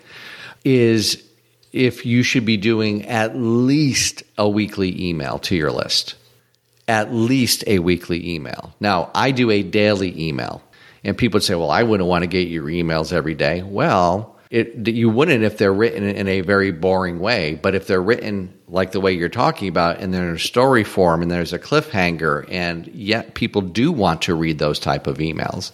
is 0.62 1.22
if 1.72 2.04
you 2.04 2.22
should 2.22 2.44
be 2.44 2.58
doing 2.58 3.06
at 3.06 3.34
least 3.34 4.22
a 4.36 4.46
weekly 4.46 5.08
email 5.08 5.38
to 5.38 5.56
your 5.56 5.72
list 5.72 6.16
at 6.88 7.12
least 7.12 7.64
a 7.66 7.78
weekly 7.78 8.34
email. 8.34 8.74
Now, 8.80 9.10
I 9.14 9.30
do 9.30 9.50
a 9.50 9.62
daily 9.62 10.28
email. 10.28 10.62
And 11.04 11.16
people 11.16 11.38
would 11.38 11.44
say, 11.44 11.54
well, 11.54 11.70
I 11.70 11.82
wouldn't 11.82 12.08
want 12.08 12.22
to 12.22 12.28
get 12.28 12.48
your 12.48 12.64
emails 12.64 13.12
every 13.12 13.34
day. 13.34 13.62
Well, 13.62 14.31
it, 14.52 14.86
you 14.86 15.08
wouldn't 15.08 15.44
if 15.44 15.56
they're 15.56 15.72
written 15.72 16.04
in 16.04 16.28
a 16.28 16.42
very 16.42 16.72
boring 16.72 17.20
way. 17.20 17.54
But 17.54 17.74
if 17.74 17.86
they're 17.86 18.02
written 18.02 18.52
like 18.68 18.92
the 18.92 19.00
way 19.00 19.12
you're 19.14 19.30
talking 19.30 19.66
about, 19.66 19.98
and 19.98 20.12
they're 20.12 20.28
in 20.28 20.36
a 20.36 20.38
story 20.38 20.84
form, 20.84 21.22
and 21.22 21.30
there's 21.30 21.54
a 21.54 21.58
cliffhanger, 21.58 22.46
and 22.50 22.86
yet 22.88 23.32
people 23.32 23.62
do 23.62 23.90
want 23.90 24.20
to 24.22 24.34
read 24.34 24.58
those 24.58 24.78
type 24.78 25.06
of 25.06 25.16
emails. 25.18 25.72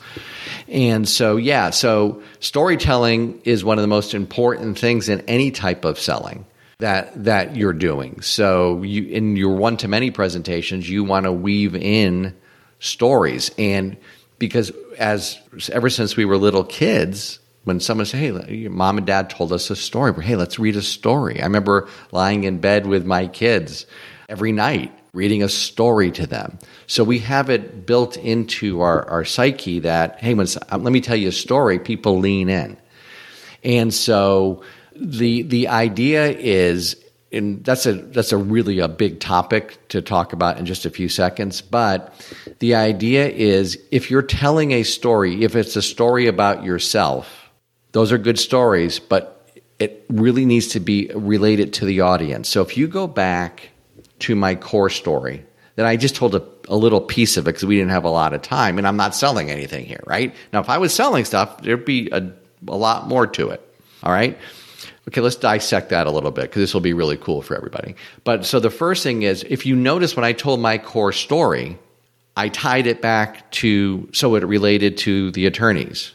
And 0.69 1.09
so, 1.09 1.37
yeah, 1.37 1.71
so 1.71 2.23
storytelling 2.39 3.41
is 3.43 3.65
one 3.65 3.79
of 3.79 3.83
the 3.83 3.89
most 3.89 4.15
important 4.15 4.79
things 4.79 5.09
in 5.09 5.23
any 5.23 5.51
type 5.51 5.85
of 5.85 5.99
selling 5.99 6.47
that 6.79 7.25
that 7.25 7.57
you're 7.57 7.73
doing. 7.73 8.21
So 8.21 8.85
you 8.85 9.09
in 9.09 9.35
your 9.35 9.57
one 9.57 9.77
to 9.79 9.89
many 9.89 10.13
presentations, 10.13 10.89
you 10.89 11.03
want 11.03 11.25
to 11.25 11.33
weave 11.33 11.75
in 11.75 12.33
stories 12.79 13.51
and 13.59 13.97
because 14.39 14.71
as 15.01 15.37
ever 15.73 15.91
since 15.91 16.17
we 16.17 16.25
were 16.25 16.37
little 16.37 16.63
kids, 16.63 17.41
when 17.69 17.79
someone 17.79 18.07
said, 18.07 18.19
"Hey, 18.19 18.69
mom 18.69 18.99
and 18.99 19.07
dad 19.07 19.31
told 19.31 19.53
us 19.53 19.71
a 19.71 19.77
story," 19.77 20.13
hey, 20.25 20.35
let's 20.35 20.59
read 20.59 20.75
a 20.75 20.83
story. 20.83 21.41
I 21.41 21.45
remember 21.45 21.89
lying 22.11 22.43
in 22.45 22.59
bed 22.59 22.87
with 22.87 23.07
my 23.07 23.29
kids 23.29 23.87
every 24.29 24.51
night 24.51 24.93
reading 25.13 25.43
a 25.43 25.49
story 25.49 26.11
to 26.13 26.27
them. 26.27 26.59
So 26.87 27.03
we 27.03 27.19
have 27.21 27.51
it 27.51 27.87
built 27.87 28.17
into 28.17 28.81
our, 28.81 29.09
our 29.09 29.25
psyche 29.25 29.81
that, 29.81 30.21
hey, 30.21 30.35
when, 30.35 30.47
um, 30.71 30.85
let 30.85 30.93
me 30.93 31.01
tell 31.01 31.17
you 31.17 31.29
a 31.29 31.33
story, 31.33 31.79
people 31.79 32.19
lean 32.19 32.49
in. 32.49 32.77
And 33.65 33.93
so 33.93 34.63
the 34.95 35.43
the 35.43 35.69
idea 35.69 36.31
is 36.31 36.97
and 37.31 37.65
that's 37.65 37.87
a 37.87 37.93
that's 37.93 38.33
a 38.33 38.37
really 38.37 38.79
a 38.79 38.89
big 38.89 39.21
topic 39.21 39.79
to 39.89 40.03
talk 40.03 40.33
about 40.33 40.59
in 40.59 40.67
just 40.67 40.87
a 40.87 40.91
few 40.91 41.09
seconds 41.09 41.61
but 41.61 42.13
the 42.59 42.75
idea 42.75 43.29
is 43.29 43.79
if 43.93 44.11
you're 44.11 44.23
telling 44.23 44.73
a 44.73 44.83
story 44.83 45.45
if 45.45 45.55
it's 45.55 45.77
a 45.77 45.83
story 45.83 46.27
about 46.27 46.65
yourself 46.65 47.38
those 47.93 48.13
are 48.13 48.19
good 48.19 48.39
stories 48.39 48.99
but 48.99 49.35
it 49.79 50.05
really 50.09 50.45
needs 50.45 50.67
to 50.69 50.81
be 50.81 51.11
related 51.15 51.73
to 51.73 51.85
the 51.85 52.01
audience 52.01 52.49
so 52.49 52.63
if 52.63 52.77
you 52.77 52.87
go 52.87 53.07
back 53.07 53.71
to 54.19 54.35
my 54.35 54.55
core 54.55 54.91
story 54.91 55.45
then 55.77 55.87
I 55.87 55.97
just 55.97 56.17
told 56.17 56.35
a, 56.35 56.43
a 56.69 56.77
little 56.77 57.01
piece 57.01 57.37
of 57.37 57.45
it 57.47 57.51
because 57.51 57.65
we 57.65 57.77
didn't 57.77 57.93
have 57.93 58.05
a 58.05 58.11
lot 58.11 58.35
of 58.35 58.43
time 58.43 58.79
and 58.79 58.87
I'm 58.87 58.97
not 58.97 59.15
selling 59.15 59.51
anything 59.51 59.85
here 59.85 60.03
right 60.07 60.35
now 60.53 60.61
if 60.61 60.69
I 60.69 60.79
was 60.79 60.93
selling 60.93 61.25
stuff 61.25 61.63
there'd 61.63 61.85
be 61.85 62.09
a, 62.11 62.31
a 62.67 62.77
lot 62.77 63.07
more 63.07 63.27
to 63.27 63.51
it 63.51 63.63
all 64.03 64.13
right 64.13 64.39
Okay, 65.09 65.23
let's 65.23 65.37
dissect 65.37 65.89
that 65.89 66.07
a 66.07 66.11
little 66.11 66.31
bit 66.31 66.43
because 66.43 66.61
this 66.61 66.75
will 66.75 66.83
be 66.83 66.93
really 66.93 67.17
cool 67.17 67.41
for 67.41 67.57
everybody. 67.57 67.97
But 68.25 68.45
so 68.45 68.61
the 68.61 68.69
first 68.69 69.03
thing 69.03 69.23
is 69.23 69.43
if 69.49 69.65
you 69.65 69.75
notice 69.75 70.15
when 70.15 70.25
I 70.25 70.35
told 70.35 70.61
my 70.61 70.77
core 70.77 71.13
story, 71.13 71.79
I 72.37 72.51
tied 72.51 72.87
it 72.87 73.01
back 73.01 73.51
to 73.53 74.07
so 74.13 74.35
it 74.35 74.45
related 74.45 74.99
to 74.99 75.31
the 75.31 75.47
attorneys. 75.47 76.13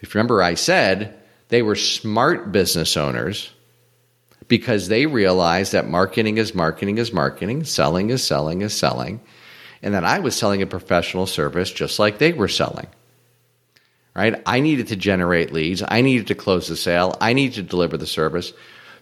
If 0.00 0.14
you 0.14 0.18
remember, 0.18 0.42
I 0.42 0.54
said 0.54 1.18
they 1.48 1.62
were 1.62 1.76
smart 1.76 2.52
business 2.52 2.96
owners 2.96 3.50
because 4.48 4.88
they 4.88 5.06
realized 5.06 5.72
that 5.72 5.88
marketing 5.88 6.38
is 6.38 6.54
marketing 6.54 6.98
is 6.98 7.12
marketing, 7.12 7.64
selling 7.64 8.10
is 8.10 8.22
selling 8.22 8.62
is 8.62 8.74
selling, 8.74 9.20
and 9.82 9.94
that 9.94 10.04
I 10.04 10.18
was 10.20 10.36
selling 10.36 10.62
a 10.62 10.66
professional 10.66 11.26
service 11.26 11.70
just 11.70 11.98
like 11.98 12.18
they 12.18 12.32
were 12.32 12.48
selling 12.48 12.86
right? 14.16 14.42
I 14.46 14.60
needed 14.60 14.88
to 14.88 14.96
generate 14.96 15.52
leads. 15.52 15.82
I 15.86 16.00
needed 16.00 16.28
to 16.28 16.34
close 16.34 16.68
the 16.68 16.76
sale. 16.76 17.16
I 17.20 17.34
needed 17.34 17.54
to 17.56 17.62
deliver 17.62 17.98
the 17.98 18.06
service. 18.06 18.52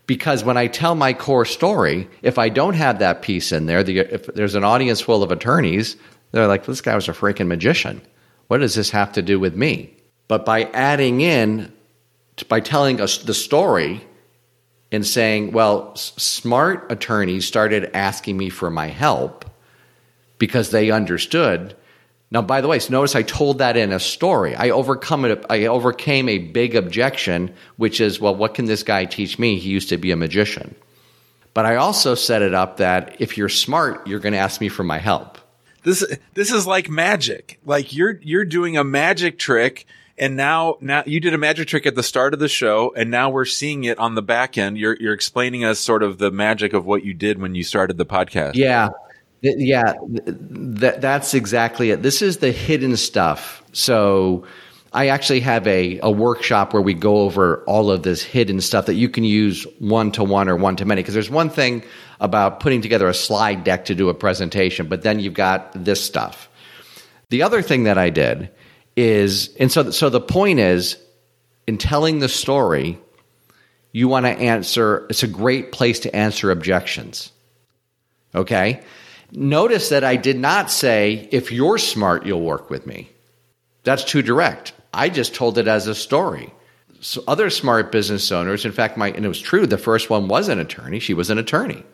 Because 0.07 0.45
when 0.45 0.57
I 0.57 0.67
tell 0.67 0.97
my 0.97 1.15
core 1.15 1.45
story, 1.45 2.09
if 2.21 2.37
I 2.37 2.49
don't 2.49 2.75
have 2.75 2.99
that 2.99 3.23
piece 3.23 3.53
in 3.53 3.67
there, 3.67 3.85
the, 3.85 4.01
if 4.01 4.27
there's 4.27 4.57
an 4.57 4.65
audience 4.65 5.01
full 5.01 5.23
of 5.23 5.31
attorneys, 5.31 5.97
they're 6.33 6.49
like, 6.49 6.67
this 6.67 6.81
guy 6.81 6.97
was 6.97 7.09
a 7.09 7.13
freaking 7.13 7.47
magician. 7.47 8.03
What 8.49 8.59
does 8.59 8.75
this 8.75 8.91
have 8.91 9.13
to 9.13 9.23
do 9.23 9.39
with 9.39 9.55
me? 9.55 9.97
But 10.29 10.45
by 10.45 10.65
adding 10.65 11.21
in, 11.21 11.73
by 12.49 12.61
telling 12.61 13.01
us 13.01 13.19
the 13.19 13.35
story 13.35 14.05
and 14.91 15.07
saying, 15.07 15.53
well, 15.53 15.95
smart 15.97 16.91
attorneys 16.91 17.47
started 17.47 17.91
asking 17.95 18.37
me 18.37 18.49
for 18.49 18.71
my 18.71 18.89
help 18.89 19.45
because 20.39 20.71
they 20.71 20.91
understood 20.91 21.75
Now, 22.35 22.43
by 22.43 22.61
the 22.61 22.67
way, 22.67 22.81
so 22.81 22.91
notice 22.91 23.15
I 23.15 23.23
told 23.23 23.59
that 23.59 23.77
in 23.77 23.93
a 23.93 24.01
story. 24.01 24.57
I 24.57 24.71
overcome 24.71 25.25
it. 25.25 25.45
I 25.49 25.67
overcame 25.67 26.29
a 26.29 26.39
big 26.39 26.75
objection, 26.75 27.55
which 27.77 28.01
is, 28.01 28.21
well, 28.21 28.35
what 28.35 28.55
can 28.55 28.65
this 28.65 28.83
guy 28.83 29.05
teach 29.05 29.39
me? 29.39 29.57
He 29.57 29.71
used 29.71 29.89
to 29.91 29.99
be 29.99 30.11
a 30.11 30.17
magician. 30.17 30.75
But 31.55 31.65
I 31.65 31.77
also 31.77 32.17
set 32.17 32.43
it 32.43 32.53
up 32.53 32.79
that 32.79 33.17
if 33.21 33.39
you're 33.39 33.49
smart, 33.49 34.05
you're 34.09 34.19
going 34.19 34.33
to 34.33 34.39
ask 34.41 34.61
me 34.61 34.69
for 34.69 34.83
my 34.83 34.99
help. 34.99 35.39
This 35.85 36.05
this 36.33 36.51
is 36.51 36.67
like 36.67 36.89
magic. 36.91 37.61
Like 37.65 37.95
you're 37.95 38.19
you're 38.23 38.47
doing 38.47 38.77
a 38.77 38.83
magic 38.83 39.39
trick 39.39 39.87
and 40.19 40.37
now 40.37 40.77
now 40.81 41.03
you 41.07 41.21
did 41.21 41.35
a 41.35 41.39
magic 41.39 41.69
trick 41.69 41.87
at 41.87 41.95
the 41.95 42.03
start 42.03 42.35
of 42.35 42.41
the 42.41 42.49
show 42.49 42.93
and 42.97 43.11
now 43.11 43.31
we're 43.31 43.45
seeing 43.45 43.85
it 43.85 43.99
on 43.99 44.15
the 44.15 44.23
back 44.23 44.57
end. 44.57 44.79
You're 44.79 44.97
you're 45.01 45.15
explaining 45.15 45.65
us 45.65 45.79
sort 45.79 46.03
of 46.03 46.19
the 46.19 46.31
magic 46.31 46.73
of 46.73 46.87
what 46.87 47.05
you 47.05 47.15
did 47.15 47.41
when 47.41 47.55
you 47.55 47.65
started 47.65 47.99
the 47.99 48.07
podcast. 48.07 48.55
Yeah. 48.55 48.91
Yeah, 49.47 49.93
that, 50.07 51.03
that's 51.03 51.35
exactly 51.35 51.91
it. 51.91 52.03
This 52.03 52.23
is 52.23 52.39
the 52.39 52.51
hidden 52.51 52.97
stuff. 52.97 53.63
So 53.73 54.47
I 54.95 55.09
actually 55.09 55.41
have 55.41 55.67
a, 55.67 56.01
a 56.03 56.11
workshop 56.11 56.73
where 56.73 56.81
we 56.81 56.95
go 56.95 57.19
over 57.19 57.63
all 57.65 57.91
of 57.91 58.05
this 58.05 58.23
hidden 58.23 58.63
stuff 58.63 58.87
that 58.87 58.95
you 58.95 59.11
can 59.11 59.23
use 59.23 59.67
one 59.81 60.13
to 60.13 60.25
one 60.25 60.49
or 60.49 60.57
one 60.57 60.77
to 60.77 60.87
many. 60.87 61.03
Because 61.03 61.13
there's 61.13 61.29
one 61.29 61.51
thing 61.51 61.85
about 62.21 62.61
putting 62.61 62.81
together 62.81 63.07
a 63.07 63.13
slide 63.13 63.65
deck 63.65 63.85
to 63.87 63.95
do 63.95 64.09
a 64.09 64.15
presentation, 64.15 64.89
but 64.89 65.03
then 65.03 65.21
you've 65.21 65.35
got 65.35 65.73
this 65.75 66.03
stuff. 66.03 66.49
The 67.29 67.43
other 67.43 67.61
thing 67.61 67.85
that 67.85 67.99
I 67.99 68.09
did 68.09 68.49
is, 68.97 69.55
and 69.57 69.71
so, 69.71 69.91
so 69.91 70.09
the 70.09 70.21
point 70.21 70.59
is, 70.59 70.97
in 71.67 71.79
telling 71.79 72.19
the 72.19 72.29
story, 72.29 72.99
you 73.93 74.09
want 74.09 74.27
to 74.27 74.33
answer, 74.33 75.07
it's 75.09 75.23
a 75.23 75.29
great 75.29 75.73
place 75.73 76.01
to 76.01 76.15
answer 76.15 76.51
objections. 76.51 77.31
Okay? 78.35 78.83
Notice 79.33 79.89
that 79.89 80.05
I 80.05 80.17
did 80.17 80.39
not 80.39 80.71
say, 80.71 81.29
if 81.33 81.51
you're 81.51 81.79
smart, 81.79 82.27
you'll 82.27 82.41
work 82.41 82.71
with 82.71 82.87
me. 82.87 83.09
That's 83.85 84.05
too 84.05 84.23
direct. 84.23 84.73
I 84.93 85.09
just 85.09 85.35
told 85.35 85.59
it 85.59 85.69
as 85.69 85.87
a 85.87 85.95
story. 85.95 86.53
So 87.01 87.23
other 87.29 87.51
smart 87.51 87.93
business 87.93 88.33
owners, 88.33 88.65
in 88.65 88.73
fact, 88.73 88.97
my, 88.97 89.11
and 89.11 89.25
it 89.25 89.29
was 89.29 89.41
true, 89.41 89.67
the 89.67 89.79
first 89.79 90.09
one 90.09 90.29
was 90.29 90.49
an 90.49 90.59
attorney. 90.59 91.01
She 91.01 91.15
was 91.15 91.31
an 91.31 91.39
attorney. 91.39 91.85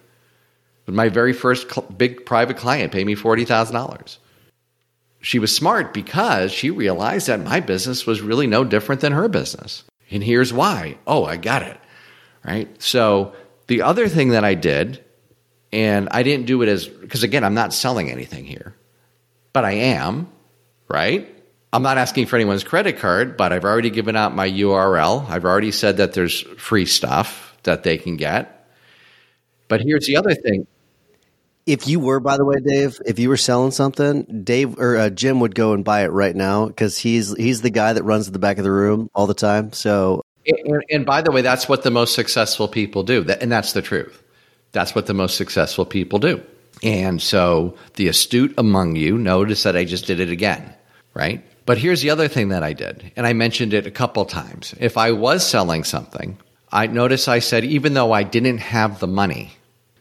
But 0.86 0.94
my 0.94 1.08
very 1.08 1.32
first 1.32 1.70
cl- 1.70 1.86
big 1.86 2.24
private 2.24 2.56
client 2.56 2.92
paid 2.92 3.06
me 3.06 3.16
$40,000. 3.16 4.18
She 5.20 5.38
was 5.38 5.54
smart 5.54 5.92
because 5.92 6.50
she 6.52 6.70
realized 6.70 7.26
that 7.26 7.40
my 7.40 7.60
business 7.60 8.06
was 8.06 8.20
really 8.20 8.46
no 8.46 8.64
different 8.64 9.00
than 9.00 9.12
her 9.12 9.28
business. 9.28 9.84
And 10.10 10.24
here's 10.24 10.52
why. 10.52 10.98
Oh, 11.06 11.24
I 11.24 11.36
got 11.36 11.62
it. 11.62 11.78
Right? 12.44 12.68
So 12.82 13.34
the 13.66 13.82
other 13.82 14.08
thing 14.08 14.30
that 14.30 14.44
I 14.44 14.54
did 14.54 15.04
and 15.72 16.08
I 16.10 16.22
didn't 16.22 16.46
do 16.46 16.62
it 16.62 16.68
as, 16.68 16.88
because 16.88 17.22
again, 17.22 17.44
I'm 17.44 17.54
not 17.54 17.74
selling 17.74 18.10
anything 18.10 18.44
here, 18.44 18.74
but 19.52 19.64
I 19.64 19.72
am, 19.72 20.28
right? 20.88 21.32
I'm 21.72 21.82
not 21.82 21.98
asking 21.98 22.26
for 22.26 22.36
anyone's 22.36 22.64
credit 22.64 22.98
card, 22.98 23.36
but 23.36 23.52
I've 23.52 23.64
already 23.64 23.90
given 23.90 24.16
out 24.16 24.34
my 24.34 24.48
URL. 24.48 25.28
I've 25.28 25.44
already 25.44 25.70
said 25.70 25.98
that 25.98 26.14
there's 26.14 26.40
free 26.40 26.86
stuff 26.86 27.56
that 27.62 27.84
they 27.84 27.98
can 27.98 28.16
get. 28.16 28.68
But 29.68 29.82
here's 29.82 30.06
the 30.06 30.16
other 30.16 30.34
thing. 30.34 30.66
If 31.70 31.86
you 31.86 32.00
were, 32.00 32.18
by 32.18 32.36
the 32.36 32.44
way, 32.44 32.56
Dave, 32.58 32.98
if 33.06 33.20
you 33.20 33.28
were 33.28 33.36
selling 33.36 33.70
something, 33.70 34.42
Dave 34.42 34.76
or 34.80 34.96
uh, 34.96 35.08
Jim 35.10 35.38
would 35.38 35.54
go 35.54 35.72
and 35.72 35.84
buy 35.84 36.02
it 36.02 36.08
right 36.08 36.34
now 36.34 36.66
because 36.66 36.98
he's 36.98 37.32
he's 37.36 37.62
the 37.62 37.70
guy 37.70 37.92
that 37.92 38.02
runs 38.02 38.26
at 38.26 38.32
the 38.32 38.40
back 38.40 38.58
of 38.58 38.64
the 38.64 38.72
room 38.72 39.08
all 39.14 39.28
the 39.28 39.34
time. 39.34 39.72
So, 39.72 40.24
and, 40.44 40.82
and 40.90 41.06
by 41.06 41.22
the 41.22 41.30
way, 41.30 41.42
that's 41.42 41.68
what 41.68 41.84
the 41.84 41.92
most 41.92 42.16
successful 42.16 42.66
people 42.66 43.04
do, 43.04 43.24
and 43.40 43.52
that's 43.52 43.72
the 43.72 43.82
truth. 43.82 44.20
That's 44.72 44.96
what 44.96 45.06
the 45.06 45.14
most 45.14 45.36
successful 45.36 45.84
people 45.84 46.18
do. 46.18 46.42
And 46.82 47.22
so 47.22 47.76
the 47.94 48.08
astute 48.08 48.52
among 48.58 48.96
you 48.96 49.16
notice 49.16 49.62
that 49.62 49.76
I 49.76 49.84
just 49.84 50.06
did 50.06 50.18
it 50.18 50.30
again, 50.30 50.74
right? 51.14 51.44
But 51.66 51.78
here's 51.78 52.02
the 52.02 52.10
other 52.10 52.26
thing 52.26 52.48
that 52.48 52.64
I 52.64 52.72
did, 52.72 53.12
and 53.14 53.28
I 53.28 53.32
mentioned 53.32 53.74
it 53.74 53.86
a 53.86 53.92
couple 53.92 54.24
times. 54.24 54.74
If 54.80 54.98
I 54.98 55.12
was 55.12 55.46
selling 55.46 55.84
something, 55.84 56.36
I 56.72 56.88
notice 56.88 57.28
I 57.28 57.38
said, 57.38 57.64
even 57.64 57.94
though 57.94 58.10
I 58.10 58.24
didn't 58.24 58.58
have 58.58 58.98
the 58.98 59.06
money. 59.06 59.52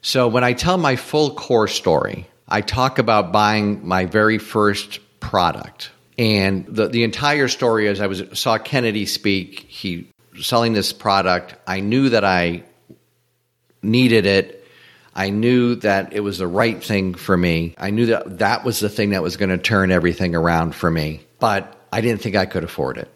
So 0.01 0.27
when 0.27 0.43
I 0.43 0.53
tell 0.53 0.77
my 0.77 0.95
full 0.95 1.35
core 1.35 1.67
story, 1.67 2.27
I 2.47 2.61
talk 2.61 2.99
about 2.99 3.31
buying 3.31 3.87
my 3.87 4.05
very 4.05 4.37
first 4.37 4.99
product. 5.19 5.91
And 6.17 6.65
the, 6.67 6.87
the 6.87 7.03
entire 7.03 7.47
story 7.47 7.87
is 7.87 8.01
I 8.01 8.07
was 8.07 8.23
saw 8.33 8.57
Kennedy 8.57 9.05
speak, 9.05 9.59
he 9.61 10.09
selling 10.41 10.73
this 10.73 10.93
product. 10.93 11.55
I 11.67 11.79
knew 11.79 12.09
that 12.09 12.25
I 12.25 12.63
needed 13.81 14.25
it 14.25 14.59
I 15.19 15.31
knew 15.31 15.75
that 15.75 16.13
it 16.13 16.21
was 16.21 16.37
the 16.37 16.47
right 16.47 16.81
thing 16.81 17.13
for 17.13 17.35
me. 17.35 17.75
I 17.77 17.89
knew 17.89 18.05
that 18.05 18.39
that 18.39 18.63
was 18.63 18.79
the 18.79 18.87
thing 18.87 19.09
that 19.09 19.21
was 19.21 19.35
going 19.35 19.49
to 19.49 19.57
turn 19.57 19.91
everything 19.91 20.33
around 20.33 20.75
for 20.75 20.89
me, 20.89 21.19
but 21.39 21.75
I 21.91 21.99
didn't 21.99 22.21
think 22.21 22.37
I 22.37 22.45
could 22.45 22.63
afford 22.63 22.97
it. 22.97 23.09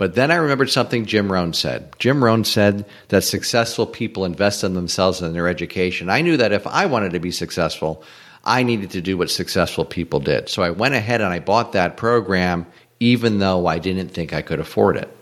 But 0.00 0.14
then 0.14 0.30
I 0.30 0.36
remembered 0.36 0.70
something 0.70 1.04
Jim 1.04 1.30
Rohn 1.30 1.52
said. 1.52 1.94
Jim 1.98 2.24
Rohn 2.24 2.42
said 2.42 2.86
that 3.08 3.22
successful 3.22 3.84
people 3.86 4.24
invest 4.24 4.64
in 4.64 4.72
themselves 4.72 5.20
and 5.20 5.34
their 5.34 5.46
education. 5.46 6.08
I 6.08 6.22
knew 6.22 6.38
that 6.38 6.52
if 6.52 6.66
I 6.66 6.86
wanted 6.86 7.12
to 7.12 7.20
be 7.20 7.30
successful, 7.30 8.02
I 8.42 8.62
needed 8.62 8.92
to 8.92 9.02
do 9.02 9.18
what 9.18 9.28
successful 9.28 9.84
people 9.84 10.18
did. 10.18 10.48
So 10.48 10.62
I 10.62 10.70
went 10.70 10.94
ahead 10.94 11.20
and 11.20 11.30
I 11.30 11.38
bought 11.38 11.72
that 11.72 11.98
program, 11.98 12.64
even 12.98 13.40
though 13.40 13.66
I 13.66 13.78
didn't 13.78 14.08
think 14.08 14.32
I 14.32 14.40
could 14.40 14.58
afford 14.58 14.96
it. 14.96 15.14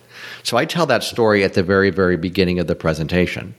So 0.44 0.56
I 0.56 0.64
tell 0.64 0.86
that 0.86 1.02
story 1.02 1.42
at 1.42 1.54
the 1.54 1.64
very, 1.64 1.90
very 1.90 2.16
beginning 2.16 2.60
of 2.60 2.68
the 2.68 2.76
presentation 2.76 3.56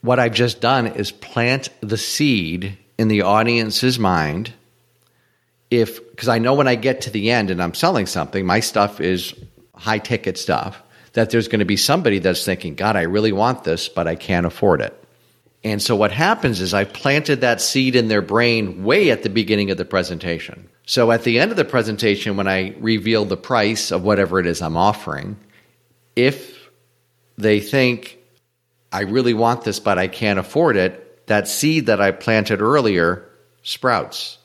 what 0.00 0.18
I've 0.18 0.32
just 0.32 0.62
done 0.62 0.86
is 0.86 1.12
plant 1.12 1.68
the 1.82 1.98
seed 1.98 2.78
in 2.96 3.08
the 3.08 3.20
audience's 3.20 3.98
mind. 3.98 4.54
If, 5.70 6.10
because 6.10 6.28
I 6.28 6.38
know 6.38 6.54
when 6.54 6.68
I 6.68 6.74
get 6.74 7.02
to 7.02 7.10
the 7.10 7.30
end 7.30 7.50
and 7.50 7.62
I'm 7.62 7.74
selling 7.74 8.06
something, 8.06 8.46
my 8.46 8.60
stuff 8.60 8.98
is 8.98 9.34
high 9.74 9.98
ticket 9.98 10.38
stuff, 10.38 10.82
that 11.12 11.30
there's 11.30 11.48
going 11.48 11.60
to 11.60 11.64
be 11.64 11.76
somebody 11.76 12.18
that's 12.18 12.44
thinking, 12.44 12.74
God, 12.74 12.96
I 12.96 13.02
really 13.02 13.32
want 13.32 13.64
this, 13.64 13.88
but 13.88 14.06
I 14.06 14.14
can't 14.14 14.46
afford 14.46 14.80
it. 14.80 14.98
And 15.62 15.80
so 15.80 15.96
what 15.96 16.12
happens 16.12 16.60
is 16.60 16.74
I 16.74 16.84
planted 16.84 17.40
that 17.40 17.60
seed 17.60 17.96
in 17.96 18.08
their 18.08 18.20
brain 18.20 18.84
way 18.84 19.10
at 19.10 19.22
the 19.22 19.30
beginning 19.30 19.70
of 19.70 19.78
the 19.78 19.84
presentation. 19.84 20.68
So 20.86 21.10
at 21.10 21.24
the 21.24 21.38
end 21.38 21.50
of 21.50 21.56
the 21.56 21.64
presentation, 21.64 22.36
when 22.36 22.46
I 22.46 22.74
reveal 22.78 23.24
the 23.24 23.38
price 23.38 23.90
of 23.90 24.02
whatever 24.02 24.38
it 24.38 24.46
is 24.46 24.60
I'm 24.60 24.76
offering, 24.76 25.38
if 26.14 26.68
they 27.38 27.60
think, 27.60 28.18
I 28.92 29.02
really 29.02 29.34
want 29.34 29.64
this, 29.64 29.80
but 29.80 29.98
I 29.98 30.06
can't 30.06 30.38
afford 30.38 30.76
it, 30.76 31.26
that 31.26 31.48
seed 31.48 31.86
that 31.86 32.00
I 32.00 32.10
planted 32.10 32.60
earlier 32.60 33.26
sprouts. 33.62 34.36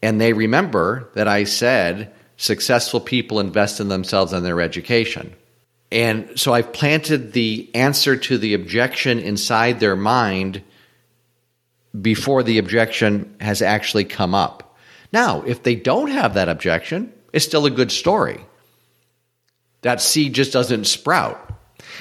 And 0.00 0.20
they 0.20 0.32
remember 0.32 1.10
that 1.14 1.26
I 1.26 1.44
said 1.44 2.14
successful 2.38 3.00
people 3.00 3.40
invest 3.40 3.80
in 3.80 3.88
themselves 3.88 4.32
and 4.32 4.46
their 4.46 4.62
education. 4.62 5.34
And 5.90 6.38
so 6.38 6.54
I've 6.54 6.72
planted 6.72 7.32
the 7.32 7.68
answer 7.74 8.16
to 8.16 8.38
the 8.38 8.54
objection 8.54 9.18
inside 9.18 9.80
their 9.80 9.96
mind 9.96 10.62
before 12.00 12.42
the 12.42 12.58
objection 12.58 13.34
has 13.40 13.60
actually 13.60 14.04
come 14.04 14.34
up. 14.34 14.76
Now, 15.12 15.42
if 15.42 15.62
they 15.62 15.74
don't 15.74 16.10
have 16.10 16.34
that 16.34 16.48
objection, 16.48 17.12
it's 17.32 17.44
still 17.44 17.66
a 17.66 17.70
good 17.70 17.90
story. 17.90 18.40
That 19.82 20.00
seed 20.00 20.34
just 20.34 20.52
doesn't 20.52 20.84
sprout. 20.84 21.44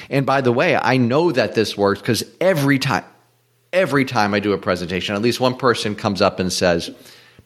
And 0.10 0.26
by 0.26 0.42
the 0.42 0.52
way, 0.52 0.76
I 0.76 0.98
know 0.98 1.32
that 1.32 1.56
this 1.56 1.78
works 1.78 2.02
because 2.02 2.24
every 2.40 2.80
time, 2.80 3.06
every 3.72 4.06
time 4.06 4.34
I 4.34 4.40
do 4.40 4.54
a 4.54 4.58
presentation, 4.58 5.16
at 5.16 5.22
least 5.22 5.40
one 5.40 5.56
person 5.56 5.96
comes 5.96 6.22
up 6.22 6.40
and 6.40 6.52
says, 6.52 6.92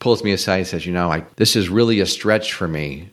pulls 0.01 0.23
me 0.23 0.33
aside 0.33 0.57
and 0.57 0.67
says, 0.67 0.85
You 0.85 0.91
know, 0.91 1.09
I, 1.09 1.23
this 1.37 1.55
is 1.55 1.69
really 1.69 2.01
a 2.01 2.05
stretch 2.05 2.53
for 2.53 2.67
me. 2.67 3.09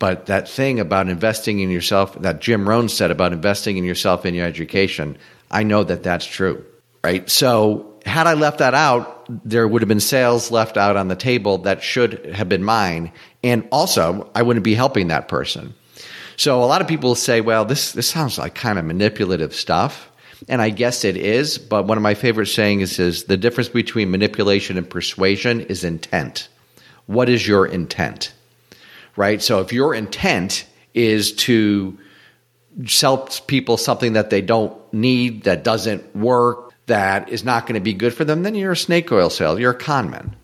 But 0.00 0.26
that 0.26 0.48
thing 0.48 0.80
about 0.80 1.08
investing 1.08 1.60
in 1.60 1.70
yourself, 1.70 2.20
that 2.20 2.40
Jim 2.40 2.68
Rohn 2.68 2.88
said 2.88 3.10
about 3.10 3.32
investing 3.32 3.78
in 3.78 3.84
yourself 3.84 4.26
in 4.26 4.34
your 4.34 4.44
education, 4.44 5.16
I 5.50 5.62
know 5.62 5.84
that 5.84 6.02
that's 6.02 6.26
true. 6.26 6.64
Right. 7.04 7.30
So, 7.30 7.94
had 8.04 8.26
I 8.26 8.34
left 8.34 8.58
that 8.58 8.74
out, 8.74 9.26
there 9.28 9.66
would 9.66 9.82
have 9.82 9.88
been 9.88 10.00
sales 10.00 10.50
left 10.50 10.76
out 10.76 10.96
on 10.96 11.08
the 11.08 11.16
table 11.16 11.58
that 11.58 11.82
should 11.82 12.24
have 12.26 12.48
been 12.48 12.62
mine. 12.62 13.12
And 13.42 13.66
also, 13.72 14.30
I 14.34 14.42
wouldn't 14.42 14.64
be 14.64 14.74
helping 14.74 15.08
that 15.08 15.28
person. 15.28 15.74
So 16.36 16.62
a 16.62 16.66
lot 16.66 16.82
of 16.82 16.88
people 16.88 17.14
say, 17.14 17.40
well, 17.40 17.64
this, 17.64 17.92
this 17.92 18.08
sounds 18.08 18.38
like 18.38 18.54
kind 18.54 18.78
of 18.78 18.84
manipulative 18.84 19.54
stuff. 19.54 20.10
And 20.48 20.60
I 20.60 20.70
guess 20.70 21.04
it 21.04 21.16
is, 21.16 21.58
but 21.58 21.86
one 21.86 21.96
of 21.96 22.02
my 22.02 22.14
favorite 22.14 22.46
sayings 22.46 22.98
is 22.98 23.24
the 23.24 23.36
difference 23.36 23.68
between 23.68 24.10
manipulation 24.10 24.76
and 24.76 24.88
persuasion 24.88 25.62
is 25.62 25.82
intent. 25.82 26.48
What 27.06 27.28
is 27.28 27.46
your 27.46 27.66
intent? 27.66 28.32
Right? 29.16 29.40
So 29.40 29.60
if 29.60 29.72
your 29.72 29.94
intent 29.94 30.66
is 30.92 31.32
to 31.32 31.98
sell 32.86 33.28
people 33.46 33.76
something 33.76 34.12
that 34.12 34.30
they 34.30 34.42
don't 34.42 34.76
need, 34.92 35.44
that 35.44 35.64
doesn't 35.64 36.14
work, 36.14 36.74
that 36.86 37.30
is 37.30 37.42
not 37.42 37.62
going 37.66 37.74
to 37.74 37.80
be 37.80 37.94
good 37.94 38.12
for 38.12 38.24
them, 38.24 38.42
then 38.42 38.54
you're 38.54 38.72
a 38.72 38.76
snake 38.76 39.10
oil 39.10 39.30
salesman, 39.30 39.62
you're 39.62 39.72
a 39.72 39.78
conman. 39.78 40.36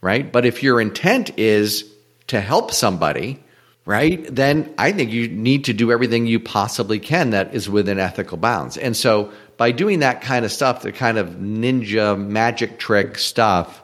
Right? 0.00 0.30
But 0.30 0.44
if 0.44 0.62
your 0.62 0.80
intent 0.80 1.38
is 1.38 1.84
to 2.28 2.40
help 2.40 2.72
somebody, 2.72 3.42
right? 3.86 4.26
Then 4.34 4.74
I 4.76 4.92
think 4.92 5.10
you 5.10 5.28
need 5.28 5.64
to 5.64 5.72
do 5.72 5.90
everything 5.90 6.26
you 6.26 6.38
possibly 6.38 6.98
can 6.98 7.30
that 7.30 7.54
is 7.54 7.70
within 7.70 7.98
ethical 7.98 8.36
bounds. 8.36 8.76
And 8.76 8.96
so 8.96 9.32
by 9.56 9.70
doing 9.70 10.00
that 10.00 10.20
kind 10.20 10.44
of 10.44 10.52
stuff, 10.52 10.82
the 10.82 10.92
kind 10.92 11.16
of 11.16 11.28
ninja 11.30 12.18
magic 12.18 12.78
trick 12.78 13.16
stuff, 13.16 13.82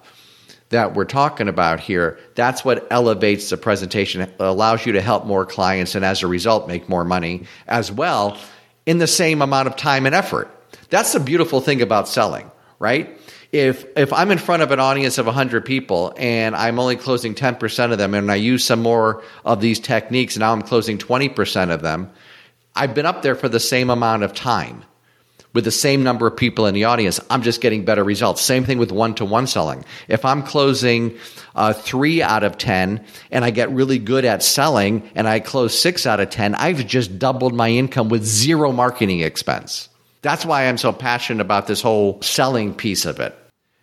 that 0.72 0.94
we're 0.94 1.04
talking 1.04 1.48
about 1.48 1.80
here, 1.80 2.18
that's 2.34 2.64
what 2.64 2.86
elevates 2.90 3.50
the 3.50 3.56
presentation, 3.58 4.28
allows 4.40 4.84
you 4.86 4.92
to 4.92 5.02
help 5.02 5.26
more 5.26 5.44
clients, 5.46 5.94
and 5.94 6.04
as 6.04 6.22
a 6.22 6.26
result, 6.26 6.66
make 6.66 6.88
more 6.88 7.04
money 7.04 7.44
as 7.68 7.92
well 7.92 8.38
in 8.86 8.98
the 8.98 9.06
same 9.06 9.42
amount 9.42 9.68
of 9.68 9.76
time 9.76 10.06
and 10.06 10.14
effort. 10.14 10.50
That's 10.88 11.12
the 11.12 11.20
beautiful 11.20 11.60
thing 11.60 11.82
about 11.82 12.08
selling, 12.08 12.50
right? 12.78 13.18
If 13.52 13.84
if 13.96 14.12
I'm 14.12 14.30
in 14.30 14.38
front 14.38 14.62
of 14.62 14.70
an 14.70 14.80
audience 14.80 15.18
of 15.18 15.26
100 15.26 15.64
people 15.64 16.14
and 16.16 16.56
I'm 16.56 16.78
only 16.78 16.96
closing 16.96 17.34
10% 17.34 17.92
of 17.92 17.98
them 17.98 18.14
and 18.14 18.32
I 18.32 18.36
use 18.36 18.64
some 18.64 18.80
more 18.80 19.22
of 19.44 19.60
these 19.60 19.78
techniques 19.78 20.36
and 20.36 20.40
now 20.40 20.52
I'm 20.52 20.62
closing 20.62 20.96
20% 20.96 21.70
of 21.70 21.82
them, 21.82 22.10
I've 22.74 22.94
been 22.94 23.04
up 23.04 23.20
there 23.20 23.34
for 23.34 23.50
the 23.50 23.60
same 23.60 23.90
amount 23.90 24.22
of 24.22 24.32
time 24.32 24.84
with 25.54 25.64
the 25.64 25.70
same 25.70 26.02
number 26.02 26.26
of 26.26 26.36
people 26.36 26.66
in 26.66 26.74
the 26.74 26.84
audience, 26.84 27.20
I'm 27.28 27.42
just 27.42 27.60
getting 27.60 27.84
better 27.84 28.02
results. 28.02 28.40
Same 28.42 28.64
thing 28.64 28.78
with 28.78 28.90
one 28.90 29.14
to 29.16 29.24
one 29.24 29.46
selling. 29.46 29.84
If 30.08 30.24
I'm 30.24 30.42
closing 30.42 31.16
uh, 31.54 31.72
three 31.74 32.22
out 32.22 32.42
of 32.42 32.56
10 32.58 33.04
and 33.30 33.44
I 33.44 33.50
get 33.50 33.70
really 33.70 33.98
good 33.98 34.24
at 34.24 34.42
selling 34.42 35.10
and 35.14 35.28
I 35.28 35.40
close 35.40 35.78
six 35.78 36.06
out 36.06 36.20
of 36.20 36.30
10, 36.30 36.54
I've 36.54 36.86
just 36.86 37.18
doubled 37.18 37.54
my 37.54 37.68
income 37.68 38.08
with 38.08 38.24
zero 38.24 38.72
marketing 38.72 39.20
expense. 39.20 39.88
That's 40.22 40.46
why 40.46 40.68
I'm 40.68 40.78
so 40.78 40.92
passionate 40.92 41.42
about 41.42 41.66
this 41.66 41.82
whole 41.82 42.22
selling 42.22 42.74
piece 42.74 43.04
of 43.04 43.20
it. 43.20 43.36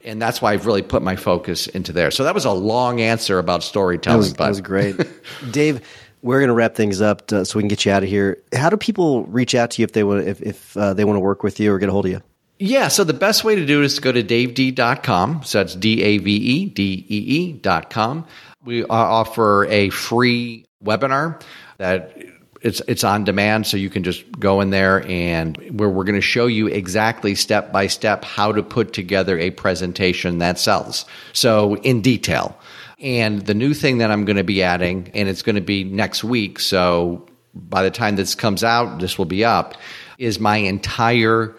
And 0.04 0.22
that's 0.22 0.42
why 0.42 0.54
I've 0.54 0.66
really 0.66 0.82
put 0.82 1.02
my 1.02 1.16
focus 1.16 1.68
into 1.68 1.92
there. 1.92 2.12
So 2.12 2.24
that 2.24 2.34
was 2.34 2.46
a 2.46 2.52
long 2.52 3.02
answer 3.02 3.38
about 3.38 3.64
storytelling. 3.64 4.22
That 4.22 4.28
was, 4.28 4.34
that 4.34 4.48
was 4.48 4.62
great. 4.62 4.96
Dave, 5.52 5.86
we're 6.22 6.40
going 6.40 6.48
to 6.50 6.54
wrap 6.54 6.76
things 6.76 7.02
up 7.02 7.28
to, 7.28 7.46
so 7.46 7.58
we 7.58 7.64
can 7.64 7.68
get 7.68 7.86
you 7.86 7.92
out 7.92 8.04
of 8.04 8.10
here. 8.10 8.42
How 8.54 8.70
do 8.70 8.78
people 8.78 9.26
reach 9.26 9.56
out 9.56 9.72
to 9.72 9.82
you 9.82 9.84
if 9.84 9.92
they 9.92 10.04
want 10.04 10.28
if, 10.28 10.42
if 10.42 10.78
uh, 10.78 10.94
they 10.94 11.06
want 11.06 11.18
to 11.18 11.22
work 11.22 11.44
with 11.44 11.60
you 11.60 11.74
or 11.74 11.80
get 11.80 11.90
a 11.90 11.92
hold 11.92 12.06
of 12.06 12.12
you? 12.12 12.22
Yeah, 12.60 12.90
so 12.90 13.06
the 13.06 13.14
best 13.14 13.46
way 13.46 13.56
to 13.56 13.66
do 13.66 13.82
it 13.82 13.86
is 13.86 13.96
to 13.96 14.02
go 14.02 14.12
to 14.12 14.22
davedee.com. 14.22 15.44
So 15.44 15.60
that's 15.60 15.76
D 15.76 16.04
A 16.04 16.18
V 16.18 16.36
E 16.36 16.66
D 16.66 17.06
E 17.08 17.18
E.com. 17.18 18.26
We 18.66 18.84
offer 18.84 19.66
a 19.66 19.90
free 19.90 20.66
webinar 20.84 21.42
that 21.78 22.14
it's 22.62 22.82
it's 22.88 23.04
on 23.04 23.24
demand 23.24 23.66
so 23.68 23.78
you 23.78 23.90
can 23.90 24.04
just 24.04 24.30
go 24.40 24.62
in 24.62 24.70
there 24.70 25.06
and 25.08 25.58
where 25.80 25.90
we're 25.90 26.04
going 26.04 26.16
to 26.16 26.22
show 26.22 26.48
you 26.48 26.68
exactly 26.68 27.36
step 27.36 27.72
by 27.72 27.88
step 27.88 28.24
how 28.24 28.52
to 28.52 28.62
put 28.62 28.94
together 28.94 29.38
a 29.40 29.52
presentation 29.52 30.40
that 30.40 30.60
sells. 30.60 31.06
So 31.34 31.76
in 31.78 32.02
detail. 32.02 32.58
And 33.02 33.46
the 33.46 33.54
new 33.54 33.74
thing 33.74 34.00
that 34.00 34.12
I'm 34.12 34.26
going 34.26 34.38
to 34.38 34.44
be 34.44 34.62
adding, 34.62 35.10
and 35.14 35.30
it's 35.30 35.42
going 35.42 35.56
to 35.56 35.62
be 35.62 35.86
next 35.86 36.22
week, 36.22 36.60
so 36.60 37.26
by 37.54 37.82
the 37.82 37.92
time 37.92 38.18
this 38.18 38.36
comes 38.36 38.62
out, 38.62 39.00
this 39.00 39.18
will 39.18 39.26
be 39.26 39.46
up, 39.46 39.76
is 40.18 40.38
my 40.38 40.58
entire 40.58 41.56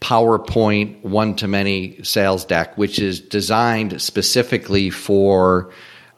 PowerPoint 0.00 1.02
one 1.02 1.36
to 1.36 1.46
many 1.46 2.02
sales 2.02 2.46
deck, 2.46 2.76
which 2.78 2.98
is 2.98 3.20
designed 3.20 4.00
specifically 4.00 4.88
for 4.88 5.70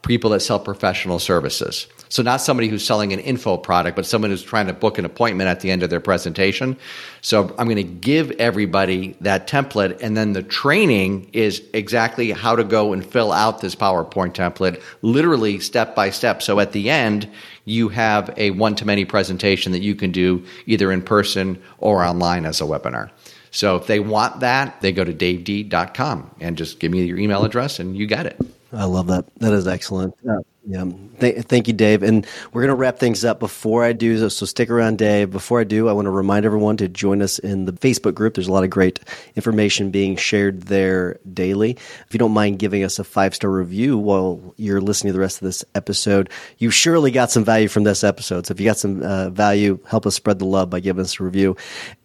people 0.02 0.30
that 0.30 0.40
sell 0.40 0.60
professional 0.60 1.18
services. 1.18 1.88
So 2.12 2.22
not 2.22 2.42
somebody 2.42 2.68
who's 2.68 2.84
selling 2.84 3.14
an 3.14 3.20
info 3.20 3.56
product, 3.56 3.96
but 3.96 4.04
someone 4.04 4.30
who's 4.30 4.42
trying 4.42 4.66
to 4.66 4.74
book 4.74 4.98
an 4.98 5.06
appointment 5.06 5.48
at 5.48 5.60
the 5.60 5.70
end 5.70 5.82
of 5.82 5.88
their 5.88 5.98
presentation. 5.98 6.76
So 7.22 7.54
I'm 7.56 7.64
going 7.64 7.76
to 7.76 7.82
give 7.84 8.32
everybody 8.32 9.16
that 9.22 9.46
template 9.46 10.02
and 10.02 10.14
then 10.14 10.34
the 10.34 10.42
training 10.42 11.30
is 11.32 11.62
exactly 11.72 12.30
how 12.30 12.54
to 12.54 12.64
go 12.64 12.92
and 12.92 13.02
fill 13.02 13.32
out 13.32 13.62
this 13.62 13.74
PowerPoint 13.74 14.34
template, 14.34 14.82
literally 15.00 15.58
step 15.58 15.94
by 15.94 16.10
step. 16.10 16.42
So 16.42 16.60
at 16.60 16.72
the 16.72 16.90
end, 16.90 17.30
you 17.64 17.88
have 17.88 18.34
a 18.36 18.50
one 18.50 18.74
to 18.74 18.84
many 18.84 19.06
presentation 19.06 19.72
that 19.72 19.80
you 19.80 19.94
can 19.94 20.12
do 20.12 20.44
either 20.66 20.92
in 20.92 21.00
person 21.00 21.62
or 21.78 22.04
online 22.04 22.44
as 22.44 22.60
a 22.60 22.64
webinar. 22.64 23.10
So 23.52 23.76
if 23.76 23.86
they 23.86 24.00
want 24.00 24.40
that, 24.40 24.82
they 24.82 24.92
go 24.92 25.02
to 25.02 25.14
davedee.com 25.14 26.30
and 26.40 26.58
just 26.58 26.78
give 26.78 26.92
me 26.92 27.04
your 27.04 27.16
email 27.16 27.42
address 27.46 27.78
and 27.78 27.96
you 27.96 28.06
got 28.06 28.26
it. 28.26 28.38
I 28.72 28.84
love 28.84 29.08
that. 29.08 29.26
That 29.36 29.52
is 29.52 29.66
excellent. 29.66 30.14
Uh, 30.28 30.38
yeah. 30.64 30.84
Th- 31.18 31.44
thank 31.44 31.66
you, 31.66 31.74
Dave. 31.74 32.02
And 32.02 32.26
we're 32.52 32.62
going 32.62 32.68
to 32.70 32.74
wrap 32.76 32.98
things 32.98 33.24
up. 33.24 33.40
Before 33.40 33.84
I 33.84 33.92
do, 33.92 34.28
so 34.30 34.46
stick 34.46 34.70
around, 34.70 34.98
Dave. 34.98 35.30
Before 35.30 35.60
I 35.60 35.64
do, 35.64 35.88
I 35.88 35.92
want 35.92 36.06
to 36.06 36.10
remind 36.10 36.46
everyone 36.46 36.76
to 36.78 36.88
join 36.88 37.20
us 37.20 37.38
in 37.38 37.64
the 37.64 37.72
Facebook 37.72 38.14
group. 38.14 38.34
There's 38.34 38.46
a 38.46 38.52
lot 38.52 38.64
of 38.64 38.70
great 38.70 39.00
information 39.34 39.90
being 39.90 40.16
shared 40.16 40.62
there 40.62 41.18
daily. 41.34 41.72
If 41.72 42.06
you 42.12 42.18
don't 42.18 42.32
mind 42.32 42.60
giving 42.60 42.84
us 42.84 42.98
a 42.98 43.04
five 43.04 43.34
star 43.34 43.50
review 43.50 43.98
while 43.98 44.54
you're 44.56 44.80
listening 44.80 45.12
to 45.12 45.14
the 45.14 45.20
rest 45.20 45.42
of 45.42 45.46
this 45.46 45.64
episode, 45.74 46.30
you 46.58 46.70
surely 46.70 47.10
got 47.10 47.30
some 47.30 47.44
value 47.44 47.68
from 47.68 47.82
this 47.84 48.04
episode. 48.04 48.46
So 48.46 48.52
if 48.52 48.60
you 48.60 48.66
got 48.66 48.78
some 48.78 49.02
uh, 49.02 49.30
value, 49.30 49.80
help 49.86 50.06
us 50.06 50.14
spread 50.14 50.38
the 50.38 50.46
love 50.46 50.70
by 50.70 50.80
giving 50.80 51.02
us 51.02 51.18
a 51.18 51.24
review. 51.24 51.56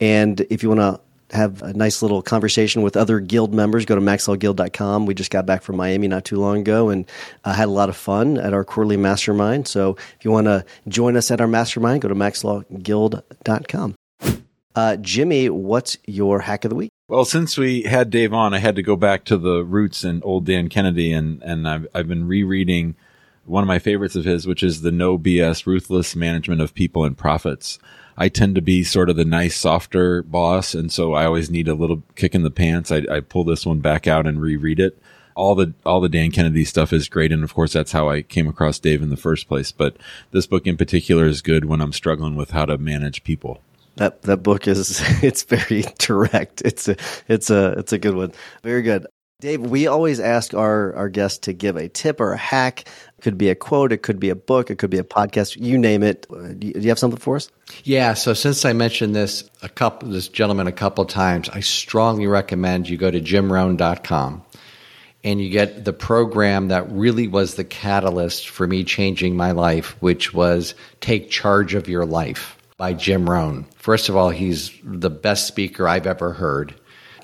And 0.02 0.42
if 0.50 0.64
you 0.64 0.70
want 0.70 0.82
to 0.82 1.00
have 1.32 1.62
a 1.62 1.74
nice 1.74 2.02
little 2.02 2.22
conversation 2.22 2.82
with 2.82 2.96
other 2.96 3.20
guild 3.20 3.54
members, 3.54 3.86
go 3.86 3.96
to 3.96 4.02
maxlawguild.com. 4.02 5.06
We 5.06 5.14
just 5.14 5.32
got 5.32 5.46
back 5.46 5.62
from 5.62 5.76
Miami 5.76 6.08
not 6.08 6.26
too 6.26 6.40
long 6.40 6.60
ago 6.60 6.90
and 6.90 7.06
uh, 7.44 7.54
had 7.54 7.68
a 7.68 7.72
lot 7.72 7.90
of 7.90 7.98
fun 7.98 8.38
at 8.38 8.54
our 8.54 8.64
quarterly 8.64 8.98
mastermind. 8.98 9.68
So 9.68 9.98
if 10.18 10.24
you 10.24 10.32
want 10.32 10.46
to 10.46 10.66
join 10.88 11.18
us 11.18 11.30
at 11.32 11.42
our 11.42 11.48
mastermind, 11.48 12.02
go 12.02 12.08
to 12.08 12.16
maxlawguild.com. 12.16 13.96
Uh, 14.76 14.96
Jimmy, 14.98 15.50
what's 15.50 15.98
your 16.06 16.42
hack 16.42 16.64
of 16.64 16.70
the 16.70 16.76
week? 16.76 16.92
Well, 17.10 17.26
since 17.26 17.58
we 17.58 17.84
had 17.84 18.10
Dave 18.10 18.34
on, 18.34 18.54
I 18.54 18.60
had 18.60 18.76
to 18.76 18.84
go 18.84 18.96
back 18.96 19.24
to 19.26 19.38
the 19.38 19.64
roots 19.64 20.04
and 20.04 20.22
old 20.24 20.46
Dan 20.46 20.70
Kennedy, 20.70 21.12
and, 21.12 21.42
and 21.42 21.68
I've, 21.68 21.88
I've 21.96 22.08
been 22.08 22.28
rereading 22.28 22.96
one 23.46 23.64
of 23.64 23.68
my 23.68 23.80
favorites 23.80 24.16
of 24.16 24.26
his, 24.26 24.46
which 24.46 24.62
is 24.62 24.82
the 24.82 24.92
No 24.92 25.18
BS 25.18 25.66
Ruthless 25.66 26.16
Management 26.16 26.62
of 26.62 26.74
People 26.74 27.06
and 27.06 27.18
Profits. 27.18 27.80
I 28.18 28.30
tend 28.30 28.56
to 28.56 28.62
be 28.62 28.84
sort 28.84 29.10
of 29.10 29.16
the 29.16 29.26
nice, 29.26 29.56
softer 29.56 30.24
boss. 30.24 30.74
And 30.74 30.92
so 30.92 31.14
I 31.14 31.26
always 31.26 31.52
need 31.52 31.68
a 31.68 31.76
little 31.76 32.02
kick 32.16 32.34
in 32.34 32.44
the 32.44 32.50
pants. 32.50 32.92
I, 32.92 33.06
I 33.10 33.20
pull 33.20 33.44
this 33.44 33.66
one 33.66 33.80
back 33.80 34.08
out 34.08 34.26
and 34.26 34.42
reread 34.42 34.80
it. 34.80 35.00
All 35.36 35.54
the, 35.54 35.74
all 35.86 36.02
the 36.02 36.10
Dan 36.10 36.32
Kennedy 36.32 36.66
stuff 36.66 36.92
is 36.92 37.08
great. 37.08 37.32
And 37.32 37.44
of 37.44 37.54
course, 37.54 37.74
that's 37.74 37.92
how 37.92 38.10
I 38.10 38.24
came 38.24 38.48
across 38.48 38.80
Dave 38.80 39.04
in 39.04 39.12
the 39.12 39.18
first 39.18 39.48
place. 39.48 39.72
But 39.72 39.98
this 40.32 40.48
book 40.48 40.66
in 40.66 40.78
particular 40.78 41.28
is 41.28 41.44
good 41.44 41.66
when 41.66 41.80
I'm 41.80 41.94
struggling 41.94 42.36
with 42.36 42.52
how 42.52 42.66
to 42.66 42.80
manage 42.80 43.24
people. 43.24 43.62
That, 43.98 44.24
that 44.24 44.38
book 44.38 44.68
is, 44.68 45.02
it's 45.24 45.44
very 45.44 45.84
direct. 46.00 46.64
It's 46.66 46.88
a, 46.88 46.96
it's 47.28 47.52
a, 47.52 47.74
it's 47.78 47.94
a 47.94 48.00
good 48.00 48.16
one. 48.16 48.32
Very 48.64 48.82
good. 48.82 49.06
Dave, 49.40 49.62
we 49.62 49.86
always 49.86 50.20
ask 50.20 50.56
our, 50.56 50.96
our 50.96 51.10
guests 51.10 51.38
to 51.38 51.54
give 51.54 51.76
a 51.76 51.88
tip 51.88 52.20
or 52.20 52.34
a 52.34 52.38
hack. 52.38 52.90
It 53.20 53.22
could 53.22 53.38
be 53.38 53.50
a 53.50 53.56
quote, 53.56 53.92
it 53.92 54.02
could 54.02 54.20
be 54.20 54.32
a 54.32 54.36
book, 54.36 54.72
it 54.72 54.80
could 54.80 54.90
be 54.90 54.98
a 54.98 55.04
podcast, 55.04 55.56
you 55.64 55.78
name 55.78 56.02
it. 56.02 56.26
Uh, 56.28 56.54
do 56.58 56.74
you 56.76 56.90
have 56.90 56.98
something 56.98 57.20
for 57.20 57.36
us? 57.36 57.52
Yeah, 57.84 58.16
so 58.16 58.34
since 58.34 58.66
I 58.66 58.74
mentioned 58.74 59.16
this 59.16 59.48
a 59.62 59.70
couple 59.70 60.10
this 60.10 60.28
gentleman 60.28 60.66
a 60.66 60.72
couple 60.72 61.06
times, 61.06 61.50
I 61.50 61.60
strongly 61.60 62.26
recommend 62.26 62.90
you 62.90 62.98
go 62.98 63.12
to 63.12 63.22
jimrohn.com 63.22 64.44
and 65.24 65.40
you 65.40 65.52
get 65.52 65.86
the 65.86 65.94
program 65.94 66.70
that 66.70 66.92
really 66.92 67.28
was 67.28 67.54
the 67.54 67.64
catalyst 67.64 68.50
for 68.50 68.66
me 68.66 68.84
changing 68.84 69.38
my 69.38 69.52
life, 69.52 70.02
which 70.02 70.34
was 70.34 70.74
Take 71.00 71.30
Charge 71.30 71.76
of 71.76 71.88
Your 71.88 72.08
Life 72.08 72.58
by 72.78 72.94
Jim 72.94 73.30
Rohn. 73.30 73.68
First 73.76 74.10
of 74.10 74.16
all, 74.16 74.32
he's 74.32 74.72
the 74.84 75.12
best 75.12 75.46
speaker 75.46 75.88
I've 75.88 76.08
ever 76.08 76.34
heard 76.34 76.74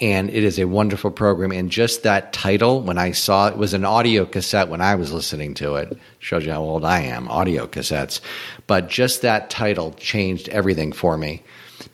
and 0.02 0.30
it 0.30 0.44
is 0.44 0.60
a 0.60 0.66
wonderful 0.66 1.12
program. 1.12 1.52
And 1.52 1.70
just 1.70 2.04
that 2.04 2.34
title, 2.34 2.82
when 2.82 2.98
I 2.98 3.12
saw 3.12 3.48
it, 3.48 3.58
was 3.58 3.74
an 3.74 3.86
audio 3.86 4.26
cassette 4.26 4.70
when 4.70 4.82
I 4.82 4.96
was 4.96 5.12
listening 5.12 5.54
to 5.56 5.76
it. 5.76 5.98
Shows 6.20 6.46
you 6.46 6.52
how 6.52 6.62
old 6.62 6.86
I 6.86 7.02
am, 7.02 7.28
audio 7.30 7.68
cassettes. 7.68 8.20
But 8.68 8.90
just 8.90 9.22
that 9.22 9.50
title 9.50 9.94
changed 9.94 10.50
everything 10.50 10.92
for 10.92 11.18
me 11.18 11.44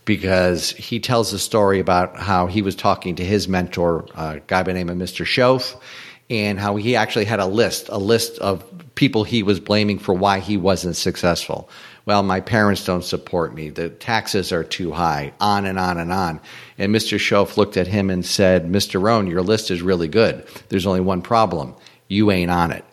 because 0.06 0.72
he 0.72 1.00
tells 1.00 1.34
a 1.34 1.39
story 1.39 1.80
about 1.80 2.18
how 2.18 2.47
he 2.47 2.62
was 2.62 2.76
talking 2.76 3.16
to 3.16 3.26
his 3.26 3.47
mentor, 3.47 4.06
a 4.16 4.39
guy 4.47 4.64
by 4.64 4.72
the 4.72 4.74
name 4.74 4.89
of 4.89 4.97
Mr. 4.97 5.26
Shoaff, 5.26 5.80
and 6.30 6.60
how 6.60 6.76
he 6.76 6.95
actually 6.95 7.26
had 7.26 7.39
a 7.39 7.45
list, 7.45 7.89
a 7.89 7.97
list 7.97 8.38
of 8.39 8.64
people 8.95 9.24
he 9.24 9.43
was 9.43 9.60
blaming 9.60 9.97
for 9.97 10.14
why 10.14 10.39
he 10.39 10.58
wasn't 10.58 10.95
successful 10.95 11.70
well, 12.06 12.24
my 12.24 12.39
parents 12.39 12.86
don't 12.86 13.04
support 13.04 13.54
me. 13.54 13.70
The 13.70 13.89
taxes 13.89 14.52
are 14.52 14.64
too 14.64 14.91
high, 14.91 15.34
on 15.39 15.66
and 15.66 15.78
on 15.78 15.97
and 15.97 16.12
on. 16.12 16.39
And 16.78 16.93
Mr. 16.93 17.18
Shoaff 17.18 17.58
looked 17.58 17.78
at 17.78 17.88
him 17.88 18.10
and 18.10 18.26
said, 18.26 18.66
Mr. 18.66 19.02
Rohn, 19.02 19.28
your 19.28 19.41
list 19.41 19.72
is 19.72 19.82
really 19.82 20.08
good. 20.08 20.45
There's 20.70 20.88
only 20.88 21.02
one 21.02 21.22
problem. 21.22 21.76
You 22.08 22.32
ain't 22.32 22.52
on 22.52 22.72
it. 22.72 22.86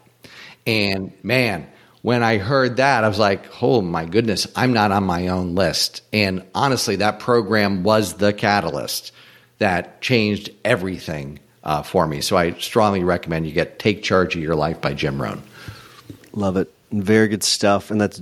And 0.66 1.12
man, 1.22 1.66
when 2.02 2.22
I 2.22 2.38
heard 2.38 2.76
that, 2.76 3.04
I 3.04 3.08
was 3.08 3.18
like, 3.18 3.62
oh 3.62 3.80
my 3.80 4.04
goodness, 4.04 4.46
I'm 4.54 4.72
not 4.72 4.92
on 4.92 5.04
my 5.04 5.28
own 5.28 5.54
list. 5.54 6.02
And 6.12 6.44
honestly, 6.54 6.96
that 6.96 7.18
program 7.18 7.82
was 7.82 8.14
the 8.14 8.32
catalyst 8.32 9.12
that 9.58 10.00
changed 10.02 10.50
everything 10.64 11.40
uh, 11.64 11.82
for 11.82 12.06
me. 12.06 12.20
So 12.20 12.36
I 12.36 12.52
strongly 12.52 13.02
recommend 13.02 13.46
you 13.46 13.52
get 13.52 13.78
Take 13.78 14.02
Charge 14.02 14.36
of 14.36 14.42
Your 14.42 14.54
Life 14.54 14.80
by 14.80 14.94
Jim 14.94 15.20
Rohn. 15.20 15.42
Love 16.32 16.56
it. 16.56 16.72
Very 17.02 17.28
good 17.28 17.42
stuff, 17.42 17.90
and 17.90 18.00
that's 18.00 18.20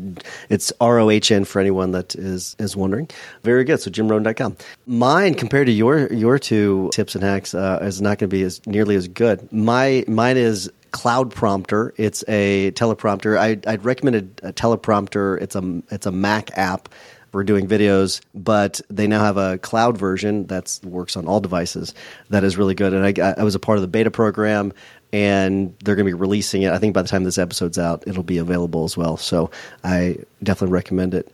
it's 0.48 0.72
R 0.80 0.98
O 0.98 1.10
H 1.10 1.30
N 1.30 1.44
for 1.44 1.60
anyone 1.60 1.92
that 1.92 2.14
is 2.14 2.56
is 2.58 2.76
wondering. 2.76 3.08
Very 3.42 3.64
good. 3.64 3.80
So 3.80 3.90
jimrohn.com. 3.90 4.56
Mine 4.86 5.34
compared 5.34 5.66
to 5.66 5.72
your 5.72 6.12
your 6.12 6.38
two 6.38 6.90
tips 6.92 7.14
and 7.14 7.22
hacks 7.22 7.54
uh, 7.54 7.78
is 7.82 8.00
not 8.00 8.18
going 8.18 8.30
to 8.30 8.36
be 8.36 8.42
as 8.42 8.64
nearly 8.66 8.96
as 8.96 9.08
good. 9.08 9.50
My 9.52 10.04
mine 10.08 10.36
is 10.36 10.70
Cloud 10.90 11.34
Prompter. 11.34 11.92
It's 11.96 12.24
a 12.28 12.70
teleprompter. 12.72 13.36
I, 13.36 13.58
I'd 13.70 13.84
recommend 13.84 14.38
a, 14.42 14.48
a 14.48 14.52
teleprompter. 14.52 15.40
It's 15.40 15.56
a 15.56 15.82
it's 15.90 16.06
a 16.06 16.12
Mac 16.12 16.56
app 16.56 16.88
for 17.34 17.42
doing 17.42 17.66
videos, 17.66 18.20
but 18.32 18.80
they 18.88 19.08
now 19.08 19.20
have 19.24 19.36
a 19.36 19.58
cloud 19.58 19.98
version 19.98 20.46
that 20.46 20.78
works 20.84 21.16
on 21.16 21.26
all 21.26 21.40
devices 21.40 21.92
that 22.30 22.44
is 22.44 22.56
really 22.56 22.76
good. 22.76 22.94
And 22.94 23.04
I, 23.04 23.34
I 23.36 23.42
was 23.42 23.56
a 23.56 23.58
part 23.58 23.76
of 23.76 23.82
the 23.82 23.88
beta 23.88 24.08
program, 24.08 24.72
and 25.14 25.72
they're 25.84 25.94
going 25.94 26.06
to 26.06 26.10
be 26.10 26.20
releasing 26.20 26.62
it. 26.62 26.72
I 26.72 26.78
think 26.78 26.92
by 26.92 27.00
the 27.00 27.08
time 27.08 27.22
this 27.22 27.38
episode's 27.38 27.78
out, 27.78 28.02
it'll 28.04 28.24
be 28.24 28.38
available 28.38 28.82
as 28.82 28.96
well. 28.96 29.16
So 29.16 29.48
I 29.84 30.16
definitely 30.42 30.72
recommend 30.72 31.14
it. 31.14 31.30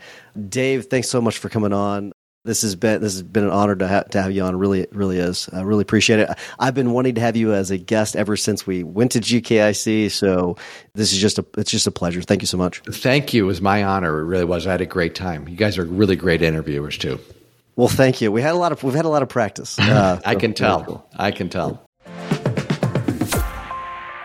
Dave, 0.50 0.86
thanks 0.86 1.08
so 1.08 1.22
much 1.22 1.38
for 1.38 1.48
coming 1.48 1.72
on. 1.72 2.12
This 2.44 2.60
has 2.60 2.76
been 2.76 3.00
this 3.00 3.14
has 3.14 3.22
been 3.22 3.44
an 3.44 3.50
honor 3.50 3.74
to, 3.76 3.88
ha- 3.88 4.02
to 4.02 4.20
have 4.20 4.32
you 4.32 4.42
on. 4.42 4.56
Really, 4.56 4.80
it 4.80 4.94
really 4.94 5.18
is. 5.18 5.48
I 5.50 5.62
really 5.62 5.80
appreciate 5.80 6.20
it. 6.20 6.28
I've 6.58 6.74
been 6.74 6.92
wanting 6.92 7.14
to 7.14 7.22
have 7.22 7.36
you 7.36 7.54
as 7.54 7.70
a 7.70 7.78
guest 7.78 8.16
ever 8.16 8.36
since 8.36 8.66
we 8.66 8.82
went 8.82 9.12
to 9.12 9.20
GKIC. 9.20 10.10
So 10.10 10.58
this 10.94 11.14
is 11.14 11.18
just 11.18 11.38
a 11.38 11.46
it's 11.56 11.70
just 11.70 11.86
a 11.86 11.90
pleasure. 11.90 12.20
Thank 12.20 12.42
you 12.42 12.46
so 12.46 12.58
much. 12.58 12.80
Thank 12.80 13.32
you. 13.32 13.44
It 13.44 13.46
was 13.46 13.62
my 13.62 13.82
honor. 13.82 14.20
It 14.20 14.24
really 14.24 14.44
was. 14.44 14.66
I 14.66 14.72
had 14.72 14.82
a 14.82 14.86
great 14.86 15.14
time. 15.14 15.48
You 15.48 15.56
guys 15.56 15.78
are 15.78 15.84
really 15.84 16.16
great 16.16 16.42
interviewers 16.42 16.98
too. 16.98 17.18
Well, 17.76 17.88
thank 17.88 18.20
you. 18.20 18.30
We 18.30 18.42
had 18.42 18.52
a 18.52 18.58
lot 18.58 18.72
of 18.72 18.82
we've 18.82 18.94
had 18.94 19.06
a 19.06 19.10
lot 19.10 19.22
of 19.22 19.30
practice. 19.30 19.78
Uh, 19.80 20.20
I 20.24 20.34
can 20.34 20.52
tell. 20.52 20.84
Cool. 20.84 21.06
I 21.16 21.30
can 21.30 21.48
tell. 21.48 21.82